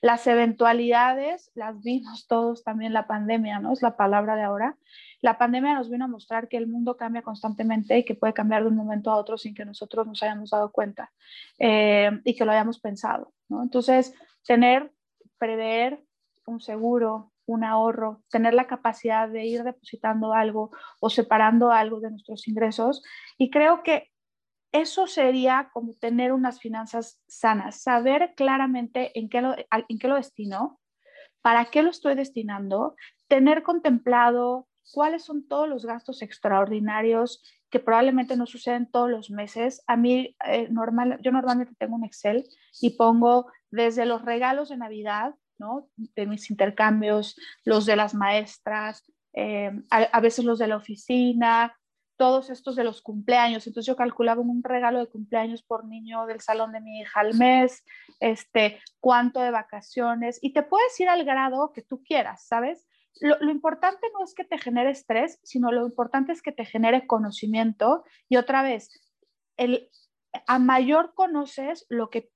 las 0.00 0.26
eventualidades 0.26 1.50
las 1.54 1.80
vimos 1.82 2.26
todos 2.26 2.64
también 2.64 2.92
la 2.92 3.06
pandemia, 3.06 3.60
¿no? 3.60 3.72
Es 3.72 3.82
la 3.82 3.96
palabra 3.96 4.36
de 4.36 4.42
ahora. 4.42 4.76
La 5.20 5.38
pandemia 5.38 5.74
nos 5.74 5.90
vino 5.90 6.04
a 6.04 6.08
mostrar 6.08 6.48
que 6.48 6.56
el 6.56 6.66
mundo 6.66 6.96
cambia 6.96 7.22
constantemente 7.22 7.98
y 7.98 8.04
que 8.04 8.14
puede 8.14 8.34
cambiar 8.34 8.62
de 8.62 8.68
un 8.68 8.76
momento 8.76 9.10
a 9.10 9.16
otro 9.16 9.38
sin 9.38 9.54
que 9.54 9.64
nosotros 9.64 10.06
nos 10.06 10.22
hayamos 10.22 10.50
dado 10.50 10.70
cuenta 10.70 11.10
eh, 11.58 12.10
y 12.24 12.36
que 12.36 12.44
lo 12.44 12.52
hayamos 12.52 12.78
pensado, 12.78 13.32
Entonces, 13.50 14.14
tener, 14.44 14.92
prever 15.38 16.02
un 16.46 16.60
seguro, 16.60 17.32
un 17.46 17.64
ahorro, 17.64 18.22
tener 18.30 18.54
la 18.54 18.66
capacidad 18.66 19.28
de 19.28 19.46
ir 19.46 19.64
depositando 19.64 20.34
algo 20.34 20.70
o 21.00 21.10
separando 21.10 21.72
algo 21.72 22.00
de 22.00 22.10
nuestros 22.10 22.46
ingresos. 22.46 23.02
Y 23.38 23.50
creo 23.50 23.82
que 23.82 24.10
eso 24.72 25.06
sería 25.06 25.70
como 25.72 25.94
tener 25.94 26.32
unas 26.32 26.60
finanzas 26.60 27.20
sanas, 27.26 27.80
saber 27.80 28.34
claramente 28.36 29.18
en 29.18 29.28
qué 29.28 29.40
lo, 29.40 29.54
en 29.56 29.98
qué 29.98 30.08
lo 30.08 30.16
destino, 30.16 30.80
para 31.42 31.66
qué 31.66 31.82
lo 31.82 31.90
estoy 31.90 32.14
destinando, 32.14 32.94
tener 33.28 33.62
contemplado 33.62 34.68
cuáles 34.92 35.24
son 35.24 35.46
todos 35.46 35.68
los 35.68 35.84
gastos 35.84 36.22
extraordinarios 36.22 37.42
que 37.70 37.80
probablemente 37.80 38.36
no 38.36 38.46
suceden 38.46 38.90
todos 38.90 39.10
los 39.10 39.30
meses. 39.30 39.82
A 39.86 39.96
mí, 39.96 40.34
eh, 40.46 40.68
normal, 40.70 41.18
yo 41.22 41.32
normalmente 41.32 41.74
tengo 41.78 41.96
un 41.96 42.04
Excel 42.04 42.44
y 42.80 42.90
pongo 42.90 43.46
desde 43.70 44.06
los 44.06 44.24
regalos 44.24 44.70
de 44.70 44.78
Navidad, 44.78 45.34
¿no? 45.58 45.88
de 45.96 46.26
mis 46.26 46.50
intercambios, 46.50 47.36
los 47.64 47.84
de 47.84 47.96
las 47.96 48.14
maestras, 48.14 49.04
eh, 49.34 49.70
a, 49.90 50.20
veces 50.20 50.44
los 50.44 50.58
de 50.58 50.68
la 50.68 50.76
oficina, 50.76 51.76
todos 52.18 52.50
estos 52.50 52.76
de 52.76 52.84
los 52.84 53.00
cumpleaños. 53.00 53.66
Entonces 53.66 53.86
yo 53.86 53.96
calculaba 53.96 54.42
un 54.42 54.62
regalo 54.62 54.98
de 54.98 55.06
cumpleaños 55.06 55.62
por 55.62 55.86
niño 55.86 56.26
del 56.26 56.40
salón 56.40 56.72
de 56.72 56.80
mi 56.80 57.00
hija 57.00 57.20
al 57.20 57.34
mes, 57.34 57.84
este, 58.20 58.80
cuánto 59.00 59.40
de 59.40 59.52
vacaciones, 59.52 60.38
y 60.42 60.52
te 60.52 60.62
puedes 60.62 60.98
ir 61.00 61.08
al 61.08 61.24
grado 61.24 61.72
que 61.72 61.80
tú 61.80 62.02
quieras, 62.02 62.44
¿sabes? 62.46 62.86
Lo, 63.20 63.50
importante 63.50 64.06
no 64.12 64.24
es 64.24 64.34
que 64.34 64.44
te 64.44 64.58
genere 64.58 64.90
estrés, 64.90 65.40
sino 65.42 65.72
lo 65.72 65.86
importante 65.86 66.32
es 66.32 66.42
que 66.42 66.52
te 66.52 66.64
genere 66.64 67.06
conocimiento. 67.06 68.04
Y 68.28 68.36
otra 68.36 68.62
vez, 68.62 68.90
el, 69.56 69.88
a 70.46 70.58
mayor 70.58 71.14
conoces 71.14 71.86
lo 71.88 72.10
que, 72.10 72.30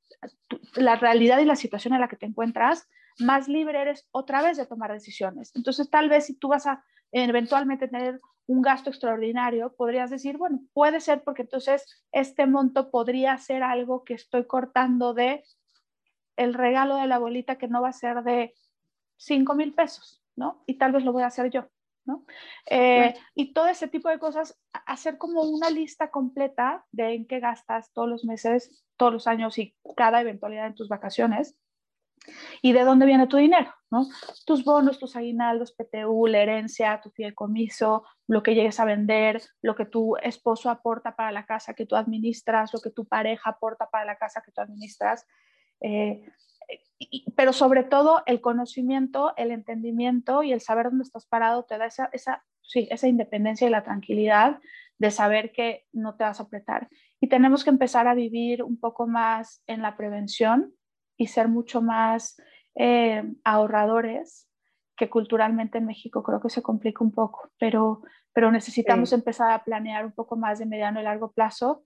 la 0.75 0.97
realidad 0.97 1.39
y 1.41 1.45
la 1.45 1.57
situación 1.57 1.95
en 1.95 2.01
la 2.01 2.09
que 2.09 2.17
te 2.17 2.27
encuentras, 2.27 2.89
más 3.19 3.49
libre 3.49 3.81
eres 3.81 4.09
otra 4.11 4.43
vez 4.43 4.57
de 4.57 4.67
tomar 4.67 4.93
decisiones. 4.93 5.53
Entonces, 5.55 5.91
tal 5.91 6.09
vez 6.09 6.27
si 6.27 6.35
tú 6.35 6.49
vas 6.49 6.67
a 6.67 6.85
eventualmente 7.13 7.89
tener 7.89 8.21
un 8.47 8.63
gasto 8.63 8.91
extraordinario, 8.91 9.75
podrías 9.75 10.11
decir, 10.11 10.37
bueno, 10.37 10.61
puede 10.73 11.01
ser 11.01 11.23
porque 11.23 11.43
entonces 11.43 12.05
este 12.11 12.47
monto 12.47 12.91
podría 12.91 13.37
ser 13.39 13.63
algo 13.63 14.05
que 14.05 14.15
estoy 14.15 14.47
cortando 14.47 15.15
de 15.15 15.45
el 16.37 16.55
regalo 16.55 16.97
de 16.97 17.07
la 17.07 17.17
abuelita 17.17 17.57
que 17.57 17.69
no 17.69 17.83
va 17.83 17.91
a 17.91 17.93
ser 17.93 18.23
de 18.23 18.55
5 19.17 19.55
mil 19.55 19.75
pesos, 19.75 20.23
¿no? 20.35 20.63
Y 20.67 20.75
tal 20.75 20.93
vez 20.93 21.05
lo 21.05 21.13
voy 21.13 21.23
a 21.23 21.27
hacer 21.27 21.51
yo, 21.51 21.69
¿no? 22.05 22.25
Eh, 22.67 23.15
y 23.35 23.53
todo 23.53 23.69
ese 23.69 23.87
tipo 23.89 24.09
de 24.09 24.19
cosas, 24.19 24.59
hacer 24.73 25.19
como 25.19 25.43
una 25.43 25.71
lista 25.71 26.11
completa 26.11 26.85
de 26.91 27.15
en 27.15 27.27
qué 27.27 27.39
gastas 27.39 27.93
todos 27.93 28.09
los 28.09 28.25
meses, 28.25 28.85
todos 28.97 29.13
los 29.13 29.27
años 29.27 29.59
y 29.59 29.77
cada 29.97 30.21
eventualidad 30.21 30.67
en 30.67 30.75
tus 30.75 30.89
vacaciones 30.89 31.57
¿Y 32.61 32.73
de 32.73 32.85
dónde 32.85 33.07
viene 33.07 33.27
tu 33.27 33.37
dinero? 33.37 33.73
¿no? 33.91 34.07
Tus 34.47 34.65
bonos, 34.65 34.99
tus 34.99 35.17
aguinaldos, 35.17 35.73
PTU, 35.73 36.27
la 36.27 36.39
herencia, 36.39 37.01
tu 37.03 37.11
fideicomiso, 37.11 38.05
lo 38.27 38.43
que 38.43 38.55
llegues 38.55 38.81
a 38.81 38.85
vender, 38.85 39.43
lo 39.61 39.75
que 39.75 39.85
tu 39.85 40.17
esposo 40.17 40.71
aporta 40.71 41.15
para 41.15 41.33
la 41.33 41.45
casa 41.45 41.75
que 41.75 41.85
tú 41.85 41.97
administras, 41.97 42.73
lo 42.73 42.81
que 42.81 42.91
tu 42.91 43.05
pareja 43.05 43.51
aporta 43.51 43.91
para 43.91 44.05
la 44.05 44.17
casa 44.17 44.43
que 44.45 44.53
tú 44.53 44.61
administras. 44.61 45.27
Eh, 45.81 46.25
pero 47.37 47.53
sobre 47.53 47.85
todo 47.85 48.23
el 48.27 48.41
conocimiento, 48.41 49.35
el 49.37 49.51
entendimiento 49.51 50.43
y 50.43 50.53
el 50.53 50.61
saber 50.61 50.87
dónde 50.87 51.03
estás 51.03 51.27
parado 51.27 51.65
te 51.65 51.77
da 51.77 51.87
esa, 51.87 52.09
esa, 52.13 52.45
sí, 52.63 52.89
esa 52.91 53.09
independencia 53.09 53.67
y 53.67 53.71
la 53.71 53.83
tranquilidad 53.83 54.61
de 54.99 55.11
saber 55.11 55.53
que 55.53 55.85
no 55.93 56.15
te 56.15 56.25
vas 56.25 56.41
a 56.41 56.45
apretar. 56.45 56.89
Y 57.21 57.29
tenemos 57.29 57.65
que 57.65 57.71
empezar 57.71 58.07
a 58.07 58.15
vivir 58.15 58.63
un 58.63 58.79
poco 58.79 59.07
más 59.07 59.63
en 59.67 59.83
la 59.83 59.97
prevención, 59.97 60.73
y 61.23 61.29
ser 61.29 61.47
mucho 61.47 61.81
más 61.81 62.37
eh, 62.75 63.23
ahorradores, 63.45 64.49
que 64.97 65.09
culturalmente 65.09 65.79
en 65.79 65.87
México 65.87 66.23
creo 66.23 66.41
que 66.41 66.51
se 66.51 66.63
complica 66.63 67.05
un 67.05 67.13
poco, 67.13 67.51
pero, 67.59 68.03
pero 68.33 68.51
necesitamos 68.51 69.13
empezar 69.13 69.53
a 69.53 69.63
planear 69.63 70.05
un 70.05 70.13
poco 70.13 70.37
más 70.37 70.59
de 70.59 70.67
mediano 70.67 71.01
y 71.01 71.05
largo 71.05 71.31
plazo, 71.31 71.85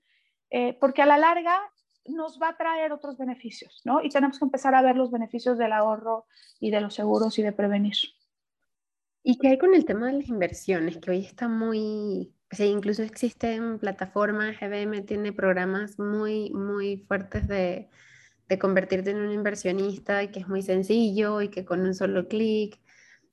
eh, 0.50 0.76
porque 0.80 1.02
a 1.02 1.06
la 1.06 1.18
larga 1.18 1.60
nos 2.06 2.40
va 2.40 2.48
a 2.48 2.56
traer 2.56 2.92
otros 2.92 3.18
beneficios, 3.18 3.82
¿no? 3.84 4.02
Y 4.02 4.08
tenemos 4.08 4.38
que 4.38 4.44
empezar 4.46 4.74
a 4.74 4.82
ver 4.82 4.96
los 4.96 5.10
beneficios 5.10 5.58
del 5.58 5.72
ahorro 5.72 6.24
y 6.58 6.70
de 6.70 6.80
los 6.80 6.94
seguros 6.94 7.38
y 7.38 7.42
de 7.42 7.52
prevenir. 7.52 7.96
¿Y 9.22 9.38
qué 9.38 9.48
hay 9.48 9.58
con 9.58 9.74
el 9.74 9.84
tema 9.84 10.06
de 10.06 10.14
las 10.14 10.28
inversiones? 10.28 10.98
Que 10.98 11.10
hoy 11.10 11.24
está 11.26 11.48
muy, 11.48 12.32
o 12.50 12.56
sea, 12.56 12.66
incluso 12.66 13.02
existen 13.02 13.78
plataformas, 13.80 14.56
GBM 14.58 15.02
tiene 15.02 15.32
programas 15.32 15.98
muy, 15.98 16.50
muy 16.50 17.04
fuertes 17.08 17.48
de, 17.48 17.90
de 18.48 18.58
convertirte 18.58 19.10
en 19.10 19.18
un 19.18 19.32
inversionista, 19.32 20.22
y 20.22 20.28
que 20.28 20.40
es 20.40 20.48
muy 20.48 20.62
sencillo 20.62 21.42
y 21.42 21.48
que 21.48 21.64
con 21.64 21.80
un 21.80 21.94
solo 21.94 22.28
clic, 22.28 22.80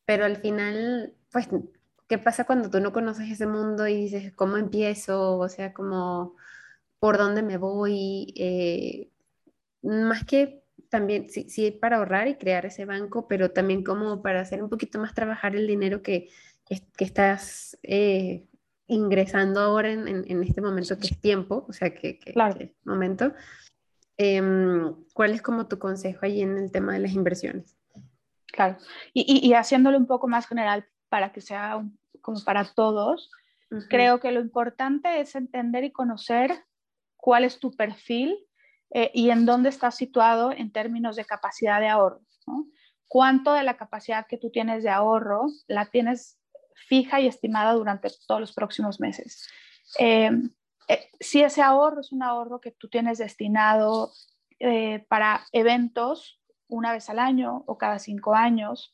pero 0.06 0.26
al 0.26 0.38
final, 0.38 1.14
pues, 1.32 1.50
¿qué 2.08 2.18
pasa 2.18 2.46
cuando 2.46 2.70
tú 2.70 2.80
no 2.80 2.94
conoces 2.94 3.30
ese 3.30 3.48
mundo 3.48 3.88
y 3.88 3.96
dices, 3.96 4.34
¿cómo 4.34 4.58
empiezo? 4.58 5.38
O 5.38 5.50
sea, 5.50 5.74
como 5.74 6.36
por 7.00 7.18
dónde 7.18 7.44
me 7.44 7.58
voy, 7.58 8.34
eh, 8.38 9.12
más 9.82 10.26
que 10.26 10.64
también, 10.90 11.30
sí, 11.30 11.50
sí, 11.50 11.72
para 11.72 11.98
ahorrar 11.98 12.28
y 12.28 12.36
crear 12.36 12.66
ese 12.66 12.86
banco, 12.86 13.28
pero 13.28 13.52
también 13.52 13.84
como 13.84 14.22
para 14.22 14.42
hacer 14.42 14.62
un 14.64 14.70
poquito 14.70 15.00
más 15.00 15.14
trabajar 15.14 15.56
el 15.56 15.68
dinero 15.68 16.02
que, 16.02 16.30
que, 16.66 17.04
estás 17.04 17.78
eh, 17.84 18.46
ingresando 18.88 19.60
ahora 19.60 19.92
en, 19.92 20.08
en, 20.08 20.44
este 20.44 20.62
momento 20.62 20.98
que 21.00 21.08
es 21.08 21.20
tiempo, 21.20 21.66
o 21.68 21.74
sea, 21.74 21.94
que, 21.94 22.20
claro. 22.20 22.58
es 22.60 22.70
momento. 22.86 23.34
Em, 24.18 24.94
¿Cuál 25.14 25.32
es 25.32 25.42
como 25.42 25.68
tu 25.68 25.80
consejo 25.80 26.20
ahí 26.24 26.42
en 26.42 26.58
el 26.58 26.72
tema 26.72 26.94
de 26.94 27.00
las 27.00 27.14
inversiones? 27.14 27.76
Claro, 28.48 28.78
y, 29.14 29.48
y, 29.48 29.54
haciéndolo 29.54 29.98
un 29.98 30.06
poco 30.06 30.28
más 30.28 30.48
general 30.48 30.86
para 31.10 31.32
que 31.32 31.42
sea 31.42 31.84
como 32.22 32.44
para 32.44 32.66
todos, 32.66 33.32
creo 33.90 34.20
que 34.20 34.32
lo 34.32 34.40
importante 34.40 35.20
es 35.20 35.36
entender 35.36 35.84
y 35.84 35.92
conocer 35.92 36.64
cuál 37.18 37.44
es 37.44 37.60
tu 37.60 37.72
perfil 37.72 38.38
eh, 38.92 39.10
y 39.14 39.32
en 39.32 39.46
dónde 39.46 39.70
estás 39.70 39.96
situado 39.96 40.52
en 40.52 40.72
términos 40.72 41.16
de 41.16 41.26
capacidad 41.26 41.80
de 41.80 41.88
ahorro. 41.88 42.22
¿Cuánto 43.08 43.54
de 43.54 43.64
la 43.64 43.78
capacidad 43.78 44.28
que 44.28 44.38
tú 44.38 44.52
tienes 44.52 44.84
de 44.84 44.90
ahorro 44.90 45.46
la 45.68 45.88
tienes 45.88 46.40
fija 46.88 47.20
y 47.20 47.28
estimada 47.28 47.74
durante 47.74 48.10
todos 48.28 48.42
los 48.42 48.54
próximos 48.54 49.00
meses? 49.00 49.48
Eh, 50.00 50.32
eh, 50.94 51.10
si 51.20 51.42
ese 51.42 51.62
ahorro 51.62 52.02
es 52.02 52.12
un 52.12 52.24
ahorro 52.24 52.60
que 52.60 52.72
tú 52.72 52.90
tienes 52.90 53.18
destinado 53.18 54.12
para 55.10 55.46
eventos 55.52 56.40
una 56.70 56.94
vez 56.94 57.10
al 57.10 57.20
año 57.20 57.64
o 57.66 57.78
cada 57.78 58.00
cinco 58.00 58.34
años, 58.34 58.94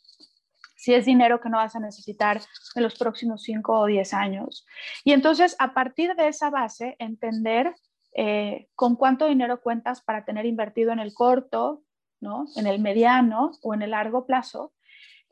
si 0.80 0.94
es 0.94 1.06
dinero 1.06 1.42
que 1.42 1.50
no 1.50 1.58
vas 1.58 1.76
a 1.76 1.80
necesitar 1.82 2.42
en 2.76 2.84
los 2.84 2.98
próximos 2.98 3.44
cinco 3.44 3.78
o 3.78 3.86
diez 3.86 4.14
años. 4.14 4.66
Y 5.04 5.12
entonces, 5.12 5.58
a 5.60 5.74
partir 5.74 6.16
de 6.16 6.30
esa 6.30 6.50
base, 6.50 6.96
entender 7.00 7.76
eh, 8.14 8.70
con 8.76 8.96
cuánto 8.96 9.28
dinero 9.28 9.62
cuentas 9.62 10.02
para 10.02 10.24
tener 10.24 10.46
invertido 10.46 10.94
en 10.94 11.00
el 11.00 11.14
corto, 11.14 11.84
¿no? 12.22 12.46
en 12.56 12.66
el 12.66 12.80
mediano 12.80 13.52
o 13.62 13.74
en 13.74 13.82
el 13.82 13.92
largo 13.92 14.26
plazo. 14.26 14.74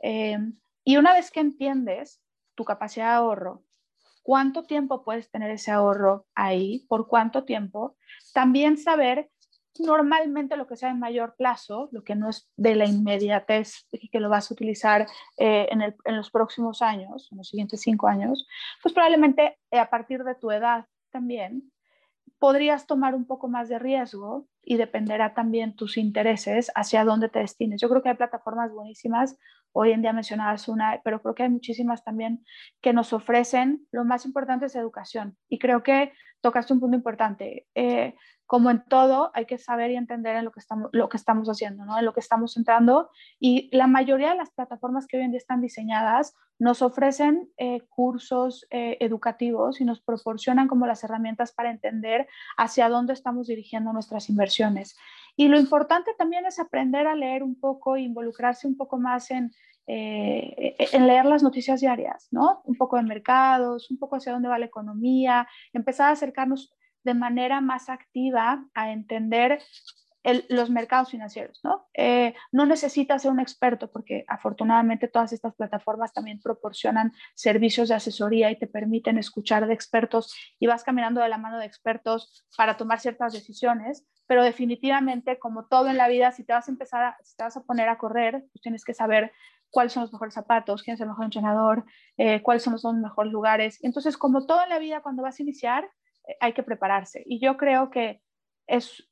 Eh, 0.03 0.37
y 0.83 0.97
una 0.97 1.13
vez 1.13 1.31
que 1.31 1.39
entiendes 1.39 2.21
tu 2.53 2.65
capacidad 2.65 3.11
de 3.11 3.15
ahorro, 3.15 3.63
cuánto 4.27 4.63
tiempo 4.63 5.05
puedes 5.05 5.31
tener 5.31 5.49
ese 5.51 5.71
ahorro 5.71 6.25
ahí, 6.35 6.85
por 6.89 7.07
cuánto 7.07 7.45
tiempo, 7.45 7.95
también 8.33 8.77
saber 8.77 9.31
normalmente 9.79 10.57
lo 10.57 10.67
que 10.67 10.75
sea 10.75 10.89
en 10.89 10.99
mayor 10.99 11.35
plazo, 11.37 11.87
lo 11.93 12.03
que 12.03 12.13
no 12.13 12.29
es 12.29 12.51
de 12.57 12.75
la 12.75 12.85
inmediatez 12.85 13.87
y 13.89 14.09
que 14.09 14.19
lo 14.19 14.27
vas 14.27 14.51
a 14.51 14.53
utilizar 14.53 15.07
eh, 15.37 15.69
en, 15.71 15.81
en, 15.81 16.17
los 16.17 16.29
próximos 16.29 16.81
años, 16.81 17.29
en 17.31 17.37
los 17.37 17.47
siguientes 17.47 17.79
cinco 17.79 18.09
años, 18.09 18.45
pues 18.83 18.93
probablemente 18.93 19.59
a 19.71 19.89
partir 19.89 20.25
de 20.25 20.35
tu 20.35 20.51
edad 20.51 20.87
también 21.09 21.71
podrías 22.37 22.85
tomar 22.85 23.15
un 23.15 23.25
poco 23.25 23.47
más 23.47 23.69
de 23.69 23.79
riesgo 23.79 24.45
y 24.69 24.75
dependerá 24.75 25.33
también 25.33 25.77
tus 25.77 25.95
intereses 25.95 26.69
hacia 26.75 27.05
dónde 27.05 27.29
te 27.29 27.39
destines. 27.39 27.79
Yo 27.79 27.87
creo 27.87 28.01
que 28.03 28.09
hay 28.09 28.15
plataformas 28.15 28.69
buenísimas, 28.73 29.37
hoy 29.71 29.93
en 29.93 30.01
día 30.01 30.11
mencionabas 30.11 30.67
una, 30.67 30.99
pero 31.05 31.21
creo 31.21 31.35
que 31.35 31.43
hay 31.43 31.49
muchísimas 31.49 32.03
también 32.03 32.43
que 32.81 32.91
nos 32.91 33.13
ofrecen, 33.13 33.87
lo 33.91 34.03
más 34.03 34.25
importante 34.25 34.65
es 34.65 34.75
educación. 34.75 35.37
Y 35.47 35.57
creo 35.57 35.83
que 35.83 36.11
tocaste 36.41 36.73
un 36.73 36.81
punto 36.81 36.97
importante. 36.97 37.65
Eh, 37.75 38.15
como 38.47 38.71
en 38.71 38.83
todo, 38.85 39.29
hay 39.33 39.45
que 39.45 39.57
saber 39.57 39.91
y 39.91 39.97
entender 39.97 40.37
en 40.37 40.45
lo 40.45 40.51
que 40.51 40.61
estamos, 40.61 40.89
lo 40.93 41.09
que 41.09 41.17
estamos 41.17 41.49
haciendo, 41.49 41.85
¿no? 41.85 41.99
en 41.99 42.05
lo 42.05 42.13
que 42.13 42.21
estamos 42.21 42.55
entrando. 42.55 43.09
Y 43.39 43.69
la 43.75 43.87
mayoría 43.87 44.29
de 44.29 44.37
las 44.37 44.51
plataformas 44.51 45.05
que 45.05 45.17
hoy 45.17 45.23
en 45.23 45.31
día 45.31 45.37
están 45.37 45.61
diseñadas 45.61 46.33
nos 46.57 46.81
ofrecen 46.81 47.49
eh, 47.57 47.81
cursos 47.89 48.65
eh, 48.71 48.97
educativos 49.01 49.79
y 49.79 49.85
nos 49.85 50.01
proporcionan 50.01 50.67
como 50.67 50.87
las 50.87 51.03
herramientas 51.03 51.51
para 51.51 51.69
entender 51.69 52.27
hacia 52.57 52.89
dónde 52.89 53.13
estamos 53.13 53.47
dirigiendo 53.47 53.93
nuestras 53.93 54.29
inversiones. 54.29 54.97
Y 55.35 55.49
lo 55.49 55.59
importante 55.59 56.11
también 56.17 56.45
es 56.45 56.57
aprender 56.57 57.05
a 57.05 57.15
leer 57.15 57.43
un 57.43 57.59
poco 57.59 57.95
e 57.95 58.01
involucrarse 58.01 58.65
un 58.65 58.75
poco 58.75 58.97
más 58.97 59.29
en, 59.29 59.51
eh, 59.87 60.75
en 60.93 61.05
leer 61.05 61.25
las 61.25 61.43
noticias 61.43 61.81
diarias, 61.81 62.29
¿no? 62.31 62.61
Un 62.63 62.75
poco 62.75 62.95
de 62.95 63.03
mercados, 63.03 63.91
un 63.91 63.99
poco 63.99 64.15
hacia 64.15 64.31
dónde 64.31 64.49
va 64.49 64.57
la 64.57 64.65
economía, 64.65 65.47
empezar 65.73 66.09
a 66.09 66.13
acercarnos 66.13 66.73
de 67.03 67.13
manera 67.13 67.61
más 67.61 67.89
activa 67.89 68.65
a 68.73 68.91
entender 68.91 69.59
los 70.49 70.69
mercados 70.69 71.09
financieros, 71.09 71.61
¿no? 71.63 71.87
Eh, 71.93 72.33
no 72.51 72.65
necesitas 72.65 73.21
ser 73.21 73.31
un 73.31 73.39
experto 73.39 73.89
porque 73.91 74.25
afortunadamente 74.27 75.07
todas 75.07 75.31
estas 75.31 75.55
plataformas 75.55 76.11
también 76.11 76.41
proporcionan 76.41 77.13
servicios 77.33 77.87
de 77.87 77.95
asesoría 77.95 78.51
y 78.51 78.59
te 78.59 78.67
permiten 78.67 79.17
escuchar 79.17 79.67
de 79.67 79.73
expertos 79.73 80.35
y 80.59 80.67
vas 80.67 80.83
caminando 80.83 81.21
de 81.21 81.29
la 81.29 81.37
mano 81.37 81.59
de 81.59 81.65
expertos 81.65 82.45
para 82.57 82.75
tomar 82.75 82.99
ciertas 82.99 83.33
decisiones, 83.33 84.05
pero 84.25 84.43
definitivamente 84.43 85.39
como 85.39 85.67
todo 85.67 85.87
en 85.87 85.97
la 85.97 86.09
vida, 86.09 86.31
si 86.31 86.43
te 86.43 86.53
vas 86.53 86.67
a 86.67 86.71
empezar, 86.71 87.03
a, 87.03 87.17
si 87.23 87.35
te 87.37 87.43
vas 87.43 87.55
a 87.55 87.63
poner 87.63 87.87
a 87.87 87.97
correr, 87.97 88.43
pues 88.51 88.61
tienes 88.61 88.83
que 88.83 88.93
saber 88.93 89.31
cuáles 89.69 89.93
son 89.93 90.01
los 90.01 90.11
mejores 90.11 90.33
zapatos, 90.33 90.83
quién 90.83 90.95
es 90.95 91.01
el 91.01 91.07
mejor 91.07 91.25
entrenador, 91.25 91.85
eh, 92.17 92.41
cuáles 92.41 92.63
son 92.63 92.73
los, 92.73 92.83
los 92.83 92.95
mejores 92.95 93.31
lugares. 93.31 93.79
Entonces, 93.81 94.17
como 94.17 94.45
todo 94.45 94.61
en 94.63 94.69
la 94.69 94.79
vida, 94.79 95.01
cuando 95.01 95.23
vas 95.23 95.39
a 95.39 95.43
iniciar, 95.43 95.89
hay 96.39 96.53
que 96.53 96.63
prepararse. 96.63 97.23
Y 97.25 97.39
yo 97.39 97.57
creo 97.57 97.89
que 97.89 98.21
es 98.67 99.07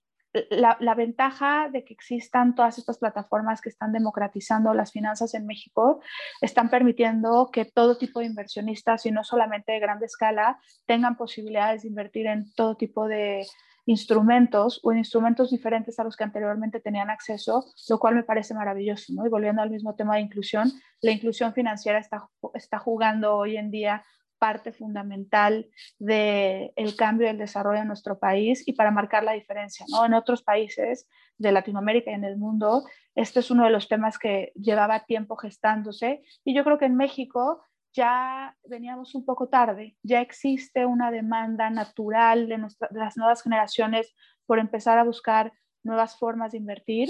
la, 0.50 0.96
ventaja 0.96 1.70
de 1.72 1.84
que 1.86 1.94
existan 1.94 2.56
todas 2.56 2.78
estas 2.78 2.98
plataformas 2.98 3.62
que 3.62 3.70
están 3.70 3.94
democratizando 3.94 4.74
las 4.74 4.92
finanzas 4.92 5.34
en 5.34 5.46
México, 5.46 6.02
están 6.42 6.70
permitiendo 6.70 7.50
que 7.52 7.66
todo 7.66 7.98
tipo 7.98 8.20
de 8.20 8.26
inversionistas, 8.26 9.06
y 9.06 9.12
no 9.12 9.24
solamente 9.24 9.72
de 9.72 9.80
grande 9.80 10.06
escala, 10.06 10.60
tengan 10.86 11.16
posibilidades 11.16 11.84
de 11.84 11.90
invertir 11.90 12.28
en 12.28 12.52
todo 12.54 12.76
tipo 12.76 13.08
de 13.08 13.46
instrumentos 13.88 14.80
o 14.84 14.92
en 14.92 14.98
instrumentos 14.98 15.52
diferentes 15.52 16.00
a 16.00 16.04
los 16.04 16.18
que 16.18 16.24
anteriormente 16.24 16.80
tenían 16.80 17.12
acceso, 17.12 17.66
lo 17.88 18.00
cual 18.00 18.16
me 18.16 18.24
parece 18.24 18.54
maravilloso. 18.56 19.14
¿no? 19.14 19.26
Y 19.26 19.30
volviendo 19.30 19.62
al 19.62 19.70
mismo 19.70 19.96
tema 19.96 20.16
de 20.16 20.22
inclusión, 20.22 20.72
la 21.02 21.12
inclusión 21.12 21.54
financiera 21.54 22.00
está, 22.00 22.28
está 22.56 22.80
jugando 22.80 23.36
hoy 23.36 23.58
en 23.58 23.70
día 23.70 24.04
parte 24.46 24.72
fundamental 24.72 25.68
del 25.98 26.72
el 26.76 26.96
cambio 26.96 27.26
y 27.26 27.32
el 27.32 27.40
desarrollo 27.40 27.80
de 27.80 27.86
nuestro 27.86 28.20
país 28.20 28.62
y 28.68 28.74
para 28.74 28.92
marcar 28.92 29.24
la 29.24 29.32
diferencia. 29.32 29.88
¿no? 29.90 30.06
En 30.06 30.14
otros 30.14 30.44
países 30.44 31.08
de 31.40 31.52
Latinoamérica 31.52 32.12
y 32.12 32.14
en 32.14 32.26
el 32.26 32.38
mundo, 32.38 32.84
este 33.16 33.40
es 33.40 33.50
uno 33.50 33.64
de 33.64 33.72
los 33.72 33.88
temas 33.88 34.20
que 34.20 34.52
llevaba 34.54 35.06
tiempo 35.06 35.36
gestándose 35.36 36.22
y 36.44 36.54
yo 36.56 36.64
creo 36.64 36.78
que 36.78 36.86
en 36.86 36.96
México 36.96 37.64
ya 37.92 38.56
veníamos 38.70 39.16
un 39.16 39.26
poco 39.26 39.50
tarde, 39.50 39.98
ya 40.04 40.22
existe 40.22 40.86
una 40.86 41.10
demanda 41.10 41.72
natural 41.72 42.48
de, 42.48 42.58
de 42.58 43.00
las 43.00 43.18
nuevas 43.18 43.42
generaciones 43.42 44.14
por 44.46 44.60
empezar 44.60 45.00
a 45.00 45.04
buscar 45.04 45.54
nuevas 45.82 46.20
formas 46.20 46.52
de 46.52 46.60
invertir 46.60 47.10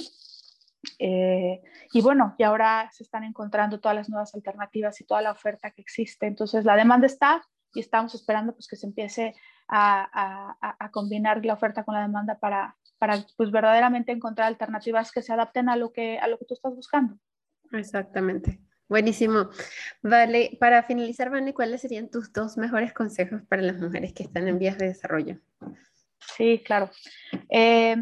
eh, 0.99 1.61
y 1.91 2.01
bueno, 2.01 2.35
y 2.37 2.43
ahora 2.43 2.89
se 2.91 3.03
están 3.03 3.23
encontrando 3.23 3.79
todas 3.79 3.95
las 3.95 4.09
nuevas 4.09 4.33
alternativas 4.35 4.99
y 5.01 5.05
toda 5.05 5.21
la 5.21 5.31
oferta 5.31 5.71
que 5.71 5.81
existe. 5.81 6.27
Entonces, 6.27 6.65
la 6.65 6.75
demanda 6.75 7.07
está 7.07 7.43
y 7.73 7.79
estamos 7.79 8.15
esperando 8.15 8.53
pues, 8.53 8.67
que 8.67 8.75
se 8.75 8.87
empiece 8.87 9.35
a, 9.67 10.55
a, 10.79 10.91
combinar 10.91 11.43
la 11.43 11.53
oferta 11.53 11.83
con 11.83 11.95
la 11.95 12.01
demanda 12.01 12.39
para, 12.39 12.77
para 12.97 13.25
pues, 13.35 13.51
verdaderamente 13.51 14.11
encontrar 14.11 14.47
alternativas 14.47 15.11
que 15.11 15.21
se 15.21 15.33
adapten 15.33 15.69
a 15.69 15.75
lo 15.75 15.91
que, 15.91 16.19
a 16.19 16.27
lo 16.27 16.37
que 16.37 16.45
tú 16.45 16.53
estás 16.53 16.75
buscando. 16.75 17.17
Exactamente. 17.71 18.59
Buenísimo. 18.87 19.49
Vale, 20.03 20.57
para 20.59 20.83
finalizar, 20.83 21.31
Vane, 21.31 21.53
¿cuáles 21.53 21.81
serían 21.81 22.09
tus 22.09 22.31
dos 22.31 22.55
mejores 22.57 22.93
consejos 22.93 23.41
para 23.49 23.63
las 23.63 23.77
mujeres 23.77 24.13
que 24.13 24.23
están 24.23 24.47
en 24.47 24.59
vías 24.59 24.77
de 24.77 24.87
desarrollo? 24.87 25.39
Sí, 26.37 26.61
claro. 26.63 26.91
Eh, 27.49 27.95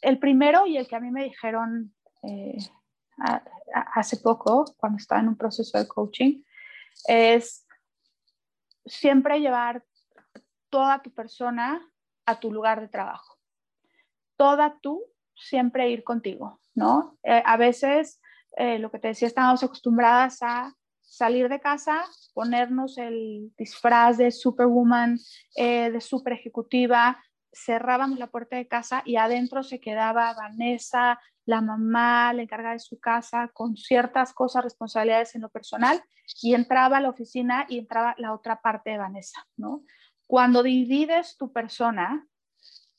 el 0.00 0.18
primero 0.18 0.66
y 0.66 0.76
el 0.76 0.86
que 0.86 0.96
a 0.96 1.00
mí 1.00 1.10
me 1.10 1.24
dijeron 1.24 1.92
eh, 2.22 2.58
hace 3.94 4.16
poco, 4.18 4.64
cuando 4.76 4.98
estaba 4.98 5.20
en 5.20 5.28
un 5.28 5.36
proceso 5.36 5.78
de 5.78 5.88
coaching, 5.88 6.42
es 7.06 7.66
siempre 8.86 9.40
llevar 9.40 9.84
toda 10.70 11.02
tu 11.02 11.12
persona 11.12 11.80
a 12.26 12.40
tu 12.40 12.52
lugar 12.52 12.80
de 12.80 12.88
trabajo. 12.88 13.38
Toda 14.36 14.78
tú, 14.80 15.04
siempre 15.34 15.90
ir 15.90 16.04
contigo, 16.04 16.60
¿no? 16.74 17.18
Eh, 17.22 17.42
a 17.44 17.56
veces, 17.56 18.20
eh, 18.56 18.78
lo 18.78 18.90
que 18.90 18.98
te 18.98 19.08
decía, 19.08 19.28
estamos 19.28 19.62
acostumbradas 19.62 20.42
a 20.42 20.74
salir 21.00 21.48
de 21.48 21.60
casa, 21.60 22.04
ponernos 22.34 22.98
el 22.98 23.52
disfraz 23.56 24.18
de 24.18 24.30
superwoman, 24.30 25.18
de 25.56 26.00
super 26.00 26.34
ejecutiva, 26.34 27.18
cerrábamos 27.52 28.18
la 28.18 28.28
puerta 28.28 28.56
de 28.56 28.68
casa 28.68 29.02
y 29.04 29.16
adentro 29.16 29.62
se 29.62 29.80
quedaba 29.80 30.34
Vanessa, 30.34 31.18
la 31.48 31.62
mamá, 31.62 32.34
la 32.34 32.42
encargada 32.42 32.74
de 32.74 32.78
su 32.78 33.00
casa, 33.00 33.48
con 33.54 33.74
ciertas 33.74 34.34
cosas, 34.34 34.62
responsabilidades 34.62 35.34
en 35.34 35.40
lo 35.40 35.48
personal, 35.48 36.02
y 36.42 36.52
entraba 36.54 36.98
a 36.98 37.00
la 37.00 37.08
oficina 37.08 37.64
y 37.70 37.78
entraba 37.78 38.14
la 38.18 38.34
otra 38.34 38.60
parte 38.60 38.90
de 38.90 38.98
Vanessa, 38.98 39.46
¿no? 39.56 39.82
Cuando 40.26 40.62
divides 40.62 41.38
tu 41.38 41.50
persona, 41.50 42.26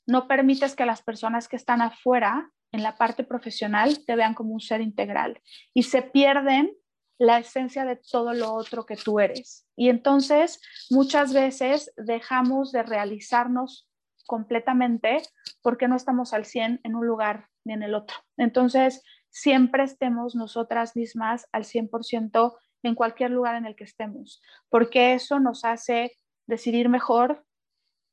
no 0.08 0.28
permites 0.28 0.76
que 0.76 0.88
las 0.88 1.04
personas 1.04 1.48
que 1.48 1.58
están 1.58 1.84
afuera, 1.84 2.52
en 2.72 2.82
la 2.82 2.98
parte 2.98 3.24
profesional, 3.24 4.04
te 4.04 4.16
vean 4.16 4.34
como 4.34 4.56
un 4.56 4.62
ser 4.62 4.82
integral 4.82 5.40
y 5.76 5.84
se 5.84 6.02
pierden 6.02 6.76
la 7.20 7.38
esencia 7.38 7.86
de 7.86 7.98
todo 7.98 8.34
lo 8.34 8.52
otro 8.52 8.88
que 8.88 8.96
tú 8.96 9.20
eres. 9.20 9.68
Y 9.76 9.90
entonces 9.90 10.60
muchas 10.90 11.34
veces 11.34 11.94
dejamos 11.98 12.72
de 12.72 12.82
realizarnos 12.82 13.88
completamente 14.26 15.22
porque 15.62 15.88
no 15.88 15.96
estamos 15.96 16.34
al 16.34 16.46
100 16.46 16.82
en 16.84 16.96
un 16.96 17.06
lugar 17.06 17.49
ni 17.66 17.74
en 17.74 17.84
el 17.84 17.96
otro. 17.96 18.18
Entonces, 18.38 19.04
siempre 19.30 19.84
estemos 19.84 20.36
nosotras 20.36 20.96
mismas 20.96 21.48
al 21.52 21.64
100% 21.64 22.58
en 22.84 22.96
cualquier 22.96 23.32
lugar 23.32 23.56
en 23.56 23.66
el 23.66 23.76
que 23.76 23.84
estemos, 23.84 24.42
porque 24.70 25.14
eso 25.14 25.40
nos 25.40 25.66
hace 25.66 26.12
decidir 26.48 26.90
mejor, 26.90 27.46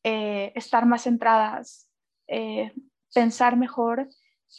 eh, 0.04 0.52
estar 0.54 0.86
más 0.86 1.04
centradas, 1.04 1.88
eh, 2.28 2.72
pensar 3.14 3.56
mejor, 3.56 4.08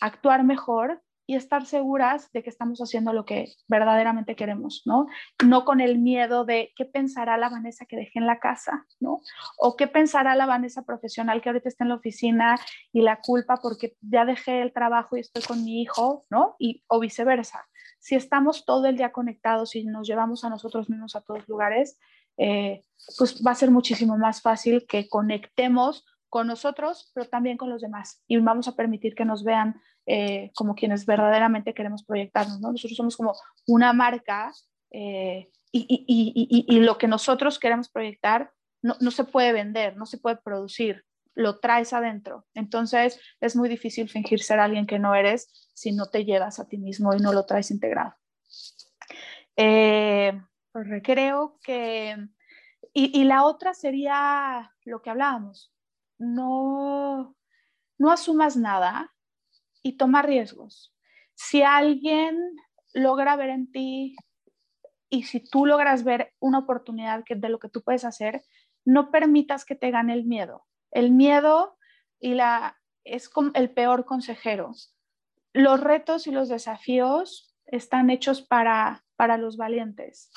actuar 0.02 0.44
mejor 0.44 1.02
y 1.28 1.36
estar 1.36 1.66
seguras 1.66 2.32
de 2.32 2.42
que 2.42 2.50
estamos 2.50 2.80
haciendo 2.80 3.12
lo 3.12 3.26
que 3.26 3.54
verdaderamente 3.68 4.38
queremos, 4.38 4.82
¿no? 4.86 5.08
No 5.46 5.66
con 5.66 5.82
el 5.82 6.00
miedo 6.00 6.46
de 6.46 6.72
qué 6.78 6.86
pensará 6.86 7.38
la 7.38 7.50
Vanessa 7.50 7.86
que 7.86 7.98
dejé 7.98 8.20
en 8.20 8.26
la 8.26 8.40
casa, 8.40 8.86
¿no? 9.02 9.20
O 9.60 9.76
qué 9.76 9.88
pensará 9.88 10.36
la 10.36 10.46
Vanessa 10.46 10.84
profesional 10.84 11.42
que 11.42 11.50
ahorita 11.50 11.68
está 11.68 11.84
en 11.84 11.90
la 11.90 11.96
oficina 11.96 12.58
y 12.94 13.02
la 13.02 13.20
culpa 13.20 13.58
porque 13.62 13.98
ya 14.00 14.24
dejé 14.24 14.62
el 14.62 14.72
trabajo 14.72 15.18
y 15.18 15.20
estoy 15.20 15.44
con 15.44 15.66
mi 15.66 15.82
hijo, 15.82 16.26
¿no? 16.30 16.56
Y, 16.60 16.86
o 16.88 17.02
viceversa. 17.02 17.68
Si 18.00 18.16
estamos 18.16 18.66
todo 18.66 18.86
el 18.86 18.96
día 18.96 19.12
conectados 19.12 19.76
y 19.76 19.84
nos 19.84 20.08
llevamos 20.08 20.46
a 20.46 20.50
nosotros 20.50 20.90
mismos 20.90 21.18
a 21.18 21.22
todos 21.22 21.46
lugares, 21.50 22.00
eh, 22.38 22.84
pues 23.18 23.44
va 23.46 23.52
a 23.52 23.56
ser 23.56 23.70
muchísimo 23.70 24.18
más 24.18 24.42
fácil 24.42 24.86
que 24.88 25.10
conectemos 25.10 26.06
con 26.30 26.48
nosotros, 26.48 27.12
pero 27.14 27.28
también 27.28 27.58
con 27.58 27.70
los 27.70 27.82
demás. 27.82 28.24
Y 28.28 28.38
vamos 28.38 28.70
a 28.70 28.76
permitir 28.76 29.14
que 29.14 29.26
nos 29.26 29.44
vean 29.44 29.82
eh, 30.10 30.52
como 30.56 30.74
quienes 30.74 31.06
verdaderamente 31.06 31.74
queremos 31.74 32.02
proyectarnos. 32.04 32.62
¿no? 32.62 32.72
Nosotros 32.72 32.96
somos 32.96 33.18
como 33.18 33.34
una 33.68 33.92
marca 33.92 34.54
eh, 34.90 35.50
y, 35.70 35.80
y, 35.90 36.06
y, 36.08 36.76
y, 36.76 36.80
lo 36.80 36.98
que 36.98 37.10
nosotros 37.10 37.60
queremos 37.60 37.90
proyectar 37.90 38.54
no, 38.82 38.96
no, 39.02 39.12
se 39.12 39.26
puede 39.26 39.52
vender, 39.52 39.98
no 39.98 40.06
se 40.06 40.18
puede 40.18 40.38
producir, 40.38 41.04
lo 41.36 41.60
traes 41.60 41.92
adentro. 41.92 42.48
Entonces 42.54 43.20
es 43.42 43.58
muy 43.58 43.68
difícil 43.68 44.08
fingir 44.08 44.42
ser 44.42 44.62
alguien 44.62 44.88
que 44.88 44.98
no 44.98 45.14
eres 45.14 45.70
si 45.74 45.92
no 45.92 46.06
te 46.06 46.24
llevas 46.24 46.60
a 46.60 46.70
ti 46.70 46.78
mismo 46.78 47.14
y 47.14 47.20
no 47.20 47.34
lo 47.34 47.46
traes 47.46 47.70
integrado. 47.70 48.16
Eh, 49.58 50.42
creo 51.04 51.60
que... 51.62 52.16
Y, 52.94 53.20
y 53.20 53.26
la 53.26 53.44
otra 53.44 53.74
sería 53.74 54.72
lo 54.86 55.02
que 55.02 55.10
hablábamos, 55.10 55.72
no, 56.18 57.36
no 58.00 58.12
asumas 58.12 58.56
nada 58.56 59.14
y 59.88 59.94
toma 59.94 60.22
riesgos. 60.22 60.94
Si 61.34 61.64
alguien 61.64 62.38
logra 62.94 63.38
ver 63.38 63.50
en 63.50 63.72
ti 63.72 64.18
y 65.10 65.24
si 65.24 65.40
tú 65.40 65.66
logras 65.66 66.04
ver 66.04 66.34
una 66.40 66.60
oportunidad 66.60 67.24
que, 67.24 67.36
de 67.36 67.48
lo 67.48 67.58
que 67.58 67.70
tú 67.70 67.84
puedes 67.84 68.04
hacer, 68.04 68.44
no 68.84 69.12
permitas 69.12 69.64
que 69.64 69.76
te 69.76 69.90
gane 69.90 70.14
el 70.14 70.26
miedo. 70.26 70.66
El 70.92 71.12
miedo 71.12 71.78
y 72.20 72.34
la, 72.34 72.78
es 73.06 73.30
el 73.54 73.72
peor 73.72 74.04
consejero. 74.04 74.74
Los 75.54 75.80
retos 75.80 76.28
y 76.28 76.32
los 76.32 76.50
desafíos 76.50 77.56
están 77.66 78.10
hechos 78.10 78.42
para, 78.42 79.06
para 79.16 79.38
los 79.38 79.56
valientes. 79.56 80.32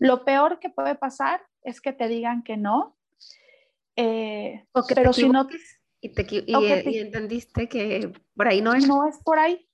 Lo 0.00 0.24
peor 0.24 0.58
que 0.58 0.70
puede 0.70 0.96
pasar 0.96 1.46
es 1.62 1.80
que 1.80 1.92
te 1.92 2.08
digan 2.08 2.42
que 2.42 2.56
no 2.56 2.98
eh, 3.94 4.64
pero 4.94 5.12
si 5.12 5.28
no... 5.28 5.48
Y, 6.00 6.10
te, 6.10 6.26
y, 6.30 6.98
entendiste 6.98 7.68
que 7.68 8.12
por 8.34 8.46
ahí 8.46 8.60
no 8.60 8.72
es. 8.72 8.86
No 8.86 9.08
es 9.08 9.18
por 9.24 9.38
ahí. 9.38 9.68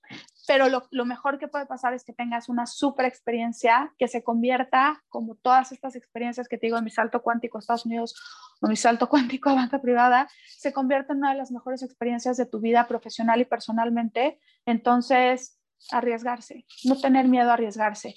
Pero 0.46 0.68
lo, 0.68 0.86
lo, 0.90 1.06
mejor 1.06 1.38
que 1.38 1.48
puede 1.48 1.64
pasar 1.66 1.94
es 1.94 2.04
que 2.04 2.12
tengas 2.12 2.48
una 2.50 2.66
super 2.66 3.06
experiencia 3.06 3.94
que 3.98 4.08
se 4.08 4.22
convierta, 4.22 5.02
como 5.08 5.36
todas 5.36 5.72
estas 5.72 5.96
experiencias 5.96 6.48
que 6.48 6.58
te 6.58 6.66
digo, 6.66 6.76
en 6.76 6.84
mi 6.84 6.90
salto 6.90 7.22
cuántico 7.22 7.56
a 7.56 7.60
Estados 7.60 7.86
Unidos 7.86 8.14
o 8.60 8.68
mi 8.68 8.76
salto 8.76 9.08
cuántico 9.38 9.48
a 9.50 9.54
banca 9.54 9.80
privada, 9.80 10.28
se 10.58 10.72
convierta 10.72 11.12
en 11.12 11.20
una 11.20 11.32
de 11.32 11.38
las 11.38 11.50
mejores 11.50 11.82
experiencias 11.82 12.36
de 12.36 12.46
tu 12.46 12.60
vida 12.60 12.86
profesional 12.86 13.40
y 13.40 13.46
personalmente. 13.46 14.38
Entonces, 14.66 15.58
arriesgarse, 15.90 16.66
no 16.84 17.00
tener 17.00 17.26
miedo 17.26 17.50
a 17.50 17.54
arriesgarse. 17.54 18.14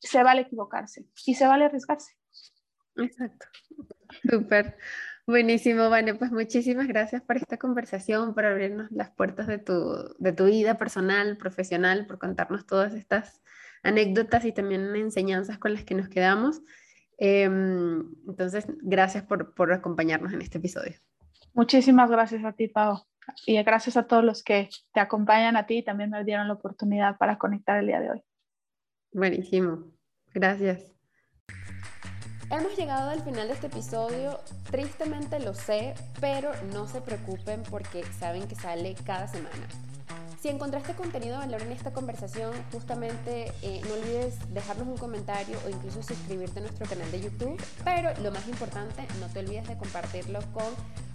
se 0.00 0.22
vale 0.22 0.42
equivocarse 0.42 1.06
y 1.26 1.34
se 1.34 1.46
vale 1.46 1.64
arriesgarse. 1.64 2.12
Exacto. 2.96 3.46
Súper. 4.28 4.76
Buenísimo, 5.26 5.88
Vane, 5.88 6.14
pues 6.14 6.32
muchísimas 6.32 6.88
gracias 6.88 7.22
por 7.22 7.36
esta 7.36 7.56
conversación, 7.56 8.34
por 8.34 8.44
abrirnos 8.44 8.90
las 8.90 9.10
puertas 9.10 9.46
de 9.46 9.58
tu, 9.58 10.14
de 10.18 10.32
tu 10.32 10.46
vida 10.46 10.78
personal, 10.78 11.36
profesional, 11.36 12.06
por 12.06 12.18
contarnos 12.18 12.66
todas 12.66 12.92
estas 12.94 13.40
anécdotas 13.84 14.44
y 14.44 14.52
también 14.52 14.94
enseñanzas 14.96 15.58
con 15.58 15.74
las 15.74 15.84
que 15.84 15.94
nos 15.94 16.08
quedamos. 16.08 16.60
Em, 17.18 18.04
entonces, 18.26 18.66
gracias 18.82 19.22
por, 19.22 19.54
por 19.54 19.72
acompañarnos 19.72 20.32
en 20.32 20.42
este 20.42 20.58
episodio. 20.58 20.94
Muchísimas 21.54 22.10
gracias 22.10 22.44
a 22.44 22.52
ti, 22.52 22.66
Pau. 22.66 23.04
Y 23.46 23.62
gracias 23.62 23.96
a 23.96 24.08
todos 24.08 24.24
los 24.24 24.42
que 24.42 24.68
te 24.92 24.98
acompañan 24.98 25.56
a 25.56 25.66
ti 25.66 25.78
y 25.78 25.84
también 25.84 26.10
me 26.10 26.24
dieron 26.24 26.48
la 26.48 26.54
oportunidad 26.54 27.16
para 27.18 27.38
conectar 27.38 27.78
el 27.78 27.86
día 27.86 28.00
de 28.00 28.10
hoy. 28.10 28.22
Buenísimo. 29.12 29.92
Gracias. 30.34 30.92
Hemos 32.52 32.76
llegado 32.76 33.08
al 33.08 33.22
final 33.22 33.48
de 33.48 33.54
este 33.54 33.68
episodio, 33.68 34.38
tristemente 34.70 35.40
lo 35.40 35.54
sé, 35.54 35.94
pero 36.20 36.52
no 36.74 36.86
se 36.86 37.00
preocupen 37.00 37.62
porque 37.62 38.04
saben 38.20 38.46
que 38.46 38.54
sale 38.54 38.94
cada 39.06 39.26
semana. 39.26 39.66
Si 40.38 40.50
encontraste 40.50 40.92
contenido 40.92 41.40
de 41.40 41.46
valor 41.46 41.62
en 41.62 41.72
esta 41.72 41.94
conversación, 41.94 42.52
justamente 42.70 43.50
eh, 43.62 43.80
no 43.88 43.94
olvides 43.94 44.34
dejarnos 44.52 44.86
un 44.86 44.98
comentario 44.98 45.56
o 45.64 45.70
incluso 45.70 46.02
suscribirte 46.02 46.58
a 46.58 46.62
nuestro 46.62 46.86
canal 46.86 47.10
de 47.10 47.22
YouTube. 47.22 47.58
Pero 47.84 48.12
lo 48.20 48.30
más 48.30 48.46
importante, 48.46 49.06
no 49.18 49.28
te 49.28 49.38
olvides 49.38 49.66
de 49.66 49.78
compartirlo 49.78 50.40
con 50.52 50.66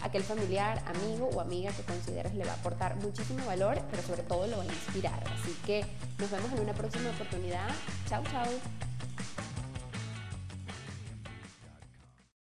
aquel 0.01 0.23
familiar, 0.23 0.81
amigo 0.87 1.29
o 1.35 1.39
amiga 1.39 1.71
que 1.71 1.83
consideres 1.83 2.33
le 2.33 2.45
va 2.45 2.53
a 2.53 2.55
aportar 2.55 2.95
muchísimo 2.95 3.45
valor, 3.45 3.79
pero 3.91 4.01
sobre 4.01 4.23
todo 4.23 4.47
lo 4.47 4.57
va 4.57 4.63
a 4.63 4.65
inspirar. 4.65 5.23
Así 5.39 5.55
que 5.67 5.85
nos 6.17 6.31
vemos 6.31 6.51
en 6.53 6.61
una 6.61 6.73
próxima 6.73 7.11
oportunidad. 7.11 7.69
Chao, 8.09 8.23
chao. 8.31 8.47